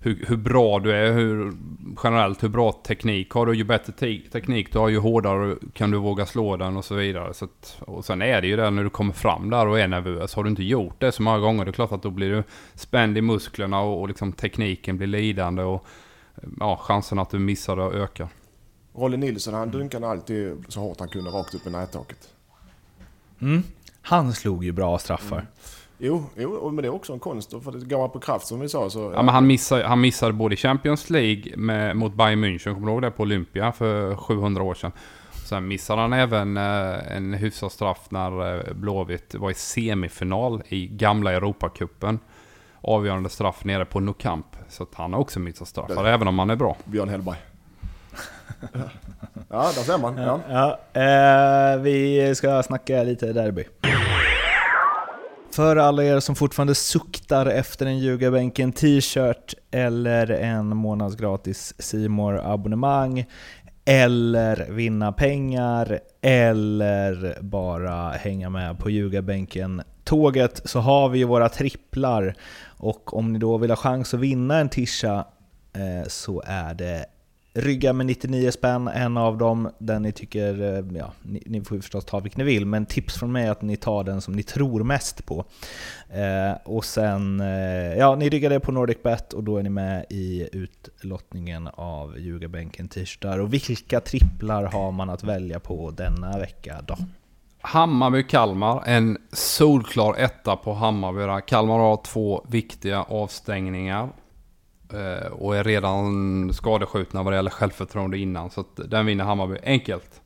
hur, 0.00 0.24
hur 0.28 0.36
bra 0.36 0.78
du 0.78 0.92
är, 0.92 1.12
hur, 1.12 1.52
generellt 2.04 2.42
hur 2.42 2.48
bra 2.48 2.72
teknik 2.72 3.30
har 3.30 3.46
du. 3.46 3.54
Ju 3.54 3.64
bättre 3.64 3.92
te- 3.92 4.28
teknik 4.32 4.72
du 4.72 4.78
har, 4.78 4.88
ju 4.88 4.98
hårdare 4.98 5.56
kan 5.72 5.90
du 5.90 5.98
våga 5.98 6.26
slå 6.26 6.56
den 6.56 6.76
och 6.76 6.84
så 6.84 6.94
vidare. 6.94 7.34
Så 7.34 7.44
att, 7.44 7.78
och 7.80 8.04
sen 8.04 8.22
är 8.22 8.40
det 8.40 8.46
ju 8.46 8.56
det 8.56 8.70
när 8.70 8.84
du 8.84 8.90
kommer 8.90 9.12
fram 9.12 9.50
där 9.50 9.66
och 9.66 9.80
är 9.80 9.88
nervös. 9.88 10.34
Har 10.34 10.44
du 10.44 10.50
inte 10.50 10.62
gjort 10.62 11.00
det 11.00 11.12
så 11.12 11.22
många 11.22 11.38
gånger, 11.38 11.64
det 11.64 11.70
är 11.70 11.72
klart 11.72 11.92
att 11.92 12.02
då 12.02 12.10
blir 12.10 12.30
du 12.30 12.42
spänd 12.74 13.18
i 13.18 13.22
musklerna 13.22 13.80
och, 13.80 14.00
och 14.00 14.08
liksom 14.08 14.32
tekniken 14.32 14.96
blir 14.96 15.06
lidande. 15.06 15.62
Och 15.62 15.86
ja, 16.60 16.76
chansen 16.76 17.18
att 17.18 17.30
du 17.30 17.38
missar 17.38 17.76
det 17.76 17.82
ökar. 17.82 18.28
Rolle 18.94 19.16
Nilsson 19.16 19.54
han 19.54 19.70
dunkade 19.70 20.08
alltid 20.08 20.64
så 20.68 20.80
hårt 20.80 21.00
han 21.00 21.08
kunde 21.08 21.30
rakt 21.30 21.54
upp 21.54 21.66
i 21.66 21.70
nättaket. 21.70 22.28
Mm. 23.40 23.62
Han 24.02 24.32
slog 24.32 24.64
ju 24.64 24.72
bra 24.72 24.98
straffar. 24.98 25.46
Jo, 25.98 26.24
jo, 26.36 26.70
men 26.70 26.82
det 26.82 26.88
är 26.88 26.94
också 26.94 27.12
en 27.12 27.18
konst. 27.18 27.50
För 27.64 27.72
det 27.72 27.84
går 27.86 27.98
man 27.98 28.10
på 28.10 28.20
kraft 28.20 28.46
som 28.46 28.60
vi 28.60 28.68
sa 28.68 28.90
så... 28.90 29.12
Ja, 29.14 29.22
men 29.22 29.34
han, 29.34 29.46
missade, 29.46 29.86
han 29.86 30.00
missade 30.00 30.32
både 30.32 30.56
Champions 30.56 31.10
League 31.10 31.56
med, 31.56 31.96
mot 31.96 32.14
Bayern 32.14 32.44
München, 32.44 32.74
kommer 32.74 32.86
du 32.86 32.92
ihåg 32.92 33.02
det, 33.02 33.10
på 33.10 33.22
Olympia 33.22 33.72
för 33.72 34.16
700 34.16 34.62
år 34.62 34.74
sedan. 34.74 34.92
Sen 35.48 35.68
missade 35.68 36.00
han 36.00 36.12
även 36.12 36.56
eh, 36.56 37.16
en 37.16 37.34
hyfsad 37.34 37.72
straff 37.72 38.06
när 38.10 38.56
eh, 38.68 38.74
Blåvitt 38.74 39.34
var 39.34 39.50
i 39.50 39.54
semifinal 39.54 40.62
i 40.68 40.86
gamla 40.86 41.32
Europacupen. 41.32 42.18
Avgörande 42.80 43.28
straff 43.28 43.64
nere 43.64 43.84
på 43.84 44.00
Nou 44.00 44.14
Camp. 44.14 44.46
Så 44.68 44.82
att 44.82 44.94
han 44.94 45.12
har 45.12 45.20
också 45.20 45.40
missat 45.40 45.68
straffar, 45.68 46.04
Det- 46.04 46.10
även 46.10 46.28
om 46.28 46.38
han 46.38 46.50
är 46.50 46.56
bra. 46.56 46.76
Björn 46.84 47.08
Hellberg. 47.08 47.36
ja, 49.48 49.62
där 49.74 49.82
ser 49.82 49.98
man. 49.98 50.16
Ja. 50.16 50.40
Ja, 50.50 50.78
eh, 51.74 51.80
vi 51.80 52.32
ska 52.34 52.62
snacka 52.62 53.02
lite 53.02 53.32
derby. 53.32 53.64
För 55.58 55.76
alla 55.76 56.04
er 56.04 56.20
som 56.20 56.34
fortfarande 56.34 56.74
suktar 56.74 57.46
efter 57.46 57.86
en 57.86 57.98
ljugarbänken 57.98 58.72
t-shirt 58.72 59.54
eller 59.70 60.30
en 60.30 60.76
månads 60.76 61.16
gratis 61.16 61.74
C 61.78 62.08
abonnemang 62.42 63.26
eller 63.84 64.66
vinna 64.70 65.12
pengar 65.12 66.00
eller 66.20 67.38
bara 67.40 68.10
hänga 68.10 68.50
med 68.50 68.78
på 68.78 68.90
ljugarbänken 68.90 69.82
tåget 70.04 70.62
så 70.64 70.80
har 70.80 71.08
vi 71.08 71.18
ju 71.18 71.24
våra 71.24 71.48
tripplar. 71.48 72.34
Och 72.76 73.16
om 73.16 73.32
ni 73.32 73.38
då 73.38 73.58
vill 73.58 73.70
ha 73.70 73.76
chans 73.76 74.14
att 74.14 74.20
vinna 74.20 74.58
en 74.58 74.68
tisha 74.68 75.26
eh, 75.72 76.08
så 76.08 76.42
är 76.46 76.74
det 76.74 77.06
Rygga 77.60 77.92
med 77.92 78.06
99 78.06 78.50
spänn, 78.50 78.88
en 78.88 79.16
av 79.16 79.38
dem, 79.38 79.70
den 79.78 80.02
ni 80.02 80.12
tycker, 80.12 80.62
eh, 80.62 80.98
ja, 80.98 81.12
ni, 81.22 81.42
ni 81.46 81.60
får 81.60 81.76
ju 81.76 81.80
förstås 81.80 82.04
ta 82.04 82.20
vilken 82.20 82.38
ni 82.38 82.52
vill, 82.52 82.66
men 82.66 82.86
tips 82.86 83.18
från 83.18 83.32
mig 83.32 83.46
är 83.46 83.50
att 83.50 83.62
ni 83.62 83.76
tar 83.76 84.04
den 84.04 84.20
som 84.20 84.34
ni 84.34 84.42
tror 84.42 84.84
mest 84.84 85.26
på. 85.26 85.44
Eh, 86.10 86.56
och 86.64 86.84
sen, 86.84 87.40
eh, 87.40 87.98
ja, 87.98 88.14
ni 88.14 88.28
ryggar 88.28 88.50
det 88.50 88.60
på 88.60 88.72
NordicBet 88.72 89.32
och 89.32 89.44
då 89.44 89.56
är 89.56 89.62
ni 89.62 89.70
med 89.70 90.06
i 90.10 90.48
utlottningen 90.52 91.68
av 91.74 92.18
Ljugarbänken 92.18 92.88
t-shirtar. 92.88 93.38
Och 93.38 93.54
vilka 93.54 94.00
tripplar 94.00 94.64
har 94.64 94.92
man 94.92 95.10
att 95.10 95.24
välja 95.24 95.60
på 95.60 95.90
denna 95.90 96.38
vecka 96.38 96.76
då? 96.86 96.96
Hammarby-Kalmar, 97.60 98.82
en 98.86 99.18
solklar 99.32 100.14
etta 100.18 100.56
på 100.56 100.72
Hammarby. 100.72 101.42
Kalmar 101.46 101.78
har 101.78 101.96
två 102.04 102.46
viktiga 102.48 103.02
avstängningar 103.02 104.08
eh, 104.92 105.26
Och 105.32 105.56
är 105.56 105.64
redan 105.64 106.52
skadeskjutna 106.52 107.22
vad 107.22 107.32
det 107.32 107.36
gäller 107.36 107.50
självförtroende 107.50 108.18
innan. 108.18 108.50
Så 108.50 108.60
att 108.60 108.90
den 108.90 109.06
vinner 109.06 109.24
Hammarby 109.24 109.56
enkelt. 109.62 110.20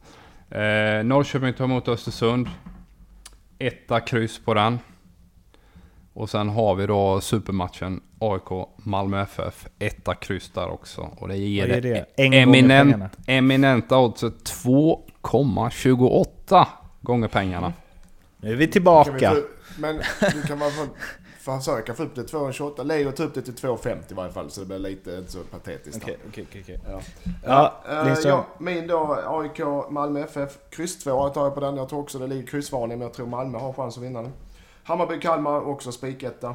Eh, 0.51 1.05
Norrköping 1.05 1.55
tar 1.55 1.65
emot 1.65 1.89
Östersund. 1.89 2.49
Etta 3.59 4.01
kryss 4.01 4.45
på 4.45 4.55
den. 4.55 4.79
Och 6.15 6.31
sen 6.31 6.49
har 6.49 6.75
vi 6.75 6.87
då 6.87 7.21
supermatchen 7.21 8.01
AIK 8.19 8.69
Malmö 8.77 9.23
FF. 9.23 9.67
Etta 9.79 10.15
kryss 10.15 10.51
där 10.51 10.69
också. 10.69 11.11
Och 11.17 11.29
det 11.29 11.37
ger 11.37 11.69
det? 11.69 11.81
det 11.81 12.07
eminent, 12.17 13.19
eminenta 13.27 13.99
oddset 13.99 14.35
2,28 14.65 16.67
gånger 17.01 17.29
pengarna. 17.29 17.73
Nu 18.37 18.53
är 18.53 18.57
vi 18.57 18.69
tillbaka! 18.69 19.35
men 19.79 20.01
du 20.21 20.43
kan 20.43 20.59
man 20.59 20.71
få 20.71 20.87
försöka 21.45 21.95
få 21.95 22.03
upp 22.03 22.15
det 22.15 22.25
till 22.25 22.37
2,28. 22.37 22.85
Leo 22.85 23.13
tog 23.13 23.27
upp 23.27 23.35
det 23.35 23.43
till 23.43 23.55
2,50 23.55 23.99
i 24.11 24.15
varje 24.15 24.33
fall 24.33 24.51
så 24.51 24.61
det 24.61 24.67
blir 24.67 24.79
lite 24.79 25.27
så 25.27 25.39
patetiskt. 25.39 26.03
Okej, 26.03 26.19
okej, 26.29 26.47
okej. 26.63 26.81
Ja. 26.89 27.01
Ja, 27.45 27.83
Eh, 27.89 28.45
min 28.59 28.87
då, 28.87 29.19
AIK 29.27 29.61
Malmö 29.91 30.21
FF. 30.21 30.59
Kryss 30.71 31.05
2 31.05 31.29
tar 31.29 31.45
jag 31.45 31.55
på 31.55 31.61
den. 31.61 31.77
Jag 31.77 31.89
tror 31.89 32.01
också 32.01 32.19
det 32.19 32.27
ligger 32.27 32.47
kryssvarning 32.47 32.99
men 32.99 33.07
jag 33.07 33.15
tror 33.15 33.27
Malmö 33.27 33.59
har 33.59 33.73
chans 33.73 33.97
att 33.97 34.03
vinna 34.03 34.23
den. 34.23 34.33
Hammarby 34.85 35.21
Kalmar 35.21 35.61
också 35.61 35.93
spiketta. 35.93 36.55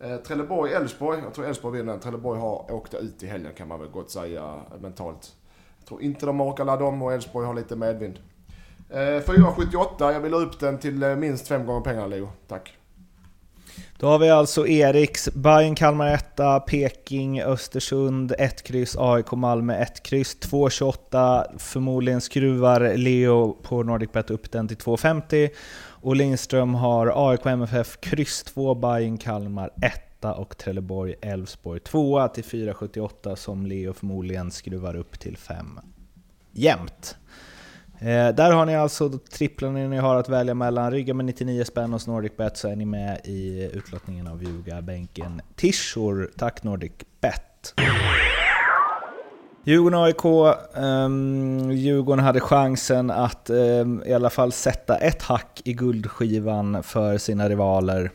Eh, 0.00 0.16
Trelleborg-Elfsborg. 0.16 1.18
Jag 1.24 1.34
tror 1.34 1.46
Elfsborg 1.46 1.76
vinner. 1.78 1.98
Trelleborg 1.98 2.40
har 2.40 2.72
åkt 2.72 2.94
ut 2.94 3.22
i 3.22 3.26
helgen 3.26 3.52
kan 3.56 3.68
man 3.68 3.80
väl 3.80 3.88
gott 3.88 4.10
säga 4.10 4.60
mentalt. 4.80 5.34
Jag 5.78 5.88
tror 5.88 6.02
inte 6.02 6.26
de 6.26 6.40
orkar 6.40 6.64
ladda 6.64 6.84
om 6.84 7.02
och 7.02 7.12
Elfsborg 7.12 7.46
har 7.46 7.54
lite 7.54 7.76
medvind. 7.76 8.18
Eh, 8.90 8.96
4,78. 8.96 10.12
Jag 10.12 10.20
vill 10.20 10.32
ha 10.32 10.40
upp 10.40 10.60
den 10.60 10.78
till 10.78 11.02
eh, 11.02 11.16
minst 11.16 11.48
fem 11.48 11.66
gånger 11.66 11.80
pengarna 11.80 12.06
Leo. 12.06 12.28
Tack. 12.48 12.78
Då 13.98 14.06
har 14.06 14.18
vi 14.18 14.30
alltså 14.30 14.66
Eriks, 14.66 15.28
Bayern 15.34 15.74
Kalmar 15.74 16.14
1, 16.14 16.66
Peking, 16.66 17.42
Östersund 17.42 18.34
1 18.38 18.62
kryss, 18.62 18.96
AIK 18.98 19.32
Malmö 19.32 19.74
1 19.74 20.02
kryss, 20.02 20.36
2,28. 20.40 21.58
Förmodligen 21.58 22.20
skruvar 22.20 22.96
Leo 22.96 23.52
på 23.52 23.82
NordicBet 23.82 24.30
upp 24.30 24.52
den 24.52 24.68
till 24.68 24.76
2,50. 24.76 25.50
Och 25.86 26.16
Lindström 26.16 26.74
har 26.74 27.30
AIK 27.30 27.46
MFF 27.46 28.00
kryss 28.00 28.42
2, 28.42 28.74
Bayern 28.74 29.18
Kalmar 29.18 29.70
1 29.82 30.00
och 30.36 30.58
Trelleborg 30.58 31.14
Elfsborg 31.20 31.80
2 31.80 32.28
till 32.28 32.44
4,78 32.44 33.34
som 33.34 33.66
Leo 33.66 33.92
förmodligen 33.92 34.50
skruvar 34.50 34.96
upp 34.96 35.20
till 35.20 35.36
5. 35.36 35.80
Jämnt! 36.52 37.16
Eh, 37.98 38.34
där 38.34 38.52
har 38.52 38.66
ni 38.66 38.76
alltså 38.76 39.10
tripplarna 39.10 39.78
ni 39.78 39.96
har 39.96 40.16
att 40.16 40.28
välja 40.28 40.54
mellan. 40.54 40.90
Rygga 40.90 41.14
med 41.14 41.26
99 41.26 41.64
spänn 41.64 41.92
hos 41.92 42.06
NordicBet 42.06 42.56
så 42.56 42.68
är 42.68 42.76
ni 42.76 42.84
med 42.84 43.20
i 43.24 43.70
utlottningen 43.72 44.26
av 44.26 44.42
Ljugarbänken 44.42 45.42
Tishor. 45.56 46.30
Tack 46.36 46.62
NordicBet! 46.62 47.74
Djurgården-AIK. 49.64 50.24
Um, 50.24 50.84
ehm, 50.84 51.72
Djurgården 51.72 52.24
hade 52.24 52.40
chansen 52.40 53.10
att 53.10 53.50
um, 53.50 54.02
i 54.06 54.12
alla 54.12 54.30
fall 54.30 54.52
sätta 54.52 54.96
ett 54.96 55.22
hack 55.22 55.60
i 55.64 55.72
guldskivan 55.72 56.82
för 56.82 57.18
sina 57.18 57.48
rivaler. 57.48 58.10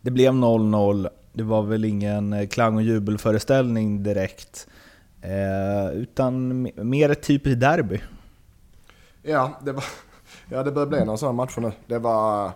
Det 0.00 0.10
blev 0.10 0.32
0-0. 0.32 1.08
Det 1.32 1.42
var 1.42 1.62
väl 1.62 1.84
ingen 1.84 2.48
klang 2.48 2.76
och 2.76 2.82
jubelföreställning 2.82 4.02
direkt. 4.02 4.66
Eh, 5.22 5.92
utan 5.92 6.62
mer 6.76 7.10
ett 7.10 7.22
typiskt 7.22 7.60
derby. 7.60 8.00
Ja, 9.28 9.50
det, 9.60 9.72
var, 9.72 9.84
ja, 10.48 10.62
det 10.62 10.72
börjar 10.72 10.86
bli 10.86 11.04
några 11.04 11.16
sådana 11.16 11.36
matcher 11.36 11.60
nu. 11.60 11.72
Det 11.86 11.98
var... 11.98 12.50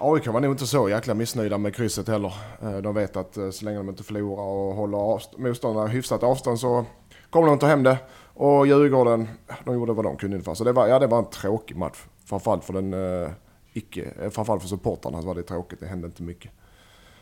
AIK 0.00 0.26
var 0.26 0.40
nog 0.40 0.52
inte 0.52 0.66
så 0.66 0.88
jäkla 0.88 1.14
missnöjda 1.14 1.58
med 1.58 1.74
krysset 1.74 2.08
heller. 2.08 2.34
Eh, 2.62 2.76
de 2.76 2.94
vet 2.94 3.16
att 3.16 3.36
eh, 3.36 3.50
så 3.50 3.64
länge 3.64 3.76
de 3.76 3.88
inte 3.88 4.02
förlorar 4.02 4.42
och 4.42 4.74
håller 4.74 5.38
motståndarna 5.40 5.86
hyfsat 5.86 6.22
avstånd 6.22 6.60
så 6.60 6.84
kommer 7.30 7.48
de 7.48 7.58
ta 7.58 7.66
hem 7.66 7.82
det. 7.82 7.98
Och 8.34 8.66
Djurgården, 8.66 9.28
de 9.64 9.74
gjorde 9.74 9.92
vad 9.92 10.04
de 10.04 10.16
kunde 10.16 10.36
ungefär. 10.36 10.54
Så 10.54 10.64
det 10.64 10.72
var, 10.72 10.86
ja, 10.86 10.98
det 10.98 11.06
var 11.06 11.18
en 11.18 11.30
tråkig 11.30 11.76
match. 11.76 12.04
Framförallt 12.24 12.64
för 12.64 12.72
den 12.72 12.94
uh, 12.94 13.30
icke, 13.72 14.30
framförallt 14.30 14.62
för 14.62 14.68
supportrarna 14.68 15.20
så 15.20 15.26
var 15.26 15.34
det 15.34 15.42
tråkigt. 15.42 15.80
Det 15.80 15.86
hände 15.86 16.06
inte 16.06 16.22
mycket. 16.22 16.50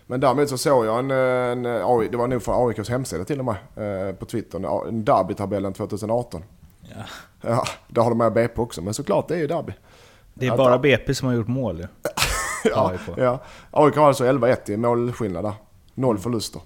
Men 0.06 0.20
därmed 0.20 0.48
så 0.48 0.58
såg 0.58 0.86
jag 0.86 0.98
en, 0.98 1.10
en 1.10 1.62
det 2.10 2.16
var 2.16 2.26
nog 2.26 2.42
för 2.42 2.68
AIKs 2.68 2.88
hemsida 2.88 3.24
till 3.24 3.38
och 3.38 3.44
med, 3.44 3.56
uh, 3.78 4.14
på 4.14 4.24
Twitter, 4.24 4.88
en 4.88 5.04
derbytabellen 5.04 5.72
2018. 5.72 6.42
Ja. 6.96 7.04
ja, 7.40 7.64
det 7.88 8.00
har 8.00 8.10
de 8.10 8.18
med 8.18 8.32
BP 8.32 8.60
också, 8.60 8.82
men 8.82 8.94
såklart 8.94 9.28
det 9.28 9.34
är 9.34 9.38
ju 9.38 9.46
derby. 9.46 9.72
Det 10.34 10.46
är 10.46 10.56
bara 10.56 10.78
BP 10.78 11.14
som 11.14 11.28
har 11.28 11.34
gjort 11.34 11.48
mål 11.48 11.78
ju. 11.78 11.86
ja, 12.70 12.92
ja. 13.16 13.42
AIK 13.70 13.96
har 13.96 14.08
alltså 14.08 14.24
11-1 14.24 14.70
i 14.70 14.76
målskillnad 14.76 15.44
där. 15.44 15.54
Noll 15.94 16.18
förluster. 16.18 16.62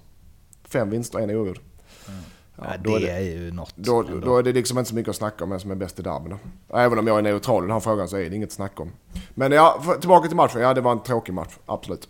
Fem 0.63 0.89
vinster, 0.89 1.19
en 1.19 1.29
oavgjord. 1.29 1.59
Mm. 2.07 2.19
Ja, 2.55 2.63
det, 2.83 2.95
är 2.95 2.99
det 2.99 3.11
är 3.11 3.19
ju 3.19 3.51
något. 3.51 3.73
Då, 3.75 4.03
då, 4.03 4.37
är 4.37 4.43
det 4.43 4.53
liksom 4.53 4.77
inte 4.77 4.89
så 4.89 4.95
mycket 4.95 5.09
att 5.09 5.15
snacka 5.15 5.43
om 5.43 5.49
vem 5.49 5.59
som 5.59 5.71
är 5.71 5.75
bäst 5.75 5.99
i 5.99 6.01
derbyn. 6.01 6.37
Även 6.73 6.99
om 6.99 7.07
jag 7.07 7.17
är 7.17 7.21
neutral 7.21 7.63
i 7.63 7.65
den 7.65 7.71
här 7.71 7.79
frågan 7.79 8.07
så 8.07 8.17
är 8.17 8.29
det 8.29 8.35
inget 8.35 8.49
att 8.49 8.53
snacka 8.53 8.83
om. 8.83 8.91
Men 9.33 9.51
ja, 9.51 9.83
tillbaka 9.99 10.27
till 10.27 10.37
matchen. 10.37 10.61
Ja, 10.61 10.73
det 10.73 10.81
var 10.81 10.91
en 10.91 11.03
tråkig 11.03 11.33
match. 11.33 11.57
Absolut. 11.65 12.09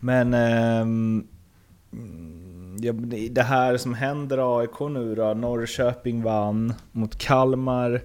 Men... 0.00 0.32
Ja, 0.32 0.84
det 3.30 3.42
här 3.42 3.76
som 3.76 3.94
händer 3.94 4.58
AIK 4.60 4.80
nu 4.80 5.14
då, 5.14 5.34
Norrköping 5.34 6.22
vann 6.22 6.74
mot 6.92 7.18
Kalmar, 7.18 8.02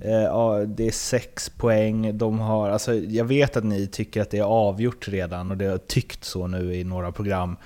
eh, 0.00 0.58
det 0.66 0.86
är 0.86 0.90
sex 0.90 1.48
poäng, 1.48 2.18
de 2.18 2.38
har, 2.38 2.70
alltså, 2.70 2.94
jag 2.94 3.24
vet 3.24 3.56
att 3.56 3.64
ni 3.64 3.86
tycker 3.86 4.22
att 4.22 4.30
det 4.30 4.38
är 4.38 4.42
avgjort 4.42 5.08
redan 5.08 5.50
och 5.50 5.56
det 5.56 5.66
har 5.66 5.78
tyckt 5.78 6.24
så 6.24 6.46
nu 6.46 6.74
i 6.74 6.84
några 6.84 7.12
program, 7.12 7.56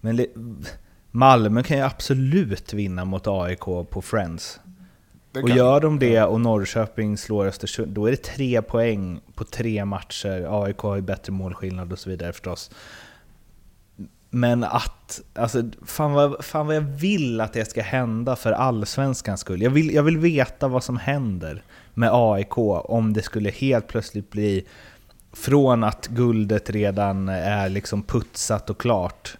men 0.00 0.26
Malmö 1.10 1.62
kan 1.62 1.76
ju 1.76 1.82
absolut 1.82 2.72
vinna 2.72 3.04
mot 3.04 3.26
AIK 3.26 3.60
på 3.90 4.02
Friends. 4.02 4.60
Och 5.42 5.50
gör 5.50 5.80
de 5.80 5.98
det 5.98 6.22
och 6.22 6.40
Norrköping 6.40 7.16
slår 7.16 7.46
Östersund, 7.46 7.92
då 7.92 8.06
är 8.06 8.10
det 8.10 8.22
tre 8.22 8.62
poäng 8.62 9.20
på 9.34 9.44
tre 9.44 9.84
matcher. 9.84 10.62
AIK 10.64 10.78
har 10.78 10.96
ju 10.96 11.02
bättre 11.02 11.32
målskillnad 11.32 11.92
och 11.92 11.98
så 11.98 12.10
vidare 12.10 12.32
förstås. 12.32 12.70
Men 14.34 14.64
att, 14.64 15.20
alltså, 15.34 15.62
fan 15.86 16.12
vad, 16.12 16.44
fan 16.44 16.66
vad 16.66 16.76
jag 16.76 16.80
vill 16.80 17.40
att 17.40 17.52
det 17.52 17.70
ska 17.70 17.82
hända 17.82 18.36
för 18.36 18.52
allsvenskans 18.52 19.40
skull. 19.40 19.62
Jag 19.62 19.70
vill, 19.70 19.94
jag 19.94 20.02
vill 20.02 20.18
veta 20.18 20.68
vad 20.68 20.84
som 20.84 20.96
händer 20.96 21.62
med 21.94 22.10
AIK 22.12 22.58
om 22.58 23.12
det 23.12 23.22
skulle 23.22 23.50
helt 23.50 23.88
plötsligt 23.88 24.30
bli 24.30 24.66
från 25.32 25.84
att 25.84 26.06
guldet 26.06 26.70
redan 26.70 27.28
är 27.28 27.68
liksom 27.68 28.02
putsat 28.02 28.70
och 28.70 28.80
klart 28.80 29.36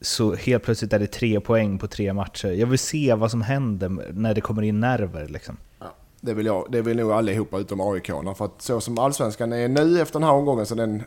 så 0.00 0.34
helt 0.34 0.62
plötsligt 0.62 0.92
är 0.92 0.98
det 0.98 1.06
tre 1.06 1.40
poäng 1.40 1.78
på 1.78 1.86
tre 1.86 2.12
matcher. 2.12 2.48
Jag 2.48 2.66
vill 2.66 2.78
se 2.78 3.14
vad 3.14 3.30
som 3.30 3.42
händer 3.42 4.12
när 4.12 4.34
det 4.34 4.40
kommer 4.40 4.62
in 4.62 4.80
nerver. 4.80 5.28
Liksom. 5.28 5.56
Ja, 5.78 5.86
det, 6.20 6.34
vill 6.34 6.46
jag, 6.46 6.66
det 6.70 6.82
vill 6.82 6.96
nog 6.96 7.12
allihopa 7.12 7.58
utom 7.58 7.80
aik 7.80 8.06
För 8.36 8.44
att 8.44 8.62
så 8.62 8.80
som 8.80 8.98
allsvenskan 8.98 9.52
är 9.52 9.68
nu 9.68 10.00
efter 10.00 10.18
den 10.18 10.28
här 10.28 10.34
omgången 10.34 10.66
så 10.66 10.74
den 10.74 11.02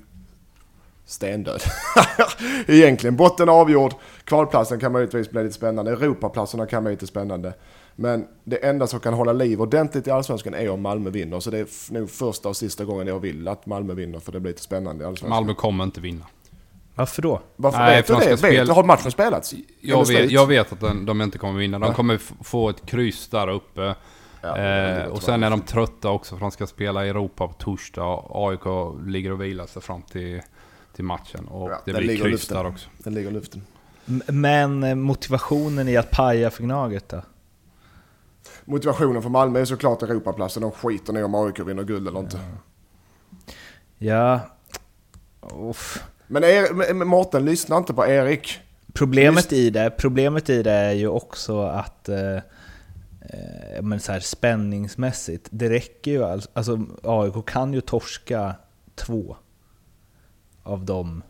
stendöd. 1.09 1.61
Egentligen 2.67 3.15
botten 3.15 3.49
avgjord. 3.49 3.93
Kvalplatsen 4.23 4.79
kan 4.79 4.91
möjligtvis 4.91 5.29
bli 5.29 5.43
lite 5.43 5.55
spännande. 5.55 5.91
Europaplatserna 5.91 6.65
kan 6.65 6.83
bli 6.83 6.91
lite 6.91 7.07
spännande. 7.07 7.53
Men 7.95 8.27
det 8.43 8.55
enda 8.55 8.87
som 8.87 8.99
kan 8.99 9.13
hålla 9.13 9.33
liv 9.33 9.61
ordentligt 9.61 10.07
i 10.07 10.11
Allsvenskan 10.11 10.53
är 10.53 10.69
om 10.69 10.81
Malmö 10.81 11.09
vinner. 11.09 11.39
Så 11.39 11.49
det 11.49 11.59
är 11.59 11.93
nog 11.93 12.09
första 12.09 12.49
och 12.49 12.57
sista 12.57 12.85
gången 12.85 13.07
jag 13.07 13.19
vill 13.19 13.47
att 13.47 13.65
Malmö 13.65 13.93
vinner 13.93 14.19
för 14.19 14.31
det 14.31 14.39
blir 14.39 14.51
lite 14.51 14.61
spännande 14.61 15.03
i 15.03 15.07
Allsvenskan. 15.07 15.29
Malmö 15.29 15.53
kommer 15.53 15.83
inte 15.83 16.01
vinna. 16.01 16.25
Varför 16.95 17.21
då? 17.21 17.41
Varför 17.55 17.79
Nej, 17.79 17.95
vet 17.95 18.07
du 18.07 18.13
det? 18.13 18.37
Spela... 18.37 18.63
Vet, 18.63 18.75
har 18.75 18.83
matchen 18.83 19.11
spelats? 19.11 19.53
Jag 19.81 20.07
vet, 20.07 20.31
jag 20.31 20.47
vet, 20.47 20.73
att 20.73 20.79
de, 20.79 21.05
de 21.05 21.21
inte 21.21 21.37
kommer 21.37 21.59
vinna. 21.59 21.79
De 21.79 21.93
kommer 21.93 22.17
få 22.43 22.69
ett 22.69 22.85
kryss 22.85 23.27
där 23.27 23.49
uppe. 23.49 23.95
Ja, 24.41 24.57
eh, 24.57 25.05
och 25.05 25.23
sen 25.23 25.43
är 25.43 25.49
de 25.49 25.61
trötta 25.61 26.09
också 26.09 26.35
för 26.35 26.41
de 26.41 26.51
ska 26.51 26.67
spela 26.67 27.05
i 27.05 27.09
Europa 27.09 27.47
på 27.47 27.53
torsdag. 27.53 28.23
AIK 28.29 28.65
ligger 29.07 29.31
och 29.31 29.41
vilar 29.41 29.65
sig 29.65 29.81
fram 29.81 30.01
till 30.01 30.41
till 30.99 31.05
matchen. 31.05 31.47
Och 31.47 31.71
ja, 31.71 31.81
det 31.85 31.93
blir 31.93 32.17
kryss 32.17 32.47
där 32.47 32.65
också. 32.65 32.89
Den 32.97 33.13
ligger 33.13 33.29
i 33.29 33.33
luften. 33.33 33.61
Men 34.27 34.83
eh, 34.83 34.95
motivationen 34.95 35.87
i 35.87 35.97
att 35.97 36.11
paja 36.11 36.49
för 36.49 36.63
Gnaget 36.63 37.09
då? 37.09 37.21
Motivationen 38.65 39.21
för 39.21 39.29
Malmö 39.29 39.59
är 39.59 39.65
såklart 39.65 40.03
Europaplatsen. 40.03 40.61
De 40.61 40.71
skiter 40.71 41.13
ner 41.13 41.23
om 41.23 41.35
AIK 41.35 41.59
vinner 41.59 41.83
guld 41.83 42.07
eller 42.07 42.19
inte. 42.19 42.39
Ja. 43.97 44.39
Uff. 45.41 46.03
Men 46.27 46.43
er, 46.43 46.93
Mårten, 46.93 47.45
lyssna 47.45 47.77
inte 47.77 47.93
på 47.93 48.07
Erik. 48.07 48.59
Problemet 48.93 49.53
i, 49.53 49.69
det, 49.69 49.89
problemet 49.97 50.49
i 50.49 50.63
det 50.63 50.71
är 50.71 50.93
ju 50.93 51.07
också 51.07 51.61
att 51.61 52.09
eh, 52.09 52.35
eh, 52.35 53.81
men 53.81 53.99
så 53.99 54.11
här, 54.11 54.19
spänningsmässigt, 54.19 55.47
det 55.51 55.69
räcker 55.69 56.11
ju 56.11 56.23
alltså, 56.23 56.49
alltså 56.53 56.79
AIK 57.03 57.45
kan 57.45 57.73
ju 57.73 57.81
torska 57.81 58.55
två 58.95 59.37
av 60.63 60.85
de 60.85 61.23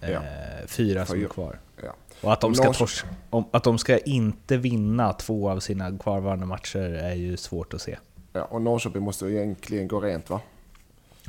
eh, 0.00 0.10
ja. 0.10 0.20
fyra 0.66 1.06
som 1.06 1.22
är 1.22 1.28
kvar. 1.28 1.58
Ja. 1.82 1.94
Och 2.20 2.32
att 2.32 2.40
de, 2.40 2.54
ska 2.54 2.72
tors 2.72 3.04
att 3.50 3.64
de 3.64 3.78
ska 3.78 3.98
inte 3.98 4.56
vinna 4.56 5.12
två 5.12 5.50
av 5.50 5.60
sina 5.60 5.98
kvarvarande 5.98 6.46
matcher 6.46 6.94
är 6.94 7.14
ju 7.14 7.36
svårt 7.36 7.74
att 7.74 7.82
se. 7.82 7.98
Ja, 8.32 8.44
och 8.44 8.62
Norrköping 8.62 9.02
måste 9.02 9.26
egentligen 9.26 9.88
gå 9.88 10.00
rent 10.00 10.30
va? 10.30 10.40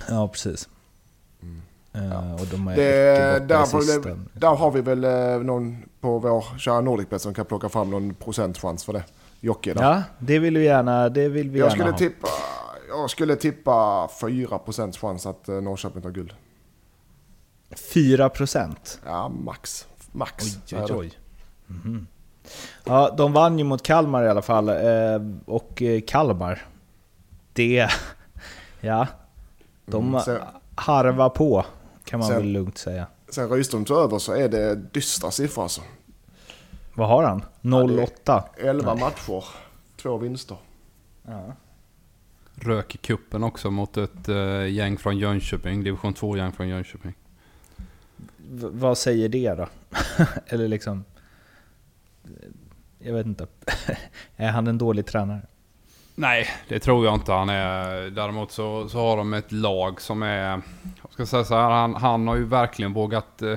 Ja, 0.09 0.27
precis. 0.27 0.69
Mm. 1.41 1.61
Uh, 1.95 2.13
ja. 2.13 2.33
Och 2.33 2.47
de 2.51 2.67
är 2.67 2.75
det, 2.75 3.47
där, 3.47 4.17
där 4.33 4.55
har 4.55 4.71
vi 4.71 4.81
väl 4.81 5.03
eh, 5.03 5.45
någon 5.45 5.83
på 5.99 6.19
vår 6.19 6.57
kära 6.57 6.81
Nordicbet 6.81 7.21
som 7.21 7.33
kan 7.33 7.45
plocka 7.45 7.69
fram 7.69 7.89
någon 7.89 8.13
procentchans 8.13 8.83
för 8.83 8.93
det. 8.93 9.03
Jocke 9.39 9.73
där. 9.73 9.83
Ja, 9.83 10.03
det 10.19 10.39
vill 10.39 10.57
vi 10.57 10.65
gärna, 10.65 11.09
det 11.09 11.29
vill 11.29 11.49
vi 11.49 11.59
jag 11.59 11.65
gärna 11.65 11.75
skulle 11.75 11.91
ha. 11.91 11.97
Tippa, 11.97 12.27
jag 12.89 13.09
skulle 13.09 13.35
tippa 13.35 14.07
4% 14.21 14.97
chans 14.97 15.25
att 15.25 15.49
eh, 15.49 15.55
Norrköping 15.55 16.01
tar 16.01 16.09
guld. 16.09 16.33
4 17.75 18.29
procent? 18.29 19.01
Ja, 19.05 19.29
max. 19.29 19.87
Max. 20.11 20.57
Oj, 20.71 20.77
oj, 20.77 20.93
oj. 20.93 21.11
Mm 21.69 21.81
-hmm. 21.81 22.05
Ja, 22.83 23.13
de 23.17 23.33
vann 23.33 23.59
ju 23.59 23.63
mot 23.63 23.83
Kalmar 23.83 24.23
i 24.23 24.29
alla 24.29 24.41
fall. 24.41 24.69
Eh, 24.69 25.21
och 25.45 25.81
eh, 25.81 26.01
Kalmar, 26.07 26.65
det... 27.53 27.89
Ja, 28.81 29.07
de 29.85 30.07
mm, 30.07 30.21
sen, 30.21 30.41
harvar 30.75 31.29
på 31.29 31.65
kan 32.03 32.19
man 32.19 32.27
sen, 32.27 32.37
väl 32.37 32.47
lugnt 32.47 32.77
säga. 32.77 33.07
Sen 33.29 33.49
Rydström 33.49 33.85
tog 33.85 33.97
över 33.97 34.19
så 34.19 34.33
är 34.33 34.49
det 34.49 34.75
dystra 34.75 35.31
siffror 35.31 35.63
alltså. 35.63 35.81
Vad 36.93 37.07
har 37.07 37.23
han? 37.23 37.43
0-8? 37.61 38.07
Ja, 38.25 38.49
11 38.57 38.93
Nej. 38.93 39.03
matcher, 39.03 39.43
två 40.01 40.17
vinster. 40.17 40.57
Ja. 41.23 41.53
Rök 42.55 42.95
i 42.95 42.97
kuppen 42.97 43.43
också 43.43 43.71
mot 43.71 43.97
ett 43.97 44.29
uh, 44.29 44.69
gäng 44.69 44.97
från 44.97 45.17
Jönköping, 45.17 45.83
division 45.83 46.13
2-gäng 46.13 46.51
från 46.51 46.67
Jönköping 46.67 47.13
vad 48.51 48.97
säger 48.97 49.29
det 49.29 49.53
då? 49.53 49.67
Eller 50.47 50.67
liksom... 50.67 51.05
Jag 52.99 53.13
vet 53.13 53.25
inte. 53.25 53.47
är 54.35 54.49
han 54.49 54.67
en 54.67 54.77
dålig 54.77 55.05
tränare? 55.05 55.41
Nej, 56.15 56.47
det 56.67 56.79
tror 56.79 57.05
jag 57.05 57.15
inte 57.15 57.31
han 57.31 57.49
är. 57.49 58.09
Däremot 58.09 58.51
så, 58.51 58.89
så 58.89 58.97
har 58.97 59.17
de 59.17 59.33
ett 59.33 59.51
lag 59.51 60.01
som 60.01 60.23
är... 60.23 60.61
Jag 61.01 61.11
ska 61.11 61.25
säga 61.25 61.43
så 61.43 61.55
här, 61.55 61.69
han, 61.69 61.95
han 61.95 62.27
har 62.27 62.35
ju 62.35 62.45
verkligen 62.45 62.93
vågat 62.93 63.41
eh, 63.41 63.55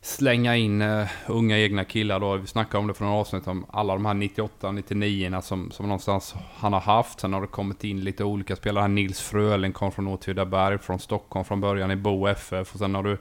slänga 0.00 0.56
in 0.56 0.82
eh, 0.82 1.08
unga 1.26 1.58
egna 1.58 1.84
killar 1.84 2.20
då. 2.20 2.36
Vi 2.36 2.46
snackade 2.46 2.78
om 2.78 2.86
det 2.86 2.94
från 2.94 3.08
avsnitt 3.08 3.46
om 3.46 3.66
alla 3.70 3.92
de 3.92 4.06
här 4.06 4.14
98-99 4.14 5.40
som, 5.40 5.70
som 5.70 5.86
någonstans 5.86 6.34
han 6.54 6.72
har 6.72 6.80
haft. 6.80 7.20
Sen 7.20 7.32
har 7.32 7.40
det 7.40 7.46
kommit 7.46 7.84
in 7.84 8.00
lite 8.00 8.24
olika 8.24 8.56
spelare. 8.56 8.88
Nils 8.88 9.20
Fröling 9.20 9.72
kom 9.72 9.92
från 9.92 10.06
Åtvidaberg, 10.06 10.78
från 10.78 10.98
Stockholm 10.98 11.44
från 11.44 11.60
början 11.60 11.90
i 11.90 11.96
Bo 11.96 12.26
FF. 12.26 12.72
Och 12.72 12.78
sen 12.78 12.94
har 12.94 13.02
du 13.02 13.18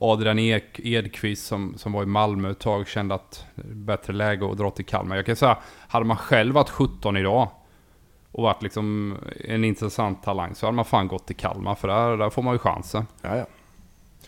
Adrian 0.00 0.38
Ek, 0.38 0.80
Edqvist 0.80 1.46
som, 1.46 1.74
som 1.76 1.92
var 1.92 2.02
i 2.02 2.06
Malmö 2.06 2.50
ett 2.50 2.58
tag 2.58 2.88
kände 2.88 3.14
att 3.14 3.46
bättre 3.64 4.12
läge 4.12 4.50
att 4.50 4.58
dra 4.58 4.70
till 4.70 4.84
Kalmar. 4.84 5.16
Jag 5.16 5.26
kan 5.26 5.36
säga, 5.36 5.58
hade 5.88 6.06
man 6.06 6.16
själv 6.16 6.54
varit 6.54 6.70
17 6.70 7.16
idag 7.16 7.48
och 8.32 8.42
varit 8.42 8.62
liksom 8.62 9.16
en 9.44 9.64
intressant 9.64 10.22
talang 10.22 10.54
så 10.54 10.66
hade 10.66 10.76
man 10.76 10.84
fan 10.84 11.08
gått 11.08 11.26
till 11.26 11.36
Kalmar 11.36 11.74
för 11.74 11.88
där, 11.88 12.16
där 12.16 12.30
får 12.30 12.42
man 12.42 12.54
ju 12.54 12.58
chansen. 12.58 13.06
Ja, 13.22 13.36
ja. 13.36 13.46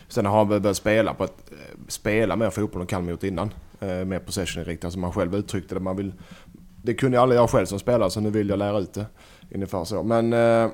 Sen 0.07 0.25
har 0.25 0.37
han 0.37 0.47
börjat 0.47 0.77
spela, 0.77 1.13
på 1.13 1.23
ett, 1.23 1.51
eh, 1.51 1.77
spela 1.87 2.35
mer 2.35 2.49
fotboll 2.49 2.81
än 2.81 2.87
Kalmar 2.87 3.11
gjort 3.11 3.23
innan. 3.23 3.53
Eh, 3.79 3.87
mer 3.87 4.19
possession-inriktat 4.19 4.85
alltså 4.85 4.95
som 4.95 5.03
han 5.03 5.13
själv 5.13 5.35
uttryckte 5.35 5.75
det. 5.75 5.81
Man 5.81 5.95
vill, 5.95 6.13
det 6.83 6.93
kunde 6.93 7.17
jag 7.17 7.23
aldrig 7.23 7.41
jag 7.41 7.49
själv 7.49 7.65
som 7.65 7.79
spelare 7.79 8.09
så 8.09 8.19
nu 8.21 8.29
vill 8.29 8.49
jag 8.49 8.59
lära 8.59 8.79
ut 8.79 8.93
det. 8.93 9.05
Ungefär 9.51 9.83
så. 9.83 10.03
Men 10.03 10.33
eh, 10.33 10.71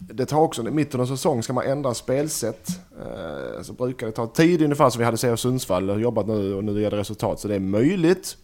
det 0.00 0.26
tar 0.26 0.40
också, 0.40 0.68
i 0.68 0.70
mitten 0.70 1.00
av 1.00 1.06
säsong 1.06 1.42
ska 1.42 1.52
man 1.52 1.66
ändra 1.66 1.94
spelsätt. 1.94 2.68
Eh, 3.00 3.62
så 3.62 3.72
brukar 3.72 4.06
det 4.06 4.12
ta 4.12 4.26
tid 4.26 4.62
ungefär 4.62 4.90
som 4.90 4.98
vi 4.98 5.04
hade 5.04 5.32
i 5.32 5.36
Sundsvall 5.36 5.90
och 5.90 6.00
jobbat 6.00 6.26
nu 6.26 6.54
och 6.54 6.64
nu 6.64 6.80
ger 6.80 6.90
det 6.90 6.96
resultat. 6.96 7.40
Så 7.40 7.48
det 7.48 7.54
är 7.54 7.60
möjligt. 7.60 8.36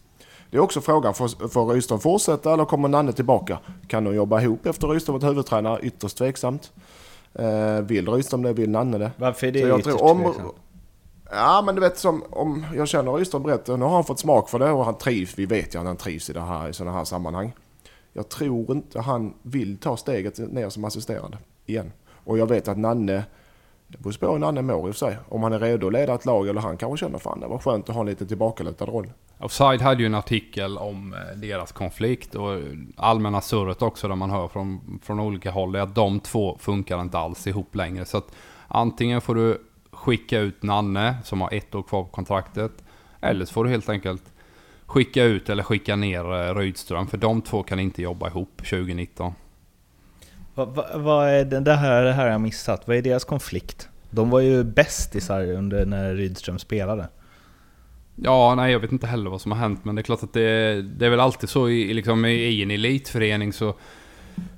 Det 0.51 0.57
är 0.57 0.61
också 0.61 0.81
frågan, 0.81 1.15
får, 1.15 1.49
får 1.49 1.67
Rydström 1.67 2.01
fortsätta 2.01 2.53
eller 2.53 2.65
kommer 2.65 2.89
Nanne 2.89 3.13
tillbaka? 3.13 3.59
Kan 3.89 4.05
de 4.05 4.15
jobba 4.15 4.41
ihop 4.41 4.67
efter 4.67 4.89
Rydström 4.89 5.15
varit 5.15 5.31
huvudtränare? 5.31 5.81
Ytterst 5.83 6.19
tveksamt. 6.19 6.73
Eh, 7.35 7.81
vill 7.81 8.09
Rydström 8.09 8.43
det? 8.43 8.53
Vill 8.53 8.71
Nanne 8.71 8.99
det? 8.99 9.11
Varför 9.17 9.47
är 9.47 9.53
det 9.53 9.61
ytterst 9.61 9.85
tror 9.85 10.05
om, 10.05 10.23
tveksamt? 10.23 10.55
Ja 11.31 11.63
men 11.67 11.75
du 11.75 11.81
vet 11.81 11.99
som 11.99 12.23
om 12.31 12.67
jag 12.75 12.89
känner 12.89 13.13
Rydström 13.13 13.43
brett, 13.43 13.67
nu 13.67 13.73
har 13.73 13.89
han 13.89 14.05
fått 14.05 14.19
smak 14.19 14.49
för 14.49 14.59
det 14.59 14.71
och 14.71 14.85
han 14.85 14.99
trivs, 14.99 15.39
vi 15.39 15.47
vet 15.47 15.75
ju 15.75 15.79
att 15.79 15.87
han 15.87 15.97
trivs 15.97 16.31
i, 16.31 16.33
det 16.33 16.41
här, 16.41 16.69
i 16.69 16.73
sådana 16.73 16.97
här 16.97 17.05
sammanhang. 17.05 17.53
Jag 18.17 18.29
tror 18.29 18.73
inte 18.73 19.01
han 19.01 19.35
vill 19.43 19.79
ta 19.79 19.97
steget 19.97 20.39
ner 20.39 20.69
som 20.69 20.85
assisterande 20.85 21.39
igen. 21.67 21.93
Och 22.09 22.39
jag 22.39 22.47
vet 22.47 22.69
att 22.69 22.79
Nanne, 22.79 23.25
det 23.89 23.99
beror 23.99 24.13
på 24.13 24.33
hur 24.33 24.39
Nanne 24.39 24.63
mår 24.63 24.89
i 24.89 24.91
och 24.91 24.95
för 24.95 25.07
sig. 25.07 25.19
Om 25.29 25.43
han 25.43 25.53
är 25.53 25.59
redo 25.59 25.87
att 25.87 25.93
leda 25.93 26.15
ett 26.15 26.25
lag 26.25 26.49
eller 26.49 26.61
han 26.61 26.77
kanske 26.77 27.07
känner 27.07 27.19
fan 27.19 27.41
det 27.41 27.47
var 27.47 27.59
skönt 27.59 27.89
att 27.89 27.95
ha 27.95 28.01
en 28.01 28.07
lite 28.07 28.27
tillbakalutad 28.27 28.85
roll. 28.85 29.11
Offside 29.39 29.81
hade 29.81 30.01
ju 30.01 30.07
en 30.07 30.15
artikel 30.15 30.79
om 30.79 31.15
eh, 31.15 31.39
deras 31.39 31.73
konflikt 31.73 32.35
och 32.35 32.55
eh, 32.55 32.63
allmänna 32.97 33.41
surret 33.41 33.83
också 33.83 34.09
där 34.09 34.15
man 34.15 34.31
hör 34.31 34.49
från, 34.49 35.01
från 35.03 35.21
olika 35.21 35.51
håll 35.51 35.75
är 35.75 35.81
att 35.81 35.95
de 35.95 36.21
två 36.21 36.57
funkar 36.61 37.01
inte 37.01 37.19
alls 37.19 37.47
ihop 37.47 37.75
längre. 37.75 38.05
Så 38.05 38.19
att 38.19 38.33
antingen 38.69 39.21
får 39.21 39.35
du 39.35 39.63
skicka 39.93 40.39
ut 40.39 40.63
Nanne 40.63 41.17
som 41.25 41.41
har 41.41 41.55
ett 41.55 41.75
år 41.75 41.83
kvar 41.83 42.05
på 42.05 42.11
kontraktet. 42.11 42.73
Eller 43.21 43.45
så 43.45 43.53
får 43.53 43.65
du 43.65 43.71
helt 43.71 43.89
enkelt 43.89 44.23
skicka 44.87 45.25
ut 45.25 45.49
eller 45.49 45.63
skicka 45.63 45.97
ner 45.97 46.49
eh, 46.49 46.55
Rydström. 46.55 47.07
För 47.07 47.17
de 47.17 47.43
två 47.43 47.63
kan 47.63 47.81
inte 47.81 48.03
jobba 48.03 48.29
ihop 48.29 48.57
2019. 48.57 49.33
Vad 50.55 50.75
va, 50.75 50.87
vad 50.95 51.29
är 51.29 51.45
det, 51.45 51.61
det, 51.61 51.75
här, 51.75 52.03
det 52.03 52.13
här 52.13 52.31
jag 52.31 52.41
missat. 52.41 52.89
Vad 52.89 52.97
är 52.97 53.03
deras 53.03 53.25
konflikt? 53.25 53.89
De 54.11 54.31
var 54.31 54.41
ju 54.41 54.65
bästisar 54.65 55.53
under 55.53 55.87
när 55.87 56.15
Rydström 56.15 56.59
spelade. 56.59 57.09
Ja, 58.17 58.55
nej 58.55 58.73
jag 58.73 58.81
vet 58.81 58.93
inte 58.93 59.07
heller 59.07 59.31
vad 59.31 59.41
som 59.41 59.53
har 59.53 59.59
hänt 59.59 59.85
men 59.85 59.95
det 59.95 60.01
är 60.01 60.03
klart 60.03 60.23
att 60.23 60.33
det, 60.33 60.83
det 60.83 61.07
är 61.07 61.11
väl 61.11 61.21
alltid 61.21 61.49
så 61.49 61.69
i, 61.69 61.95
liksom, 61.95 62.25
i 62.25 62.63
en 62.63 62.71
elitförening 62.71 63.53
så, 63.53 63.75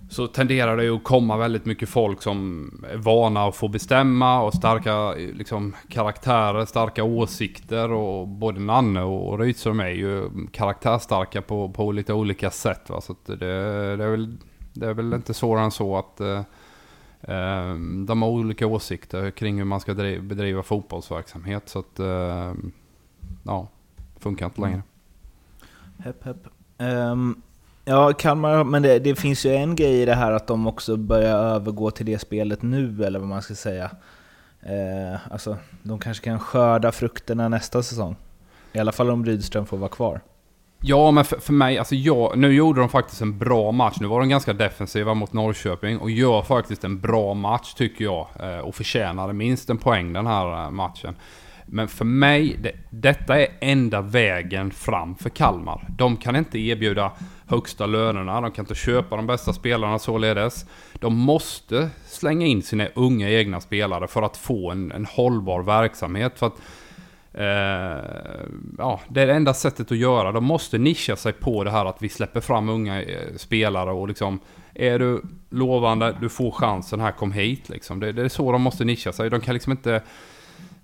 så 0.09 0.27
tenderar 0.27 0.77
det 0.77 0.85
ju 0.85 0.97
att 0.97 1.05
komma 1.05 1.37
väldigt 1.37 1.65
mycket 1.65 1.89
folk 1.89 2.23
som 2.23 2.71
är 2.91 2.97
vana 2.97 3.45
att 3.45 3.57
få 3.57 3.69
bestämma 3.69 4.43
och 4.43 4.55
starka 4.55 5.13
liksom, 5.13 5.75
karaktärer, 5.89 6.65
starka 6.65 7.05
åsikter 7.05 7.93
och 7.93 8.29
både 8.29 8.61
Nanne 8.61 9.03
och 9.03 9.39
Rydström 9.39 9.81
är 9.81 9.89
ju 9.89 10.31
karaktärstarka 10.53 11.43
på, 11.43 11.69
på 11.69 11.93
lite 11.93 12.13
olika 12.13 12.51
sätt. 12.51 12.91
Va? 12.91 13.01
Så 13.01 13.13
att 13.13 13.27
det, 13.27 13.37
det, 13.97 14.05
är 14.05 14.11
väl, 14.11 14.37
det 14.73 14.87
är 14.87 14.95
väl 14.95 15.13
inte 15.13 15.35
svårare 15.35 15.65
än 15.65 15.71
så 15.71 15.97
att 15.97 16.21
eh, 16.21 16.43
eh 17.23 17.75
de 18.07 18.23
har 18.23 18.29
olika 18.29 18.67
åsikter 18.67 19.31
kring 19.31 19.59
hur 19.59 19.65
man 19.65 19.81
ska 19.81 19.95
driva, 19.95 20.23
bedriva 20.23 20.63
fotbollsverksamhet. 20.63 21.69
Så 21.69 21.79
att 21.79 21.99
eh, 21.99 22.53
ja, 23.43 23.69
funkar 24.19 24.47
inte 24.47 24.61
längre. 24.61 24.83
Mm. 24.83 26.05
Hepp, 26.05 26.25
hepp. 26.25 26.49
Um 26.79 27.43
ja, 27.89 28.13
Kalmar, 28.13 28.65
men 28.65 28.83
det, 28.83 28.99
det 28.99 29.15
finns 29.15 29.47
ju 29.47 29.55
en 29.55 29.77
grej 29.77 30.03
i 30.03 30.05
det 30.05 30.15
här 30.15 30.33
att 30.33 30.47
de 30.47 30.67
också 30.67 30.97
börjar 30.97 31.39
övergå 31.39 31.91
till 31.91 32.07
det 32.07 32.19
spelet 32.19 32.63
nu, 32.63 33.05
eller 33.05 33.19
vad 33.19 33.29
man 33.29 33.43
ska 33.43 33.55
säga. 33.55 33.91
Eh, 34.63 35.33
alltså, 35.33 35.57
de 35.83 35.99
kanske 35.99 36.25
kan 36.25 36.39
skörda 36.41 36.93
frukterna 36.93 37.49
nästa 37.49 37.83
säsong. 37.83 38.17
I 38.73 38.79
alla 38.79 38.93
fall 38.93 39.11
om 39.11 39.25
Rydström 39.25 39.67
får 39.67 39.77
vara 39.77 39.91
kvar. 39.91 40.21
Ja, 40.81 41.11
men 41.11 41.25
för, 41.25 41.39
för 41.39 41.53
mig, 41.53 41.79
alltså 41.79 41.95
jag, 41.95 42.39
nu 42.39 42.53
gjorde 42.55 42.81
de 42.81 42.89
faktiskt 42.89 43.21
en 43.21 43.39
bra 43.39 43.73
match. 43.73 43.97
Nu 44.01 44.07
var 44.07 44.21
de 44.21 44.29
ganska 44.29 44.53
defensiva 44.53 45.15
mot 45.15 45.33
Norrköping 45.33 45.99
och 45.99 46.11
gör 46.11 46.43
faktiskt 46.43 46.85
en 46.85 47.01
bra 47.01 47.35
match 47.35 47.75
tycker 47.75 48.05
jag. 48.05 48.27
eh, 48.41 48.59
Och 48.59 48.75
förtjänade 48.75 49.33
minst 49.33 49.71
en 49.71 49.79
poäng 49.79 50.13
den 50.13 50.27
här 50.27 50.65
eh, 50.65 50.71
matchen. 50.71 51.15
Men 51.71 51.89
för 51.89 52.05
mig, 52.05 52.57
det, 52.63 52.73
detta 52.91 53.41
är 53.41 53.49
enda 53.61 54.01
vägen 54.01 54.71
fram 54.71 55.15
för 55.15 55.31
Kalmar. 55.31 55.87
De 55.99 56.17
kan 56.17 56.37
inte 56.37 56.59
erbjuda 56.59 57.13
högsta 57.47 57.87
lönerna, 57.87 58.41
de 58.41 58.51
kan 58.51 58.63
inte 58.63 58.75
köpa 58.75 59.17
de 59.17 59.27
bästa 59.27 59.53
spelarna 59.53 59.99
således. 59.99 60.67
De 60.95 61.17
måste 61.17 61.91
slänga 62.07 62.47
in 62.47 62.63
sina 62.63 62.87
unga 62.95 63.31
egna 63.31 63.61
spelare 63.61 64.09
för 64.09 64.23
att 64.23 64.37
få 64.37 64.71
en, 64.71 64.93
en 64.93 65.07
hållbar 65.07 65.63
verksamhet. 65.63 66.39
För 66.39 66.47
att 66.47 66.61
Eh, 67.39 68.45
ja, 68.79 69.01
det 69.09 69.23
är 69.23 69.27
det 69.27 69.33
enda 69.35 69.55
sättet 69.55 69.93
att 69.93 69.99
göra. 69.99 70.33
De 70.33 70.45
måste 70.45 70.79
nischa 70.79 71.17
sig 71.17 71.33
på 71.33 71.65
det 71.65 71.71
här 71.71 71.85
att 71.85 72.03
vi 72.03 72.09
släpper 72.09 72.41
fram 72.41 72.69
unga 72.69 73.03
eh, 73.03 73.35
spelare 73.37 73.91
och 73.91 74.09
liksom 74.09 74.41
är 74.75 74.99
du 74.99 75.23
lovande, 75.51 76.17
du 76.21 76.29
får 76.29 76.51
chansen 76.51 77.01
här, 77.01 77.13
kom 77.13 77.33
hit 77.33 77.69
liksom. 77.69 78.01
Det, 78.01 78.13
det 78.13 78.23
är 78.23 78.29
så 78.29 78.53
de 78.53 78.63
måste 78.63 78.85
nischa 78.85 79.13
sig. 79.13 79.31
De 79.31 79.41
kan 79.41 79.55
liksom 79.55 79.73
inte 79.73 80.03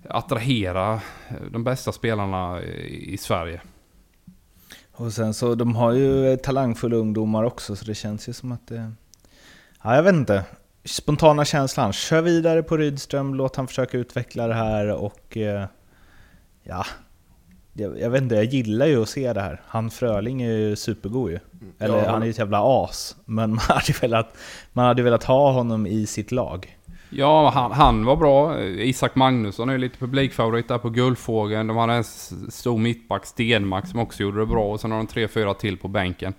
attrahera 0.09 0.93
eh, 1.29 1.35
de 1.51 1.63
bästa 1.63 1.91
spelarna 1.91 2.61
i, 2.63 3.17
Sverige. 3.17 3.61
Och 4.91 5.13
sen 5.13 5.33
så, 5.33 5.55
de 5.55 5.75
har 5.75 5.91
ju 5.91 6.31
eh, 6.31 6.37
talangfulla 6.37 6.95
ungdomar 6.95 7.43
också, 7.43 7.75
så 7.75 7.85
det 7.85 7.95
känns 7.95 8.29
ju 8.29 8.33
som 8.33 8.51
att 8.51 8.67
det... 8.67 8.91
Ja, 9.83 9.95
jag 9.95 10.03
vet 10.03 10.13
inte. 10.15 10.43
Spontana 10.85 11.45
känslan, 11.45 11.93
kör 11.93 12.21
vidare 12.21 12.63
på 12.63 12.77
Rydström, 12.77 13.35
låt 13.35 13.55
han 13.55 13.67
försöka 13.67 13.97
utveckla 13.97 14.47
det 14.47 14.53
här 14.53 14.91
och... 14.91 15.37
eh, 15.37 15.65
Ja, 16.67 16.85
jag, 17.73 17.99
jag 17.99 18.09
vet 18.09 18.21
inte, 18.21 18.35
jag 18.35 18.45
gillar 18.45 18.85
ju 18.85 19.01
att 19.01 19.09
se 19.09 19.33
det 19.33 19.41
här. 19.41 19.61
Han 19.65 19.89
Fröling 19.89 20.41
är 20.41 20.51
ju 20.51 20.75
supergod 20.75 21.31
ju. 21.31 21.39
Eller 21.79 21.97
Ja, 21.97 22.11
han 22.11 22.21
är 22.21 22.25
ju 22.25 22.29
ett 22.29 22.37
jävla 22.37 22.83
as. 22.83 23.15
Men 23.25 23.49
man 23.55 23.59
hade, 23.59 23.93
velat, 24.01 24.37
man 24.73 24.85
hade 24.85 25.03
velat 25.03 25.23
ha 25.23 25.51
honom 25.51 25.87
i 25.87 26.05
sitt 26.05 26.31
lag. 26.31 26.74
Ja, 27.17 27.49
han, 27.49 27.71
han 27.71 28.05
var 28.05 28.15
bra. 28.15 28.61
Isak 28.63 29.15
Magnusson 29.15 29.69
är 29.69 29.77
lite 29.77 29.97
publikfavorit 29.97 30.67
där 30.67 30.77
på 30.77 30.89
Guldfågeln. 30.89 31.67
De 31.67 31.77
hade 31.77 31.93
en 31.93 32.03
stor 32.49 32.77
mittback, 32.77 33.25
Stenmark, 33.25 33.87
som 33.87 33.99
också 33.99 34.23
gjorde 34.23 34.39
det 34.39 34.45
bra. 34.45 34.71
Och 34.71 34.79
sen 34.79 34.91
har 34.91 34.97
de 34.97 35.07
tre, 35.07 35.27
fyra 35.27 35.53
till 35.53 35.77
på 35.77 35.87
bänken. 35.87 36.33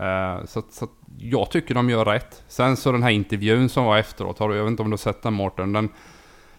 Uh, 0.00 0.44
så, 0.44 0.62
så 0.70 0.84
att 0.84 0.90
jag 1.18 1.50
tycker 1.50 1.74
de 1.74 1.90
gör 1.90 2.04
rätt. 2.04 2.42
Sen 2.48 2.76
så 2.76 2.92
den 2.92 3.02
här 3.02 3.10
intervjun 3.10 3.68
som 3.68 3.84
var 3.84 3.98
efteråt, 3.98 4.38
har 4.38 4.48
du, 4.48 4.56
jag 4.56 4.64
vet 4.64 4.70
inte 4.70 4.82
om 4.82 4.90
du 4.90 4.92
har 4.92 4.98
sett 4.98 5.22
den 5.22 5.34
Mårten, 5.34 5.72
den, 5.72 5.88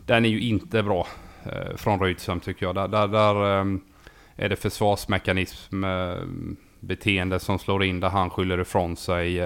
den 0.06 0.26
är 0.26 0.30
ju 0.30 0.42
inte 0.42 0.84
bra 0.84 1.08
uh, 1.46 1.76
från 1.76 2.00
Rydström 2.00 2.40
tycker 2.40 2.66
jag. 2.66 2.76
Där, 2.76 2.88
där, 2.88 3.08
där 3.08 3.60
um, 3.60 3.82
är 4.36 4.50
det 4.50 4.56
försvarsmekanism, 4.56 5.84
uh, 5.84 6.18
beteende 6.80 7.40
som 7.40 7.60
slår 7.60 7.84
in 7.84 8.00
där 8.00 8.10
han 8.10 8.30
skyller 8.30 8.62
ifrån 8.62 8.96
sig 8.96 9.42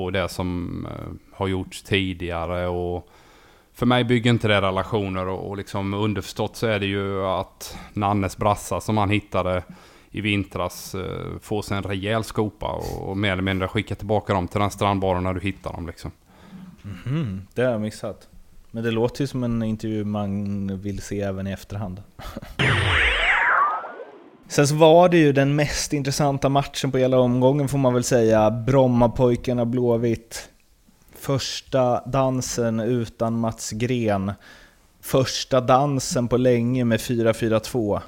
på 0.00 0.10
det 0.10 0.28
som 0.28 0.86
eh, 0.86 1.36
har 1.36 1.48
gjorts 1.48 1.82
tidigare. 1.82 2.68
Och 2.68 3.08
för 3.72 3.86
mig 3.86 4.04
bygger 4.04 4.30
inte 4.30 4.48
det 4.48 4.60
relationer 4.60 5.28
och, 5.28 5.48
och 5.48 5.56
liksom 5.56 5.94
underförstått 5.94 6.56
så 6.56 6.66
är 6.66 6.80
det 6.80 6.86
ju 6.86 7.24
att 7.26 7.78
Nannes 7.92 8.36
brassa 8.36 8.80
som 8.80 8.98
han 8.98 9.10
hittade 9.10 9.62
i 10.10 10.20
vintras 10.20 10.94
eh, 10.94 11.38
får 11.40 11.62
sig 11.62 11.76
en 11.76 11.82
rejäl 11.82 12.24
skopa 12.24 12.66
och, 12.66 13.08
och 13.08 13.16
mer 13.16 13.32
eller 13.32 13.42
mindre 13.42 13.68
skicka 13.68 13.94
tillbaka 13.94 14.34
dem 14.34 14.48
till 14.48 14.60
den 14.60 14.70
strandbaren 14.70 15.22
när 15.22 15.34
du 15.34 15.40
hittar 15.40 15.72
dem 15.72 15.86
liksom. 15.86 16.10
Mhm, 16.82 17.46
det 17.54 17.62
har 17.62 17.70
jag 17.70 17.80
missat. 17.80 18.28
Men 18.70 18.84
det 18.84 18.90
låter 18.90 19.20
ju 19.20 19.26
som 19.26 19.44
en 19.44 19.62
intervju 19.62 20.04
man 20.04 20.80
vill 20.80 21.02
se 21.02 21.20
även 21.20 21.46
i 21.46 21.52
efterhand. 21.52 22.02
Sen 24.50 24.68
så 24.68 24.74
var 24.74 25.08
det 25.08 25.18
ju 25.18 25.32
den 25.32 25.56
mest 25.56 25.92
intressanta 25.92 26.48
matchen 26.48 26.92
på 26.92 26.98
hela 26.98 27.18
omgången 27.18 27.68
får 27.68 27.78
man 27.78 27.94
väl 27.94 28.04
säga. 28.04 28.50
Brommapojkarna 28.50 29.64
Blåvitt. 29.64 30.48
Första 31.14 32.06
dansen 32.06 32.80
utan 32.80 33.38
Mats 33.38 33.70
Gren. 33.70 34.32
första 35.00 35.60
dansen 35.60 36.28
på 36.28 36.36
länge 36.36 36.84
med 36.84 37.00
4-4-2 37.00 38.00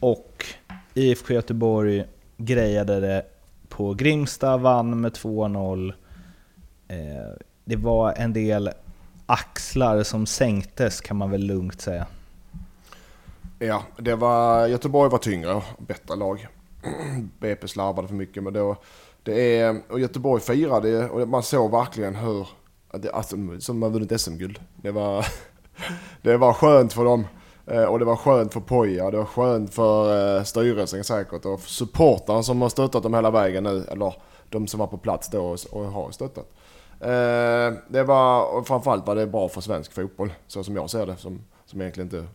och 0.00 0.44
IFK 0.94 1.34
Göteborg 1.34 2.04
grejade 2.36 3.00
det 3.00 3.24
på 3.68 3.94
Grimsta, 3.94 4.56
vann 4.56 5.00
med 5.00 5.12
2-0. 5.12 5.92
Eh, 6.88 6.96
det 7.64 7.76
var 7.76 8.14
en 8.16 8.32
del 8.32 8.70
axlar 9.26 10.02
som 10.02 10.26
sänktes 10.26 11.00
kan 11.00 11.16
man 11.16 11.30
väl 11.30 11.46
lugnt 11.46 11.80
säga. 11.80 12.06
Ja, 13.62 13.82
det 13.96 14.14
var, 14.14 14.66
Göteborg 14.66 15.10
var 15.10 15.18
tyngre 15.18 15.54
och 15.54 15.62
bättre 15.78 16.16
lag. 16.16 16.48
BP 17.40 17.68
slarvade 17.68 18.08
för 18.08 18.14
mycket 18.14 18.42
men 18.42 18.52
då, 18.52 18.76
det 19.22 19.58
är, 19.58 19.80
och 19.88 20.00
Göteborg 20.00 20.42
firade 20.42 21.08
och 21.08 21.28
man 21.28 21.42
såg 21.42 21.70
verkligen 21.70 22.14
hur, 22.14 22.48
alltså, 23.12 23.36
som 23.58 23.78
man 23.78 23.92
vunnit 23.92 24.20
SM-guld. 24.20 24.60
Det 24.76 24.90
var, 24.90 25.26
det 26.22 26.36
var 26.36 26.52
skönt 26.52 26.92
för 26.92 27.04
dem. 27.04 27.26
Eh, 27.66 27.84
och 27.84 27.98
det 27.98 28.04
var 28.04 28.16
skönt 28.16 28.52
för 28.52 28.60
Poja, 28.60 29.10
det 29.10 29.16
var 29.16 29.24
skönt 29.24 29.74
för 29.74 30.36
eh, 30.36 30.42
styrelsen 30.42 31.04
säkert 31.04 31.44
och 31.44 31.60
supportrarna 31.60 32.42
som 32.42 32.62
har 32.62 32.68
stöttat 32.68 33.02
dem 33.02 33.14
hela 33.14 33.30
vägen 33.30 33.64
nu. 33.64 33.84
Eller 33.88 34.14
de 34.48 34.66
som 34.66 34.80
var 34.80 34.86
på 34.86 34.98
plats 34.98 35.28
då 35.28 35.56
och 35.70 35.84
har 35.84 36.10
stöttat. 36.10 36.46
Eh, 37.00 37.78
det 37.88 38.02
var, 38.06 38.56
och 38.58 38.66
framförallt 38.66 39.06
var 39.06 39.16
det 39.16 39.26
bra 39.26 39.48
för 39.48 39.60
svensk 39.60 39.92
fotboll, 39.92 40.32
så 40.46 40.64
som 40.64 40.76
jag 40.76 40.90
ser 40.90 41.06
det. 41.06 41.16
Som, 41.16 41.40
som 41.66 41.80
egentligen 41.80 42.06
inte 42.06 42.26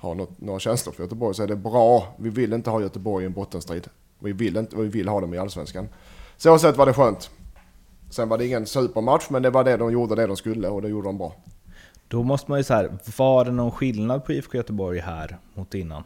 har 0.00 0.14
något, 0.14 0.40
några 0.40 0.60
känslor 0.60 0.92
för 0.92 1.02
Göteborg 1.02 1.34
så 1.34 1.42
är 1.42 1.46
det 1.46 1.56
bra. 1.56 2.14
Vi 2.18 2.30
vill 2.30 2.52
inte 2.52 2.70
ha 2.70 2.80
Göteborg 2.80 3.24
i 3.24 3.26
en 3.26 3.32
bottenstrid. 3.32 3.88
Vi 4.18 4.32
vill, 4.32 4.56
inte, 4.56 4.76
vi 4.76 4.88
vill 4.88 5.08
ha 5.08 5.20
dem 5.20 5.34
i 5.34 5.38
Allsvenskan. 5.38 5.88
Så 6.36 6.58
sett 6.58 6.76
var 6.76 6.86
det 6.86 6.92
skönt. 6.92 7.30
Sen 8.10 8.28
var 8.28 8.38
det 8.38 8.46
ingen 8.46 8.66
supermatch, 8.66 9.30
men 9.30 9.42
det 9.42 9.50
var 9.50 9.64
det 9.64 9.76
de 9.76 9.92
gjorde, 9.92 10.14
det 10.14 10.26
de 10.26 10.36
skulle 10.36 10.68
och 10.68 10.82
det 10.82 10.88
gjorde 10.88 11.08
de 11.08 11.18
bra. 11.18 11.34
Då 12.08 12.22
måste 12.22 12.50
man 12.50 12.60
ju 12.60 12.64
så 12.64 12.74
här, 12.74 12.98
var 13.18 13.44
det 13.44 13.50
någon 13.50 13.70
skillnad 13.70 14.24
på 14.24 14.32
IFK 14.32 14.56
Göteborg 14.56 15.00
här 15.00 15.38
mot 15.54 15.74
innan? 15.74 16.02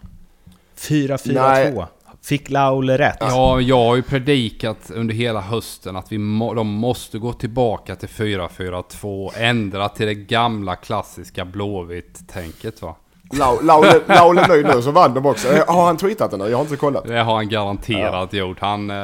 4-4-2. 0.77 1.87
Fick 2.23 2.51
Laule 2.51 2.99
rätt? 2.99 3.17
Ja, 3.21 3.61
jag 3.61 3.85
har 3.85 3.97
ju 3.97 4.03
predikat 4.03 4.91
under 4.91 5.15
hela 5.15 5.41
hösten 5.41 5.97
att 5.97 6.13
vi 6.13 6.19
må, 6.19 6.55
de 6.55 6.67
måste 6.67 7.19
gå 7.19 7.33
tillbaka 7.33 7.97
till 7.97 8.09
4-4-2. 8.09 9.31
Ändra 9.37 9.89
till 9.89 10.07
det 10.07 10.15
gamla 10.15 10.77
klassiska 10.77 11.45
Blåvitt-tänket 11.45 12.83
va. 12.83 12.97
Laule 13.33 14.43
är 14.43 14.49
nöjd 14.49 14.67
nu 14.67 14.83
så 14.83 14.91
vann 14.91 15.15
de 15.15 15.27
också. 15.27 15.49
Eh, 15.49 15.75
har 15.75 15.87
han 15.87 15.97
tweetat 15.97 16.31
det 16.31 16.37
nu? 16.37 16.49
Jag 16.49 16.57
har 16.57 16.65
inte 16.65 16.77
kollat. 16.77 17.05
Det 17.05 17.19
har 17.19 17.35
han 17.35 17.49
garanterat 17.49 18.33
ja. 18.33 18.39
gjort. 18.39 18.61
Han, 18.61 18.91
eh, 18.91 18.97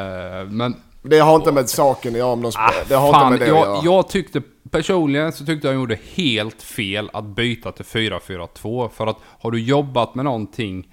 men... 0.48 0.74
Det 1.02 1.18
har 1.18 1.36
inte 1.36 1.52
med 1.52 1.68
saken 1.68 2.12
att 2.12 2.18
göra 2.18 2.32
om 2.32 2.42
de 2.42 2.52
ah, 2.54 2.70
Det 2.88 2.94
har 2.94 3.12
fan, 3.12 3.32
inte 3.32 3.44
med 3.44 3.48
det 3.48 3.58
jag, 3.58 3.66
göra. 3.66 3.80
jag 3.84 4.08
tyckte 4.08 4.42
personligen 4.70 5.32
så 5.32 5.44
tyckte 5.44 5.68
jag 5.68 5.74
gjorde 5.74 5.98
helt 6.14 6.62
fel 6.62 7.10
att 7.12 7.24
byta 7.24 7.72
till 7.72 7.84
4-4-2. 7.84 8.88
För 8.88 9.06
att 9.06 9.16
har 9.40 9.50
du 9.50 9.60
jobbat 9.62 10.14
med 10.14 10.24
någonting 10.24 10.88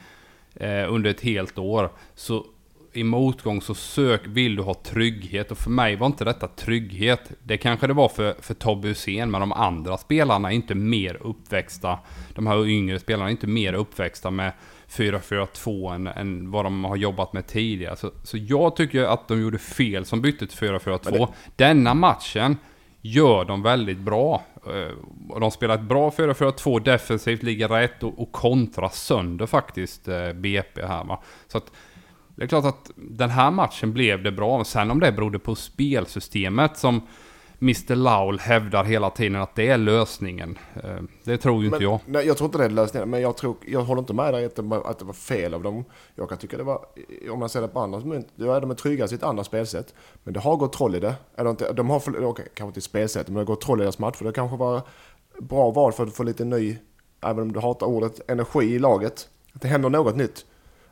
eh, 0.56 0.94
under 0.94 1.10
ett 1.10 1.22
helt 1.22 1.58
år 1.58 1.92
så 2.16 2.46
i 2.93 3.04
motgång 3.04 3.62
så 3.62 3.76
sök, 3.76 4.21
vill 4.28 4.56
du 4.56 4.63
ha 4.63 4.73
trygghet 4.73 5.52
och 5.52 5.58
för 5.58 5.69
mig 5.69 5.95
var 5.95 6.08
inte 6.08 6.26
detta 6.26 6.47
trygghet. 6.47 7.32
Det 7.43 7.58
kanske 7.58 7.88
det 7.88 7.93
var 7.93 8.10
för, 8.10 8.36
för 8.41 8.54
Tobbe 8.54 8.88
Hysén 8.88 9.32
men 9.32 9.41
de 9.41 9.52
andra 9.52 9.97
spelarna 9.97 10.52
är 10.52 10.56
inte 10.56 10.76
mer 10.76 11.17
uppväxta. 11.21 12.00
De 12.36 12.47
här 12.47 12.67
yngre 12.67 13.00
spelarna 13.00 13.26
är 13.26 13.32
inte 13.32 13.47
mer 13.47 13.73
uppväxta 13.73 14.32
med 14.32 14.52
4-4-2 14.89 15.95
än, 15.95 16.08
än 16.08 16.52
vad 16.52 16.65
de 16.65 16.86
har 16.86 16.95
jobbat 16.95 17.34
med 17.34 17.47
tidigare. 17.47 17.95
Så, 17.95 18.12
så 18.23 18.38
jag 18.38 18.76
tycker 18.76 19.04
att 19.04 19.28
de 19.28 19.41
gjorde 19.41 19.58
fel 19.58 20.06
som 20.06 20.21
bytte 20.21 20.47
till 20.47 20.69
4-4-2. 20.69 21.12
Det... 21.12 21.28
Denna 21.56 21.93
matchen 21.93 22.58
gör 23.02 23.45
de 23.45 23.63
väldigt 23.63 23.97
bra. 23.97 24.43
Eh, 24.65 25.39
de 25.39 25.52
spelar 25.52 25.76
ett 25.76 25.82
bra 25.82 26.10
4-4-2 26.10 26.80
defensivt, 26.80 27.43
ligger 27.43 27.67
rätt 27.67 28.04
och, 28.04 28.21
och 28.21 28.32
kontrar 28.32 28.89
sönder 28.89 29.45
faktiskt 29.45 30.08
eh, 30.08 30.34
BP 30.34 30.86
här 30.86 31.04
va. 31.04 31.23
Så 31.47 31.58
att 31.58 31.71
det 32.38 32.43
är 32.43 32.47
klart 32.47 32.65
att 32.65 32.91
den 32.95 33.30
här 33.30 33.52
matchen 33.52 33.93
blev 33.93 34.23
det 34.23 34.32
bra. 34.32 34.63
Sen 34.63 34.91
om 34.91 35.00
det 35.00 35.12
berodde 35.12 35.39
på 35.39 35.56
spelsystemet 35.56 36.78
som 36.78 37.02
Mr 37.62 37.95
Laul 37.95 38.39
hävdar 38.39 38.84
hela 38.84 39.10
tiden 39.10 39.41
att 39.41 39.56
det 39.56 39.67
är 39.67 39.78
lösningen. 39.78 40.58
Eh, 40.84 41.04
det 41.23 41.38
tror 41.38 41.62
ju 41.62 41.69
inte 41.69 41.84
jag. 41.84 42.00
Nej, 42.06 42.28
jag 42.28 42.38
tror 42.38 42.47
inte 42.47 42.58
det 42.58 42.65
är 42.65 42.69
lösningen. 42.69 43.10
Men 43.10 43.21
jag, 43.21 43.38
tror, 43.38 43.56
jag 43.67 43.82
håller 43.82 44.00
inte 44.00 44.13
med 44.13 44.34
dig 44.34 44.45
att 44.45 44.56
det, 44.56 44.82
att 44.86 45.00
det 45.00 45.06
var 45.06 45.13
fel 45.13 45.54
av 45.54 45.63
dem. 45.63 45.86
Jag 46.15 46.30
kan 46.30 46.38
tycka 46.38 46.58
det 46.58 46.63
var, 46.63 46.86
om 47.32 47.39
man 47.39 47.50
ser 47.50 47.62
det 47.62 47.67
på 47.67 47.80
andra 47.80 48.00
mynt, 48.00 48.28
då 48.36 48.52
är 48.52 48.62
de 48.62 48.76
trygga 48.76 49.08
sitt 49.08 49.23
andra 49.23 49.43
spelsätt. 49.43 49.93
Men 50.23 50.34
det 50.34 50.39
har 50.39 50.56
gått 50.56 50.73
troll 50.73 50.95
i 50.95 51.00
det. 51.00 51.15
Eller 51.36 51.50
inte, 51.50 51.73
de 51.73 51.89
har, 51.89 51.97
okej, 52.00 52.26
okay, 52.26 52.45
kanske 52.54 52.67
inte 52.67 52.80
i 52.80 52.82
spelsätt, 52.82 53.28
men 53.28 53.34
det 53.34 53.39
har 53.39 53.45
gått 53.45 53.62
troll 53.62 53.80
i 53.80 53.84
deras 53.84 54.00
match. 54.00 54.17
För 54.17 54.26
det 54.26 54.32
kanske 54.32 54.58
var 54.58 54.82
bra 55.39 55.71
val 55.71 55.93
för 55.93 56.04
att 56.04 56.15
få 56.15 56.23
lite 56.23 56.45
ny, 56.45 56.78
även 57.21 57.41
om 57.41 57.52
du 57.52 57.60
hatar 57.60 57.88
ordet, 57.88 58.30
energi 58.30 58.65
i 58.65 58.80
laget. 58.80 59.30
Att 59.54 59.62
det 59.62 59.67
händer 59.67 59.89
något 59.89 60.15
nytt 60.15 60.45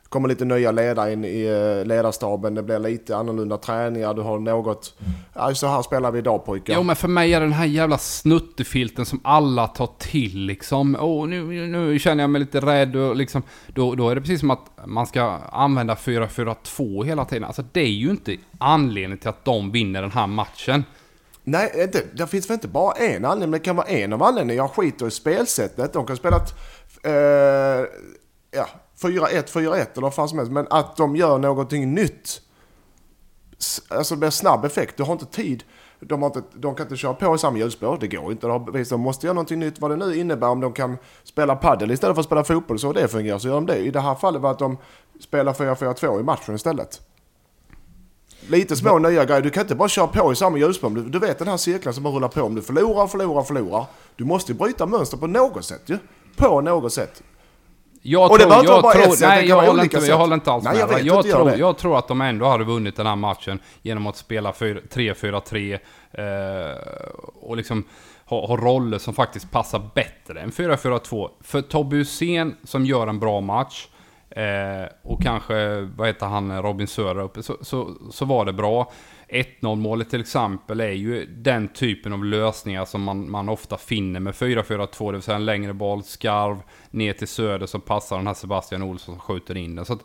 kommer 0.08 0.28
lite 0.28 0.44
nya 0.44 0.72
ledare 0.72 1.12
in 1.12 1.24
i 1.24 1.44
eh, 1.44 1.86
ledarstaben. 1.86 2.54
Det 2.54 2.62
blir 2.62 2.78
lite 2.78 3.16
annorlunda 3.16 3.56
träningar. 3.56 4.14
Du 4.14 4.22
har 4.22 4.38
något... 4.38 4.98
Ja, 5.34 5.54
så 5.54 5.66
här 5.66 5.82
spelar 5.82 6.10
vi 6.10 6.18
idag 6.18 6.44
pojkar. 6.44 6.74
Jo, 6.74 6.82
men 6.82 6.96
för 6.96 7.08
mig 7.08 7.34
är 7.34 7.40
den 7.40 7.52
här 7.52 7.66
jävla 7.66 7.98
snuttefilten 7.98 9.06
som 9.06 9.20
alla 9.24 9.66
tar 9.66 9.88
till 9.98 10.38
liksom. 10.38 10.96
Åh, 11.00 11.26
nu, 11.28 11.66
nu 11.66 11.98
känner 11.98 12.22
jag 12.22 12.30
mig 12.30 12.40
lite 12.40 12.60
rädd 12.60 12.96
och 12.96 13.16
liksom... 13.16 13.42
Då, 13.66 13.94
då 13.94 14.10
är 14.10 14.14
det 14.14 14.20
precis 14.20 14.40
som 14.40 14.50
att 14.50 14.70
man 14.86 15.06
ska 15.06 15.22
använda 15.52 15.94
4-4-2 15.94 17.04
hela 17.04 17.24
tiden. 17.24 17.44
Alltså 17.44 17.64
det 17.72 17.80
är 17.80 17.86
ju 17.86 18.10
inte 18.10 18.36
anledningen 18.58 19.18
till 19.18 19.28
att 19.28 19.44
de 19.44 19.70
vinner 19.72 20.02
den 20.02 20.10
här 20.10 20.26
matchen. 20.26 20.84
Nej, 21.44 21.72
inte, 21.82 22.02
det 22.12 22.26
finns 22.26 22.50
väl 22.50 22.54
inte 22.54 22.68
bara 22.68 22.92
en 22.92 23.24
anledning, 23.24 23.50
men 23.50 23.60
det 23.60 23.64
kan 23.64 23.76
vara 23.76 23.86
en 23.86 24.12
av 24.12 24.22
anledningarna. 24.22 24.66
Jag 24.66 24.70
skiter 24.70 25.06
i 25.06 25.10
spelsättet. 25.10 25.92
De 25.92 26.06
kan 26.06 26.16
spela 26.16 26.36
ett... 26.36 26.54
Eh, 27.04 27.12
ja, 28.50 28.66
4-1, 29.00 29.46
4-1 29.46 29.66
eller 29.72 30.02
vad 30.02 30.14
fan 30.14 30.28
som 30.28 30.38
helst. 30.38 30.52
Men 30.52 30.66
att 30.70 30.96
de 30.96 31.16
gör 31.16 31.38
någonting 31.38 31.94
nytt. 31.94 32.40
Alltså 33.88 34.14
det 34.14 34.18
blir 34.18 34.30
snabb 34.30 34.64
effekt. 34.64 34.96
Du 34.96 35.02
har 35.02 35.12
inte 35.12 35.26
tid. 35.26 35.64
De, 36.00 36.22
har 36.22 36.26
inte, 36.26 36.42
de 36.54 36.74
kan 36.74 36.86
inte 36.86 36.96
köra 36.96 37.14
på 37.14 37.34
i 37.34 37.38
samma 37.38 37.58
hjulspår. 37.58 37.98
Det 38.00 38.08
går 38.08 38.32
inte. 38.32 38.46
De 38.90 39.00
måste 39.00 39.26
göra 39.26 39.34
någonting 39.34 39.58
nytt. 39.58 39.80
Vad 39.80 39.90
det 39.90 39.96
nu 39.96 40.16
innebär 40.16 40.48
om 40.48 40.60
de 40.60 40.72
kan 40.72 40.96
spela 41.24 41.56
padel 41.56 41.90
istället 41.90 42.16
för 42.16 42.20
att 42.20 42.26
spela 42.26 42.44
fotboll 42.44 42.78
så 42.78 42.92
det 42.92 43.08
fungerar 43.08 43.38
så 43.38 43.48
gör 43.48 43.54
de 43.54 43.66
det. 43.66 43.78
I 43.78 43.90
det 43.90 44.00
här 44.00 44.14
fallet 44.14 44.42
var 44.42 44.50
att 44.50 44.58
de 44.58 44.78
spelar 45.20 45.52
4-4-2 45.52 46.20
i 46.20 46.22
matchen 46.22 46.54
istället. 46.54 47.00
Lite 48.48 48.76
små 48.76 48.98
nya 48.98 49.24
grejer. 49.24 49.42
Du 49.42 49.50
kan 49.50 49.60
inte 49.62 49.74
bara 49.74 49.88
köra 49.88 50.06
på 50.06 50.32
i 50.32 50.36
samma 50.36 50.58
hjulspår. 50.58 50.90
Du, 50.90 51.02
du 51.02 51.18
vet 51.18 51.38
den 51.38 51.48
här 51.48 51.56
cirkeln 51.56 51.94
som 51.94 52.02
bara 52.02 52.14
rullar 52.14 52.28
på. 52.28 52.42
Om 52.42 52.54
du 52.54 52.62
förlorar, 52.62 53.06
förlorar, 53.06 53.42
förlorar. 53.42 53.86
Du 54.16 54.24
måste 54.24 54.52
ju 54.52 54.58
bryta 54.58 54.86
mönster 54.86 55.16
på 55.16 55.26
något 55.26 55.64
sätt 55.64 55.82
ju. 55.86 55.98
På 56.36 56.60
något 56.60 56.92
sätt. 56.92 57.22
Jag 58.08 58.30
och 58.30 58.38
tror, 58.38 58.38
det 58.38 58.46
var 58.46 58.60
inte 58.60 58.72
jag 58.72 58.82
bara 58.82 58.92
tror, 58.92 59.04
ett 59.04 59.18
sätt, 59.18 59.28
nej, 59.28 59.48
jag 59.48 59.62
håller, 59.62 59.82
inte, 59.82 59.96
jag 59.98 60.18
håller 60.18 60.34
inte 60.34 60.52
alls 60.52 60.64
nej, 60.64 60.78
jag 60.78 60.90
med. 60.90 61.06
Jag, 61.06 61.24
tror, 61.24 61.50
jag 61.56 61.78
tror 61.78 61.98
att 61.98 62.08
de 62.08 62.20
ändå 62.20 62.46
hade 62.46 62.64
vunnit 62.64 62.96
den 62.96 63.06
här 63.06 63.16
matchen 63.16 63.58
genom 63.82 64.06
att 64.06 64.16
spela 64.16 64.52
3-4-3 64.52 65.78
eh, 66.12 66.76
och 67.34 67.56
liksom 67.56 67.84
ha, 68.24 68.46
ha, 68.46 68.56
roller 68.56 68.98
som 68.98 69.14
faktiskt 69.14 69.50
passar 69.50 69.90
bättre 69.94 70.40
än 70.40 70.50
4-4-2. 70.50 71.30
För 71.40 71.62
Tobbe 71.62 71.96
Hysén 71.96 72.56
som 72.64 72.86
gör 72.86 73.06
en 73.06 73.18
bra 73.18 73.40
match 73.40 73.86
eh, 74.30 74.92
och 75.02 75.22
kanske, 75.22 75.80
vad 75.80 76.06
heter 76.06 76.26
han, 76.26 76.62
Robin 76.62 76.86
Söder 76.86 77.20
uppe, 77.20 77.42
så, 77.42 77.56
så, 77.60 77.90
så 78.10 78.24
var 78.24 78.44
det 78.44 78.52
bra. 78.52 78.92
1-0 79.28 79.76
målet 79.76 80.10
till 80.10 80.20
exempel 80.20 80.80
är 80.80 80.92
ju 80.92 81.26
den 81.26 81.68
typen 81.68 82.12
av 82.12 82.24
lösningar 82.24 82.84
som 82.84 83.02
man, 83.02 83.30
man 83.30 83.48
ofta 83.48 83.76
finner 83.76 84.20
med 84.20 84.34
4-4-2, 84.34 85.06
det 85.06 85.12
vill 85.12 85.22
säga 85.22 85.36
en 85.36 85.44
längre 85.44 85.74
boll, 85.74 86.02
skarv, 86.02 86.58
ner 86.90 87.12
till 87.12 87.28
söder 87.28 87.66
som 87.66 87.80
passar 87.80 88.16
den 88.16 88.26
här 88.26 88.34
Sebastian 88.34 88.82
Olsson 88.82 89.14
som 89.14 89.20
skjuter 89.20 89.56
in 89.56 89.76
den. 89.76 89.84
Så 89.84 89.92
att, 89.92 90.04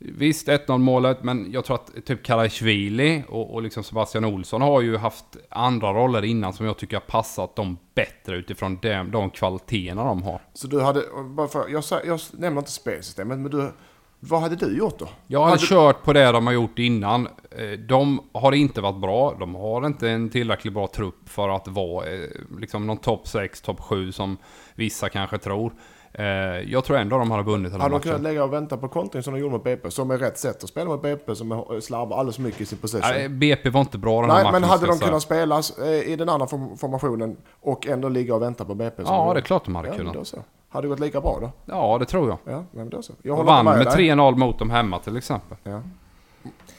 Visst, 0.00 0.48
1-0 0.48 0.78
målet, 0.78 1.22
men 1.22 1.52
jag 1.52 1.64
tror 1.64 1.76
att 1.76 2.06
typ 2.06 2.22
Karajshvili 2.22 3.22
och, 3.28 3.54
och 3.54 3.62
liksom 3.62 3.84
Sebastian 3.84 4.24
Olsson 4.24 4.62
har 4.62 4.80
ju 4.80 4.96
haft 4.96 5.24
andra 5.48 5.92
roller 5.92 6.24
innan 6.24 6.52
som 6.52 6.66
jag 6.66 6.78
tycker 6.78 6.96
har 6.96 7.00
passat 7.00 7.56
dem 7.56 7.78
bättre 7.94 8.36
utifrån 8.36 8.78
de, 8.82 9.10
de 9.10 9.30
kvaliteterna 9.30 10.04
de 10.04 10.22
har. 10.22 10.40
Så 10.54 10.66
du 10.66 10.80
hade, 10.80 11.02
bara 11.24 11.48
för, 11.48 11.68
jag, 11.68 11.84
jag 12.06 12.20
nämner 12.32 12.60
inte 12.60 12.70
spelsystemet, 12.70 13.38
men 13.38 13.50
du 13.50 13.72
vad 14.20 14.40
hade 14.40 14.56
du 14.56 14.78
gjort 14.78 14.98
då? 14.98 15.08
Jag 15.26 15.40
har 15.40 15.46
hade... 15.46 15.60
kört 15.60 16.02
på 16.02 16.12
det 16.12 16.32
de 16.32 16.46
har 16.46 16.54
gjort 16.54 16.78
innan. 16.78 17.26
Eh, 17.50 17.78
de 17.88 18.20
har 18.32 18.52
inte 18.52 18.80
varit 18.80 19.00
bra. 19.00 19.36
De 19.40 19.54
har 19.54 19.86
inte 19.86 20.10
en 20.10 20.30
tillräckligt 20.30 20.74
bra 20.74 20.86
trupp 20.86 21.28
för 21.28 21.48
att 21.48 21.68
vara 21.68 22.06
eh, 22.06 22.20
liksom 22.60 22.86
någon 22.86 22.96
topp 22.96 23.28
6, 23.28 23.60
topp 23.60 23.80
7 23.80 24.12
som 24.12 24.36
vissa 24.74 25.08
kanske 25.08 25.38
tror. 25.38 25.72
Eh, 26.12 26.24
jag 26.72 26.84
tror 26.84 26.96
ändå 26.96 27.18
de 27.18 27.30
hade 27.30 27.42
vunnit 27.42 27.72
den 27.72 27.80
här 27.80 27.88
Hade 27.88 27.94
de 27.94 28.02
kunnat 28.02 28.20
lägga 28.20 28.44
och 28.44 28.52
vänta 28.52 28.76
på 28.76 28.88
kontring 28.88 29.22
som 29.22 29.34
de 29.34 29.40
gjorde 29.40 29.52
mot 29.52 29.64
BP? 29.64 29.90
Som 29.90 30.10
är 30.10 30.18
rätt 30.18 30.38
sätt 30.38 30.64
att 30.64 30.70
spela 30.70 30.90
mot 30.90 31.02
BP 31.02 31.34
som 31.34 31.64
slarvar 31.80 32.16
alldeles 32.16 32.36
för 32.36 32.42
mycket 32.42 32.60
i 32.60 32.66
sin 32.66 32.78
possession. 32.78 33.10
Nej, 33.14 33.28
BP 33.28 33.70
var 33.70 33.80
inte 33.80 33.98
bra 33.98 34.20
den 34.20 34.30
här 34.30 34.36
Nej, 34.36 34.44
matchen. 34.44 34.60
men 34.60 34.70
hade 34.70 34.86
de 34.86 34.98
kunnat 34.98 35.22
spela 35.22 35.60
i 36.04 36.16
den 36.16 36.28
andra 36.28 36.46
formationen 36.46 37.36
och 37.60 37.86
ändå 37.86 38.08
ligga 38.08 38.34
och 38.34 38.42
vänta 38.42 38.64
på 38.64 38.74
BP? 38.74 39.02
Ja, 39.06 39.34
det 39.34 39.40
är 39.40 39.42
klart 39.42 39.64
de 39.64 39.74
hade 39.74 39.88
ja, 39.88 39.94
kunnat. 39.94 40.34
Hade 40.68 40.84
det 40.84 40.88
gått 40.88 41.00
lika 41.00 41.20
bra 41.20 41.38
då? 41.40 41.52
Ja, 41.64 41.98
det 41.98 42.04
tror 42.04 42.28
jag. 42.28 42.38
Ja, 42.54 42.64
men 42.72 42.88
då 42.88 43.02
så. 43.02 43.12
Jag 43.22 43.36
håller 43.36 43.46
vann 43.46 43.64
med, 43.64 43.78
med 43.78 43.86
3-0 43.86 44.36
mot 44.36 44.58
dem 44.58 44.70
hemma 44.70 44.98
till 44.98 45.16
exempel. 45.16 45.56
Ja. 45.62 45.82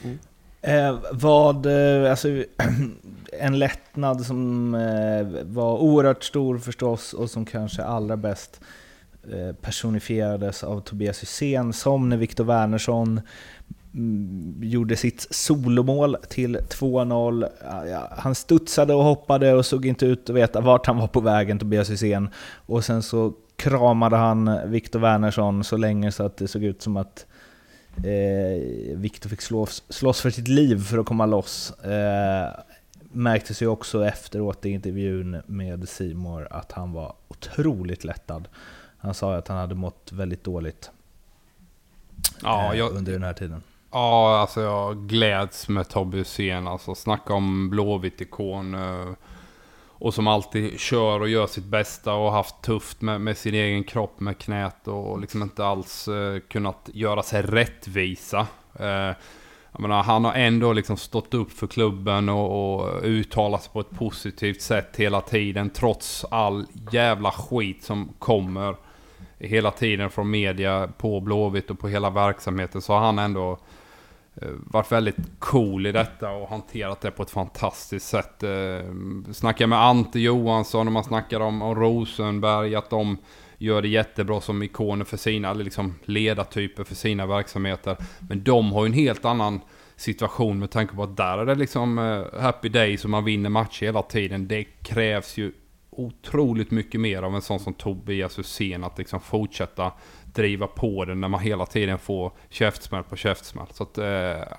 Mm. 0.02 0.18
Eh, 0.62 0.98
vad, 1.12 1.66
eh, 1.66 2.10
alltså, 2.10 2.28
en 3.32 3.58
lättnad 3.58 4.26
som 4.26 4.74
eh, 4.74 5.44
var 5.44 5.78
oerhört 5.78 6.24
stor 6.24 6.58
förstås 6.58 7.12
och 7.12 7.30
som 7.30 7.44
kanske 7.44 7.84
allra 7.84 8.16
bäst 8.16 8.60
eh, 9.32 9.54
personifierades 9.54 10.64
av 10.64 10.80
Tobias 10.80 11.22
Hysén 11.22 11.72
som 11.72 12.08
när 12.08 12.16
Viktor 12.16 12.44
Wernersson 12.44 13.20
mm, 13.94 14.54
gjorde 14.62 14.96
sitt 14.96 15.26
solomål 15.30 16.16
till 16.28 16.56
2-0. 16.56 17.48
Ja, 17.90 18.08
han 18.18 18.34
studsade 18.34 18.94
och 18.94 19.04
hoppade 19.04 19.54
och 19.54 19.66
såg 19.66 19.86
inte 19.86 20.06
ut 20.06 20.30
att 20.30 20.36
veta 20.36 20.60
vart 20.60 20.86
han 20.86 20.98
var 20.98 21.06
på 21.06 21.20
vägen, 21.20 21.58
Tobias 21.58 21.90
Hysén. 21.90 22.28
Och 22.66 22.84
sen 22.84 23.02
så 23.02 23.32
kramade 23.60 24.16
han 24.16 24.70
Viktor 24.70 25.00
Wernersson 25.00 25.64
så 25.64 25.76
länge 25.76 26.12
så 26.12 26.26
att 26.26 26.36
det 26.36 26.48
såg 26.48 26.64
ut 26.64 26.82
som 26.82 26.96
att 26.96 27.26
eh, 27.96 28.96
Viktor 28.96 29.30
fick 29.30 29.40
slåss, 29.40 29.82
slåss 29.88 30.20
för 30.20 30.30
sitt 30.30 30.48
liv 30.48 30.84
för 30.84 30.98
att 30.98 31.06
komma 31.06 31.26
loss. 31.26 31.70
Eh, 31.70 32.48
märktes 33.12 33.62
ju 33.62 33.66
också 33.66 34.06
efteråt 34.06 34.66
i 34.66 34.70
intervjun 34.70 35.42
med 35.46 35.88
Simor 35.88 36.48
att 36.50 36.72
han 36.72 36.92
var 36.92 37.12
otroligt 37.28 38.04
lättad. 38.04 38.48
Han 38.98 39.14
sa 39.14 39.34
att 39.34 39.48
han 39.48 39.58
hade 39.58 39.74
mått 39.74 40.12
väldigt 40.12 40.44
dåligt 40.44 40.90
ja, 42.42 42.72
eh, 42.72 42.78
jag, 42.78 42.92
under 42.92 43.12
den 43.12 43.22
här 43.22 43.32
tiden. 43.32 43.62
Ja, 43.90 44.38
alltså 44.40 44.60
jag 44.60 44.96
gläds 45.08 45.68
med 45.68 45.88
Tobbe 45.88 46.16
Hysén. 46.16 46.68
Alltså 46.68 46.94
snacka 46.94 47.34
om 47.34 47.70
Blåvitt-ikon. 47.70 48.74
Eh, 48.74 49.14
och 50.00 50.14
som 50.14 50.26
alltid 50.26 50.80
kör 50.80 51.20
och 51.20 51.28
gör 51.28 51.46
sitt 51.46 51.64
bästa 51.64 52.14
och 52.14 52.32
haft 52.32 52.62
tufft 52.62 53.00
med, 53.00 53.20
med 53.20 53.36
sin 53.36 53.54
egen 53.54 53.84
kropp, 53.84 54.20
med 54.20 54.38
knät 54.38 54.88
och 54.88 55.20
liksom 55.20 55.42
inte 55.42 55.64
alls 55.64 56.08
eh, 56.08 56.38
kunnat 56.38 56.90
göra 56.92 57.22
sig 57.22 57.42
rättvisa. 57.42 58.46
Eh, 58.78 59.14
jag 59.72 59.80
menar, 59.80 60.02
han 60.02 60.24
har 60.24 60.34
ändå 60.34 60.72
liksom 60.72 60.96
stått 60.96 61.34
upp 61.34 61.52
för 61.52 61.66
klubben 61.66 62.28
och, 62.28 62.80
och 62.80 63.02
uttalat 63.02 63.62
sig 63.62 63.72
på 63.72 63.80
ett 63.80 63.90
positivt 63.90 64.60
sätt 64.60 64.96
hela 64.96 65.20
tiden. 65.20 65.70
Trots 65.70 66.24
all 66.30 66.66
jävla 66.90 67.30
skit 67.30 67.84
som 67.84 68.12
kommer 68.18 68.76
hela 69.38 69.70
tiden 69.70 70.10
från 70.10 70.30
media 70.30 70.88
på 70.98 71.20
Blåvitt 71.20 71.70
och 71.70 71.78
på 71.78 71.88
hela 71.88 72.10
verksamheten. 72.10 72.82
Så 72.82 72.92
har 72.92 73.00
han 73.00 73.18
ändå 73.18 73.50
eh, 73.52 73.58
Eh, 74.42 74.48
varit 74.52 74.92
väldigt 74.92 75.16
cool 75.38 75.86
i 75.86 75.92
detta 75.92 76.30
och 76.30 76.48
hanterat 76.48 77.00
det 77.00 77.10
på 77.10 77.22
ett 77.22 77.30
fantastiskt 77.30 78.08
sätt. 78.08 78.42
Eh, 78.42 78.50
snackar 79.32 79.66
med 79.66 79.78
Ante 79.78 80.20
Johansson 80.20 80.86
och 80.86 80.92
man 80.92 81.04
snackar 81.04 81.40
om, 81.40 81.62
om 81.62 81.74
Rosenberg, 81.74 82.74
att 82.74 82.90
de 82.90 83.18
gör 83.58 83.82
det 83.82 83.88
jättebra 83.88 84.40
som 84.40 84.62
ikoner 84.62 85.04
för 85.04 85.16
sina, 85.16 85.52
liksom 85.52 85.94
ledartyper 86.04 86.84
för 86.84 86.94
sina 86.94 87.26
verksamheter. 87.26 87.96
Men 88.28 88.44
de 88.44 88.72
har 88.72 88.84
ju 88.84 88.86
en 88.86 88.92
helt 88.92 89.24
annan 89.24 89.60
situation 89.96 90.58
med 90.58 90.70
tanke 90.70 90.94
på 90.94 91.02
att 91.02 91.16
där 91.16 91.38
är 91.38 91.46
det 91.46 91.54
liksom 91.54 91.98
eh, 91.98 92.40
happy 92.40 92.68
days 92.68 93.04
och 93.04 93.10
man 93.10 93.24
vinner 93.24 93.50
matcher 93.50 93.86
hela 93.86 94.02
tiden. 94.02 94.48
Det 94.48 94.64
krävs 94.64 95.38
ju 95.38 95.52
otroligt 95.90 96.70
mycket 96.70 97.00
mer 97.00 97.22
av 97.22 97.34
en 97.34 97.42
sån 97.42 97.60
som 97.60 97.74
Tobias 97.74 98.38
Hysén 98.38 98.84
att 98.84 98.98
liksom 98.98 99.20
fortsätta 99.20 99.92
driva 100.34 100.66
på 100.66 101.04
den 101.04 101.20
när 101.20 101.28
man 101.28 101.40
hela 101.40 101.66
tiden 101.66 101.98
får 101.98 102.32
käftsmäll 102.48 103.02
på 103.02 103.16
käftsmäll. 103.16 103.66
Så 103.72 103.82
att, 103.82 103.98
eh, 103.98 104.04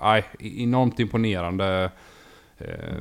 nej, 0.00 0.24
eh, 0.40 0.62
enormt 0.62 1.00
imponerande 1.00 1.90
eh, 2.58 2.96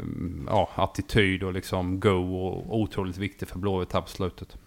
ja, 0.48 0.70
attityd 0.76 1.44
och 1.44 1.54
liksom 1.54 2.00
go 2.00 2.36
och 2.38 2.80
otroligt 2.80 3.18
viktig 3.18 3.48
för 3.48 3.60
Blåvitt 3.60 3.94
här 3.94 4.02
på 4.02 4.10
slutet. 4.10 4.58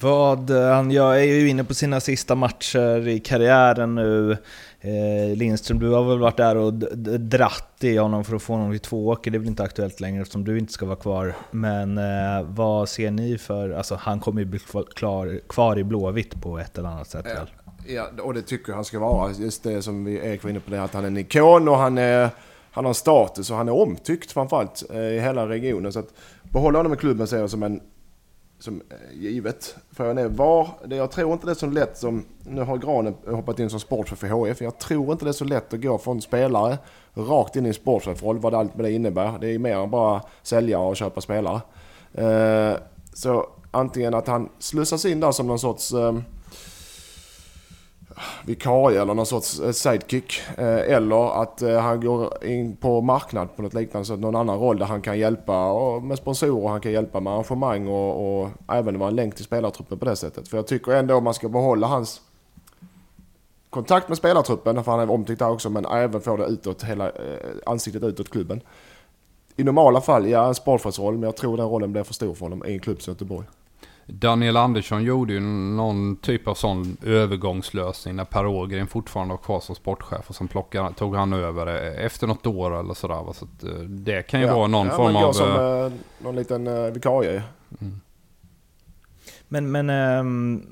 Vad 0.00 0.50
eh, 0.50 0.74
han 0.74 0.90
gör 0.90 1.14
är 1.14 1.22
ju 1.22 1.48
inne 1.48 1.64
på 1.64 1.74
sina 1.74 2.00
sista 2.00 2.34
matcher 2.34 3.08
i 3.08 3.20
karriären 3.20 3.94
nu. 3.94 4.36
Eh, 4.84 5.36
Lindström, 5.36 5.78
du 5.78 5.90
har 5.90 6.04
väl 6.04 6.18
varit 6.18 6.36
där 6.36 6.56
och 6.56 6.74
dratt 7.20 7.84
i 7.84 7.96
honom 7.96 8.24
för 8.24 8.36
att 8.36 8.42
få 8.42 8.52
honom 8.52 8.70
till 8.70 8.80
två 8.80 9.08
åker. 9.08 9.30
Det 9.30 9.36
är 9.36 9.38
väl 9.38 9.48
inte 9.48 9.62
aktuellt 9.62 10.00
längre 10.00 10.22
eftersom 10.22 10.44
du 10.44 10.58
inte 10.58 10.72
ska 10.72 10.86
vara 10.86 10.96
kvar. 10.96 11.34
Men 11.50 11.98
eh, 11.98 12.42
vad 12.48 12.88
ser 12.88 13.10
ni 13.10 13.38
för... 13.38 13.70
Alltså 13.70 13.94
han 13.94 14.20
kommer 14.20 14.40
ju 14.40 14.46
bli 14.46 14.60
klar, 14.94 15.40
kvar 15.48 15.78
i 15.78 15.84
Blåvitt 15.84 16.42
på 16.42 16.58
ett 16.58 16.78
eller 16.78 16.88
annat 16.88 17.08
sätt 17.08 17.26
väl? 17.26 17.50
Eh, 17.86 17.94
ja, 17.94 18.08
och 18.22 18.34
det 18.34 18.42
tycker 18.42 18.70
jag 18.70 18.74
han 18.74 18.84
ska 18.84 18.98
vara. 18.98 19.32
Just 19.32 19.62
det 19.62 19.82
som 19.82 20.04
vi 20.04 20.14
Erik 20.14 20.42
var 20.42 20.50
inne 20.50 20.60
på, 20.60 20.70
det, 20.70 20.82
att 20.82 20.94
han 20.94 21.04
är 21.04 21.08
en 21.08 21.16
ikon 21.16 21.68
och 21.68 21.76
han, 21.76 21.98
är, 21.98 22.30
han 22.70 22.84
har 22.84 22.92
status 22.92 23.50
och 23.50 23.56
han 23.56 23.68
är 23.68 23.72
omtyckt 23.74 24.32
framförallt 24.32 24.82
eh, 24.90 25.00
i 25.00 25.20
hela 25.20 25.48
regionen. 25.48 25.92
Så 25.92 25.98
att 25.98 26.14
behålla 26.42 26.78
honom 26.78 26.92
i 26.92 26.96
klubben 26.96 27.26
ser 27.26 27.38
jag 27.38 27.50
som 27.50 27.62
en 27.62 27.80
som 28.62 28.82
eh, 28.90 29.18
givet. 29.18 29.76
Frågan 29.90 30.18
är 30.18 30.28
var, 30.28 30.68
det, 30.84 30.96
jag 30.96 31.10
tror 31.10 31.32
inte 31.32 31.46
det 31.46 31.52
är 31.52 31.54
så 31.54 31.66
lätt 31.66 31.98
som, 31.98 32.24
nu 32.44 32.60
har 32.60 32.76
Granen 32.76 33.14
hoppat 33.26 33.58
in 33.58 33.70
som 33.70 33.80
sportchef 33.80 34.18
för 34.18 34.28
HF, 34.28 34.60
jag 34.60 34.78
tror 34.78 35.12
inte 35.12 35.24
det 35.24 35.30
är 35.30 35.32
så 35.32 35.44
lätt 35.44 35.74
att 35.74 35.82
gå 35.82 35.98
från 35.98 36.22
spelare 36.22 36.78
rakt 37.14 37.56
in 37.56 37.66
i 37.66 37.68
en 37.68 37.74
sportchefroll, 37.74 38.38
vad 38.38 38.54
allt 38.54 38.74
med 38.76 38.84
det 38.84 38.92
innebär. 38.92 39.38
Det 39.40 39.54
är 39.54 39.58
mer 39.58 39.76
än 39.76 39.90
bara 39.90 40.22
sälja 40.42 40.78
och 40.78 40.96
köpa 40.96 41.20
spelare. 41.20 41.60
Eh, 42.14 42.76
så 43.12 43.46
antingen 43.70 44.14
att 44.14 44.26
han 44.26 44.48
slussas 44.58 45.04
in 45.04 45.20
där 45.20 45.32
som 45.32 45.46
någon 45.46 45.58
sorts 45.58 45.92
eh, 45.92 46.18
vikarie 48.46 49.02
eller 49.02 49.14
någon 49.14 49.26
sorts 49.26 49.60
eh, 49.60 49.70
sidekick. 49.70 50.40
Eh, 50.58 50.94
eller 50.94 51.42
att 51.42 51.62
eh, 51.62 51.78
han 51.78 52.00
går 52.00 52.44
in 52.44 52.76
på 52.76 53.00
marknad 53.00 53.56
på 53.56 53.62
något 53.62 53.74
liknande, 53.74 54.06
så 54.06 54.16
någon 54.16 54.36
annan 54.36 54.58
roll 54.58 54.78
där 54.78 54.86
han 54.86 55.02
kan 55.02 55.18
hjälpa 55.18 55.74
med 56.00 56.18
sponsorer, 56.18 56.68
han 56.68 56.80
kan 56.80 56.92
hjälpa 56.92 57.20
med 57.20 57.32
arrangemang 57.32 57.88
och, 57.88 58.42
och 58.42 58.48
även 58.68 58.98
vara 58.98 59.10
en 59.10 59.16
länk 59.16 59.34
till 59.34 59.44
spelartruppen 59.44 59.98
på 59.98 60.04
det 60.04 60.16
sättet. 60.16 60.48
För 60.48 60.58
jag 60.58 60.66
tycker 60.66 60.92
ändå 60.92 61.20
man 61.20 61.34
ska 61.34 61.48
behålla 61.48 61.86
hans 61.86 62.20
kontakt 63.70 64.08
med 64.08 64.18
spelartruppen, 64.18 64.84
för 64.84 64.92
han 64.92 65.00
är 65.00 65.10
omtyckt 65.10 65.38
där 65.38 65.50
också, 65.50 65.70
men 65.70 65.86
även 65.86 66.20
få 66.20 66.36
det 66.36 66.46
utåt, 66.46 66.82
hela 66.82 67.12
ansiktet 67.66 68.02
utåt 68.02 68.30
klubben. 68.30 68.60
I 69.56 69.64
normala 69.64 70.00
fall, 70.00 70.28
ja 70.28 70.48
en 70.48 70.54
sportchefsroll, 70.54 71.14
men 71.14 71.22
jag 71.22 71.36
tror 71.36 71.56
den 71.56 71.68
rollen 71.68 71.92
blir 71.92 72.02
för 72.02 72.14
stor 72.14 72.34
för 72.34 72.46
honom 72.46 72.64
i 72.66 72.72
en 72.72 72.80
klubb 72.80 73.02
som 73.02 73.12
Göteborg. 73.12 73.46
Daniel 74.06 74.56
Andersson 74.56 75.04
gjorde 75.04 75.32
ju 75.32 75.40
någon 75.40 76.16
typ 76.16 76.48
av 76.48 76.54
sån 76.54 76.96
övergångslösning 77.02 78.16
när 78.16 78.24
Per 78.24 78.46
Ågren 78.46 78.86
fortfarande 78.86 79.32
var 79.32 79.38
kvar 79.38 79.60
som 79.60 79.74
sportchef 79.74 80.28
och 80.28 80.34
sen 80.34 80.48
plockade, 80.48 80.94
tog 80.94 81.16
han 81.16 81.32
över 81.32 81.66
efter 82.04 82.26
något 82.26 82.46
år 82.46 82.80
eller 82.80 82.94
sådär. 82.94 83.32
Så 83.32 83.44
att 83.44 83.64
eh, 83.64 83.70
det 83.80 84.22
kan 84.22 84.40
ju 84.40 84.46
ja, 84.46 84.56
vara 84.56 84.66
någon 84.66 84.86
ja, 84.86 84.96
form 84.96 85.16
av... 85.16 85.32
som 85.32 85.50
eh, 85.50 85.92
någon 86.18 86.36
liten 86.36 86.66
uh, 86.66 86.92
vikarie. 86.92 87.42
Mm. 87.80 88.00
Men, 89.48 89.70
men 89.70 89.90
um, 89.90 90.66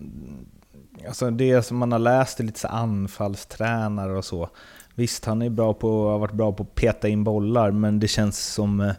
alltså 1.08 1.30
det 1.30 1.62
som 1.62 1.76
man 1.76 1.92
har 1.92 1.98
läst 1.98 2.40
är 2.40 2.44
lite 2.44 2.60
så 2.60 2.68
anfallstränare 2.68 4.16
och 4.16 4.24
så. 4.24 4.48
Visst, 4.94 5.24
han 5.24 5.42
är 5.42 5.50
bra 5.50 5.74
på, 5.74 6.08
har 6.08 6.18
varit 6.18 6.32
bra 6.32 6.52
på 6.52 6.62
att 6.62 6.74
peta 6.74 7.08
in 7.08 7.24
bollar, 7.24 7.70
men 7.70 8.00
det 8.00 8.08
känns 8.08 8.54
som 8.54 8.80
uh, 8.80 8.92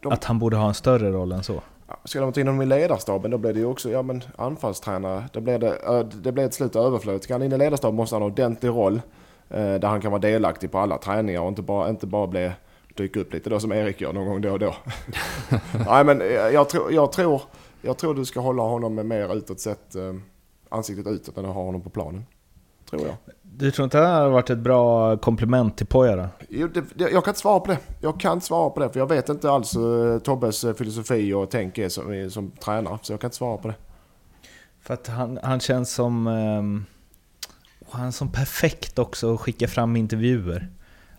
De... 0.00 0.12
att 0.12 0.24
han 0.24 0.38
borde 0.38 0.56
ha 0.56 0.68
en 0.68 0.74
större 0.74 1.12
roll 1.12 1.32
än 1.32 1.42
så. 1.42 1.62
Skulle 2.04 2.24
man 2.24 2.32
ta 2.32 2.40
in 2.40 2.46
honom 2.46 2.62
i 2.62 2.66
ledarstaben 2.66 3.30
då 3.30 3.38
blir 3.38 3.52
det 3.52 3.60
ju 3.60 3.66
också, 3.66 3.90
ja 3.90 4.02
men 4.02 4.22
anfallstränare, 4.36 5.24
då 5.32 5.40
blir 5.40 5.58
det, 5.58 6.06
det 6.22 6.32
blir 6.32 6.44
ett 6.44 6.54
slut 6.54 6.76
överflöd. 6.76 7.22
Ska 7.22 7.34
han 7.34 7.42
in 7.42 7.52
i 7.52 7.58
ledarstaben 7.58 7.96
måste 7.96 8.14
han 8.14 8.22
ha 8.22 8.26
en 8.26 8.32
ordentlig 8.32 8.68
roll. 8.68 9.00
Eh, 9.50 9.74
där 9.74 9.88
han 9.88 10.00
kan 10.00 10.10
vara 10.10 10.20
delaktig 10.20 10.72
på 10.72 10.78
alla 10.78 10.98
träningar 10.98 11.40
och 11.40 11.48
inte 11.48 11.62
bara, 11.62 11.88
inte 11.88 12.06
bara 12.06 12.26
bli, 12.26 12.50
dyka 12.94 13.20
upp 13.20 13.32
lite 13.32 13.50
då 13.50 13.60
som 13.60 13.72
Erik 13.72 14.00
gör 14.00 14.12
någon 14.12 14.26
gång 14.26 14.40
då 14.40 14.52
och 14.52 14.58
då. 14.58 14.74
Nej 15.86 16.04
men 16.04 16.20
jag, 16.52 16.68
tror, 16.68 16.92
jag, 16.92 17.12
tror, 17.12 17.42
jag 17.82 17.98
tror 17.98 18.14
du 18.14 18.24
ska 18.24 18.40
hålla 18.40 18.62
honom 18.62 18.94
med 18.94 19.06
mer 19.06 19.36
utåt 19.36 19.60
sett, 19.60 19.94
eh, 19.94 20.14
ansiktet 20.68 21.06
utåt 21.06 21.36
än 21.38 21.44
att 21.44 21.54
ha 21.54 21.62
honom 21.62 21.80
på 21.80 21.90
planen. 21.90 22.26
Tror 22.90 23.02
jag. 23.06 23.16
Du 23.58 23.70
tror 23.70 23.84
inte 23.84 23.98
det 23.98 24.06
här 24.06 24.22
har 24.22 24.28
varit 24.28 24.50
ett 24.50 24.58
bra 24.58 25.16
komplement 25.16 25.76
till 25.76 25.86
Poja 25.86 26.28
Jo, 26.48 26.68
det, 26.68 26.84
det, 26.94 27.10
jag 27.10 27.24
kan 27.24 27.30
inte 27.30 27.40
svara 27.40 27.60
på 27.60 27.70
det. 27.70 27.78
Jag 28.00 28.20
kan 28.20 28.32
inte 28.32 28.46
svara 28.46 28.70
på 28.70 28.80
det 28.80 28.88
för 28.88 29.00
jag 29.00 29.08
vet 29.08 29.28
inte 29.28 29.50
alls 29.50 29.76
uh, 29.76 30.18
Tobbes 30.18 30.64
uh, 30.64 30.74
filosofi 30.74 31.32
och 31.32 31.50
tänk 31.50 31.78
är 31.78 31.88
som, 31.88 32.30
som 32.30 32.50
tränare. 32.50 32.98
Så 33.02 33.12
jag 33.12 33.20
kan 33.20 33.28
inte 33.28 33.36
svara 33.36 33.56
på 33.56 33.68
det. 33.68 33.74
För 34.82 34.94
att 34.94 35.06
han, 35.06 35.38
han 35.42 35.60
känns 35.60 35.92
som... 35.92 36.26
Um, 36.26 36.86
han 37.90 38.06
är 38.06 38.10
som 38.10 38.32
perfekt 38.32 38.98
också 38.98 39.34
att 39.34 39.40
skicka 39.40 39.68
fram 39.68 39.96
intervjuer. 39.96 40.68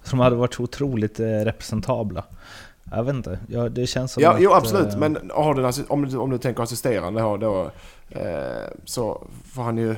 Som 0.03 0.19
hade 0.19 0.35
varit 0.35 0.53
så 0.53 0.63
otroligt 0.63 1.19
uh, 1.19 1.25
representabla. 1.25 2.23
Jag 2.91 3.03
vet 3.03 3.15
inte, 3.15 3.39
ja, 3.47 3.69
det 3.69 3.87
känns 3.87 4.11
som 4.11 4.23
ja, 4.23 4.33
att... 4.33 4.41
Jo 4.41 4.53
absolut, 4.53 4.97
men 4.97 5.31
har 5.33 5.53
du, 5.53 5.83
om, 5.87 6.05
du, 6.05 6.17
om 6.17 6.29
du 6.29 6.37
tänker 6.37 6.63
assisterande 6.63 7.21
då, 7.21 7.37
då 7.37 7.71
så 8.85 9.27
får 9.53 9.63
han 9.63 9.77
ju 9.77 9.95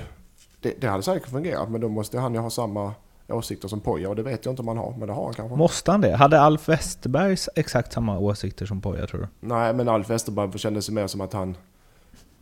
det, 0.62 0.82
det 0.82 0.88
hade 0.88 1.04
säkert 1.04 1.30
fungerat 1.30 1.70
men 1.70 1.82
då 1.82 1.90
måste 1.90 2.20
han 2.20 2.34
ju 2.34 2.40
ha 2.40 2.50
samma 2.50 2.94
åsikter 3.28 3.68
som 3.68 3.80
Poja 3.80 4.10
och 4.10 4.16
det 4.16 4.24
vet 4.24 4.46
jag 4.46 4.52
inte 4.52 4.62
om 4.62 4.68
han 4.68 4.78
har, 4.78 4.96
men 4.98 5.08
det 5.08 5.14
har 5.14 5.24
han 5.24 5.34
kanske. 5.34 5.58
Måste 5.58 5.92
han 5.92 6.02
det? 6.02 6.16
Hade 6.16 6.42
Alf 6.42 6.70
Westerberg 6.70 7.38
exakt 7.56 7.94
samma 7.94 8.20
åsikter 8.20 8.66
som 8.66 8.82
Poja 8.82 9.08
tror 9.08 9.22
du? 9.22 9.48
Nej, 9.48 9.74
men 9.74 9.90
Alf 9.90 10.10
Westerberg 10.10 10.60
kändes 10.60 10.90
mer 10.90 11.08
som 11.08 11.22
att 11.22 11.34
han... 11.34 11.58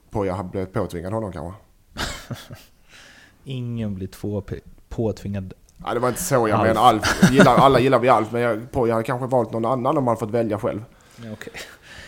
Poja 0.10 0.34
hade 0.34 0.50
blivit 0.50 0.74
påtvingad 0.74 1.14
honom 1.14 1.32
kanske. 1.32 1.60
Ingen 3.44 3.96
blir 3.96 4.08
två 4.08 4.44
påtvingad. 4.90 5.54
Nej, 5.78 5.94
det 5.94 6.00
var 6.00 6.10
inte 6.10 6.22
så 6.24 6.48
jag 6.48 6.58
menade. 6.60 6.80
Alf, 6.80 7.32
gillar, 7.32 7.56
alla 7.56 7.80
gillar 7.80 8.00
vi 8.00 8.10
Alf, 8.10 8.32
men 8.32 8.68
Poja 8.72 8.94
hade 8.94 9.04
kanske 9.04 9.28
valt 9.28 9.52
någon 9.52 9.66
annan 9.66 9.98
om 9.98 10.04
man 10.04 10.18
fått 10.18 10.32
välja 10.32 10.60
själv. 10.60 10.84
Okay. 11.34 11.54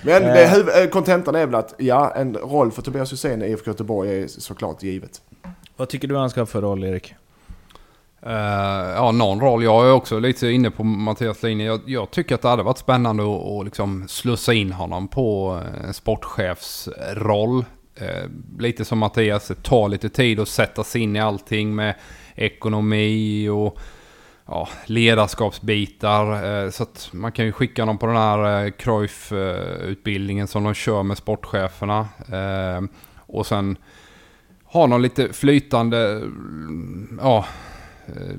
Men 0.04 0.24
eh. 0.24 0.90
kontentan 0.90 1.36
är 1.36 1.46
väl 1.46 1.56
att 1.56 1.74
ja, 1.78 2.14
en 2.16 2.38
roll 2.38 2.72
för 2.72 2.82
Tobias 2.82 3.14
Hysén 3.14 3.42
i 3.42 3.46
IFK 3.46 3.68
Göteborg 3.68 4.24
är 4.24 4.28
såklart 4.28 4.84
givet. 4.84 5.22
Vad 5.82 5.90
tycker 5.90 6.08
du 6.08 6.18
han 6.18 6.30
ska 6.30 6.42
ha 6.42 6.46
för 6.46 6.62
roll, 6.62 6.84
Erik? 6.84 7.14
Uh, 8.26 8.32
ja, 8.96 9.12
någon 9.12 9.40
roll. 9.40 9.64
Jag 9.64 9.88
är 9.88 9.92
också 9.92 10.20
lite 10.20 10.48
inne 10.48 10.72
på 10.72 10.84
Mattias 10.84 11.44
linje. 11.44 11.66
Jag, 11.66 11.82
jag 11.86 12.12
tycker 12.12 12.36
att 12.36 12.42
det 12.42 12.50
hade 12.50 12.64
varit 12.64 12.78
spännande 12.78 13.24
att, 13.24 13.46
att 13.46 13.66
liksom 13.66 14.08
slussa 14.08 14.54
in 14.54 14.72
honom 14.72 15.08
på 15.08 15.62
en 15.84 15.94
sportchefsroll. 15.94 17.66
Uh, 18.02 18.30
lite 18.60 18.86
som 18.86 19.00
Mattias, 19.00 19.48
det 19.48 19.64
tar 19.64 19.90
lite 19.90 20.10
tid 20.10 20.40
att 20.40 20.48
sätta 20.48 20.84
sig 20.84 21.02
in 21.02 21.16
i 21.16 21.20
allting 21.20 21.76
med 21.76 21.96
ekonomi 22.36 23.50
och 23.50 23.80
ja, 24.46 24.70
ledarskapsbitar. 24.86 26.70
Så 26.72 26.84
att 26.84 27.10
man 27.12 27.32
kan 27.32 27.46
ju 27.46 27.52
skicka 27.52 27.86
dem 27.86 27.98
på 27.98 28.06
den 28.06 28.16
här 28.16 28.66
eh, 28.66 28.72
Cruyff-utbildningen 28.72 30.48
som 30.48 30.64
de 30.64 30.74
kör 30.74 31.04
med 31.04 31.18
sportcheferna. 31.18 32.08
Och 33.28 33.46
sen 33.46 33.78
ha 34.72 34.88
någon 34.88 35.02
lite 35.02 35.34
flytande, 35.34 36.22
ja, 37.22 37.46
eh, 38.08 38.36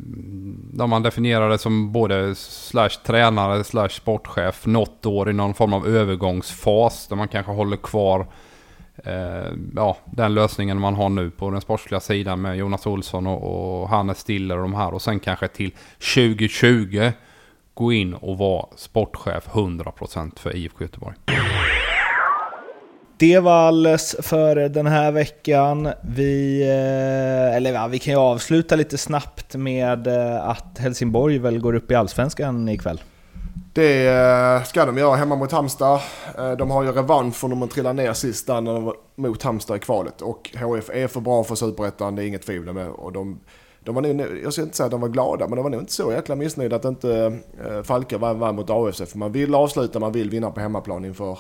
där 0.72 0.87
man 0.87 1.03
definierar 1.03 1.51
det 1.51 1.59
som 1.59 1.93
både 1.93 2.35
slash 2.35 2.89
tränare 3.05 3.64
slash 3.64 3.89
sportchef 3.89 4.66
något 4.66 5.07
år 5.07 5.30
i 5.30 5.33
någon 5.33 5.55
form 5.55 5.72
av 5.72 5.87
övergångsfas 5.87 7.07
där 7.09 7.16
man 7.16 7.28
kanske 7.28 7.53
håller 7.53 7.76
kvar 7.76 8.26
eh, 8.97 9.53
ja, 9.76 9.97
den 10.05 10.35
lösningen 10.35 10.80
man 10.80 10.95
har 10.95 11.09
nu 11.09 11.30
på 11.30 11.51
den 11.51 11.61
sportsliga 11.61 12.01
sidan 12.01 12.41
med 12.41 12.57
Jonas 12.57 12.87
Olsson 12.87 13.26
och, 13.26 13.80
och 13.83 13.89
Hannes 13.89 14.18
Stiller 14.18 14.57
och 14.57 14.62
de 14.62 14.74
här. 14.74 14.95
Och 14.95 15.03
sen 15.03 15.20
kanske 15.20 15.49
till 15.49 15.70
2020 16.14 17.11
gå 17.74 17.93
in 17.93 18.14
och 18.14 18.39
vara 18.39 18.66
sportchef 18.76 19.49
100% 19.49 20.39
för 20.39 20.57
IFK 20.57 20.85
Göteborg. 20.85 21.16
Det 23.23 23.39
var 23.39 23.53
alles 23.53 24.16
för 24.18 24.55
den 24.55 24.87
här 24.87 25.12
veckan. 25.12 25.89
Vi, 26.01 26.62
eh, 26.62 27.57
eller 27.57 27.73
ja, 27.73 27.87
vi 27.87 27.99
kan 27.99 28.14
ju 28.14 28.20
avsluta 28.20 28.77
lite 28.77 28.99
snabbt 28.99 29.55
med 29.55 30.07
eh, 30.07 30.49
att 30.49 30.79
Helsingborg 30.79 31.39
väl 31.39 31.59
går 31.59 31.75
upp 31.75 31.91
i 31.91 31.95
Allsvenskan 31.95 32.68
ikväll. 32.68 33.01
Det 33.73 34.09
eh, 34.09 34.62
ska 34.62 34.87
de 34.87 34.99
göra 34.99 35.16
hemma 35.16 35.37
mot 35.37 35.53
Halmstad. 35.53 36.01
De 36.59 36.70
har 36.70 36.83
ju 36.83 36.93
revansch 36.93 37.35
från 37.35 37.51
när 37.51 37.57
de 37.57 37.68
trillade 37.68 38.03
ner 38.03 38.12
sist 38.12 38.47
där 38.47 38.61
när 38.61 38.75
de 38.75 38.85
var 38.85 38.95
mot 39.14 39.43
Halmstad 39.43 39.77
i 39.77 39.81
kvalet. 39.81 40.23
Och 40.23 40.51
HF 40.55 40.91
är 40.91 41.09
för 41.09 41.20
bra 41.20 41.45
för 41.45 41.55
Superettan, 41.55 42.16
det 42.16 42.25
är 42.25 42.27
inget 42.27 42.47
tvivel 42.47 42.75
med. 42.75 42.89
Och 42.89 43.12
de, 43.12 43.41
de 43.81 43.95
var 43.95 44.03
nog, 44.03 44.27
jag 44.45 44.53
ska 44.53 44.62
inte 44.62 44.77
säga 44.77 44.85
att 44.85 44.91
de 44.91 45.01
var 45.01 45.09
glada, 45.09 45.49
men 45.49 45.57
de 45.57 45.62
var 45.62 45.70
nog 45.70 45.81
inte 45.81 45.93
så 45.93 46.12
jäkla 46.12 46.35
missnöjda 46.35 46.77
att 46.77 46.85
inte 46.85 47.39
Falke 47.85 48.18
var 48.18 48.29
vann, 48.29 48.39
vann 48.39 48.55
mot 48.55 48.70
AFC. 48.70 49.11
För 49.11 49.18
man 49.18 49.33
vill 49.33 49.55
avsluta, 49.55 49.99
man 49.99 50.12
vill 50.12 50.31
vinna 50.31 50.51
på 50.51 50.61
hemmaplan 50.61 51.05
inför, 51.05 51.39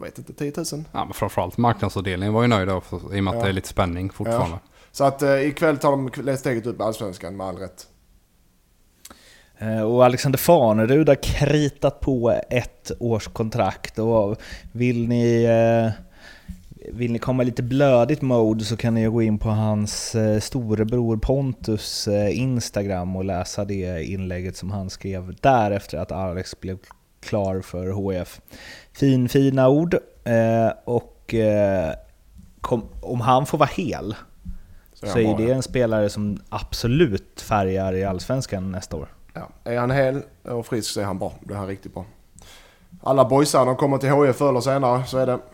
jag 0.00 0.10
vet 0.10 0.18
inte, 0.18 0.32
10 0.32 0.52
000. 0.56 0.84
Ja, 0.92 1.04
men 1.04 1.12
framförallt 1.14 1.56
marknadsavdelningen 1.58 2.32
var 2.34 2.42
ju 2.42 2.48
nöjd 2.48 2.68
då, 2.68 2.80
för, 2.80 3.16
i 3.16 3.20
och 3.20 3.24
med 3.24 3.30
att 3.30 3.36
Ja. 3.38 3.42
det 3.44 3.48
är 3.48 3.52
lite 3.52 3.68
spänning 3.68 4.10
fortfarande. 4.10 4.58
Så 4.92 5.04
att 5.04 5.22
eh, 5.22 5.40
ikväll 5.46 5.78
tar 5.78 5.90
de 5.90 6.36
steget 6.36 6.66
upp 6.66 6.80
Allsvenskan 6.80 7.36
med 7.36 7.46
all 7.46 7.56
rätt. 7.56 7.86
Eh, 9.58 9.82
Och 9.82 10.04
Alexander 10.04 10.38
Farnerud 10.38 11.08
har 11.08 11.14
kritat 11.22 12.00
på 12.00 12.40
ett 12.50 12.90
års 12.98 13.28
kontrakt 13.28 13.98
och 13.98 14.36
vill 14.72 15.08
ni, 15.08 15.42
eh, 15.44 15.90
vill 16.92 17.12
ni 17.12 17.18
komma 17.18 17.42
i 17.42 17.46
lite 17.46 17.62
blödigt 17.62 18.22
mode 18.22 18.64
så 18.64 18.76
kan 18.76 18.94
ni 18.94 19.06
gå 19.06 19.22
in 19.22 19.38
på 19.38 19.48
hans 19.48 20.14
eh, 20.14 20.40
storebror 20.40 21.16
Pontus 21.16 22.08
Instagram 22.30 23.16
och 23.16 23.24
läsa 23.24 23.64
det 23.64 24.04
inlägget 24.04 24.56
som 24.56 24.70
han 24.70 24.90
skrev 24.90 25.34
där 25.40 25.70
efter 25.70 25.98
att 25.98 26.12
Alex 26.12 26.60
blev 26.60 26.78
klar 27.20 27.60
för 27.60 27.90
HF. 27.90 28.40
Fin, 29.00 29.28
fina 29.28 29.68
ord 29.68 29.94
eh, 30.24 30.72
och 30.84 31.34
eh, 31.34 31.94
kom, 32.60 32.84
om 33.00 33.20
han 33.20 33.46
får 33.46 33.58
vara 33.58 33.70
hel 33.72 34.14
Så, 34.94 35.06
så 35.06 35.18
är 35.18 35.36
det 35.36 35.52
en 35.52 35.62
spelare 35.62 36.10
som 36.10 36.40
absolut 36.48 37.40
färgar 37.40 37.92
i 37.92 38.04
Allsvenskan 38.04 38.72
nästa 38.72 38.96
år. 38.96 39.08
Ja. 39.34 39.48
Är 39.64 39.78
han 39.78 39.90
hel 39.90 40.22
och 40.42 40.66
frisk 40.66 40.90
så 40.90 41.00
är 41.00 41.04
han 41.04 41.18
bra. 41.18 41.32
Det 41.40 41.54
är 41.54 41.58
han 41.58 41.66
riktigt 41.66 41.94
bra. 41.94 42.04
Alla 43.02 43.24
boysar, 43.24 43.66
de 43.66 43.76
kommer 43.76 43.98
till 43.98 44.10
HF 44.10 44.36
förr 44.36 44.48
eller 44.48 44.60
senare, 44.60 45.04
så 45.06 45.18
är 45.18 45.26
det. 45.26 45.38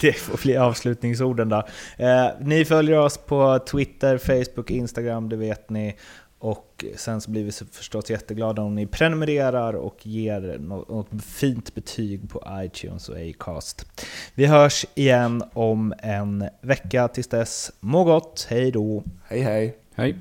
Det 0.00 0.12
får 0.12 0.42
bli 0.42 0.56
avslutningsorden 0.56 1.48
där. 1.48 1.70
Eh, 1.96 2.30
ni 2.40 2.64
följer 2.64 2.98
oss 2.98 3.18
på 3.18 3.58
Twitter, 3.58 4.18
Facebook, 4.18 4.70
Instagram, 4.70 5.28
det 5.28 5.36
vet 5.36 5.70
ni. 5.70 5.96
Och 6.38 6.84
sen 6.96 7.20
så 7.20 7.30
blir 7.30 7.44
vi 7.44 7.52
förstås 7.52 8.10
jätteglada 8.10 8.62
om 8.62 8.74
ni 8.74 8.86
prenumererar 8.86 9.74
och 9.74 10.06
ger 10.06 10.58
något, 10.58 11.08
fint 11.24 11.74
betyg 11.74 12.30
på 12.30 12.42
iTunes 12.50 13.08
och 13.08 13.16
Acast. 13.16 13.86
Vi 14.34 14.46
hörs 14.46 14.86
igen 14.94 15.42
om 15.52 15.94
en 15.98 16.48
vecka. 16.60 17.08
Tills 17.08 17.28
dess, 17.28 17.72
må 17.80 18.04
gott, 18.04 18.46
hej 18.50 18.70
då! 18.70 19.04
Hej 19.28 19.40
hej! 19.40 19.78
Hej! 19.94 20.16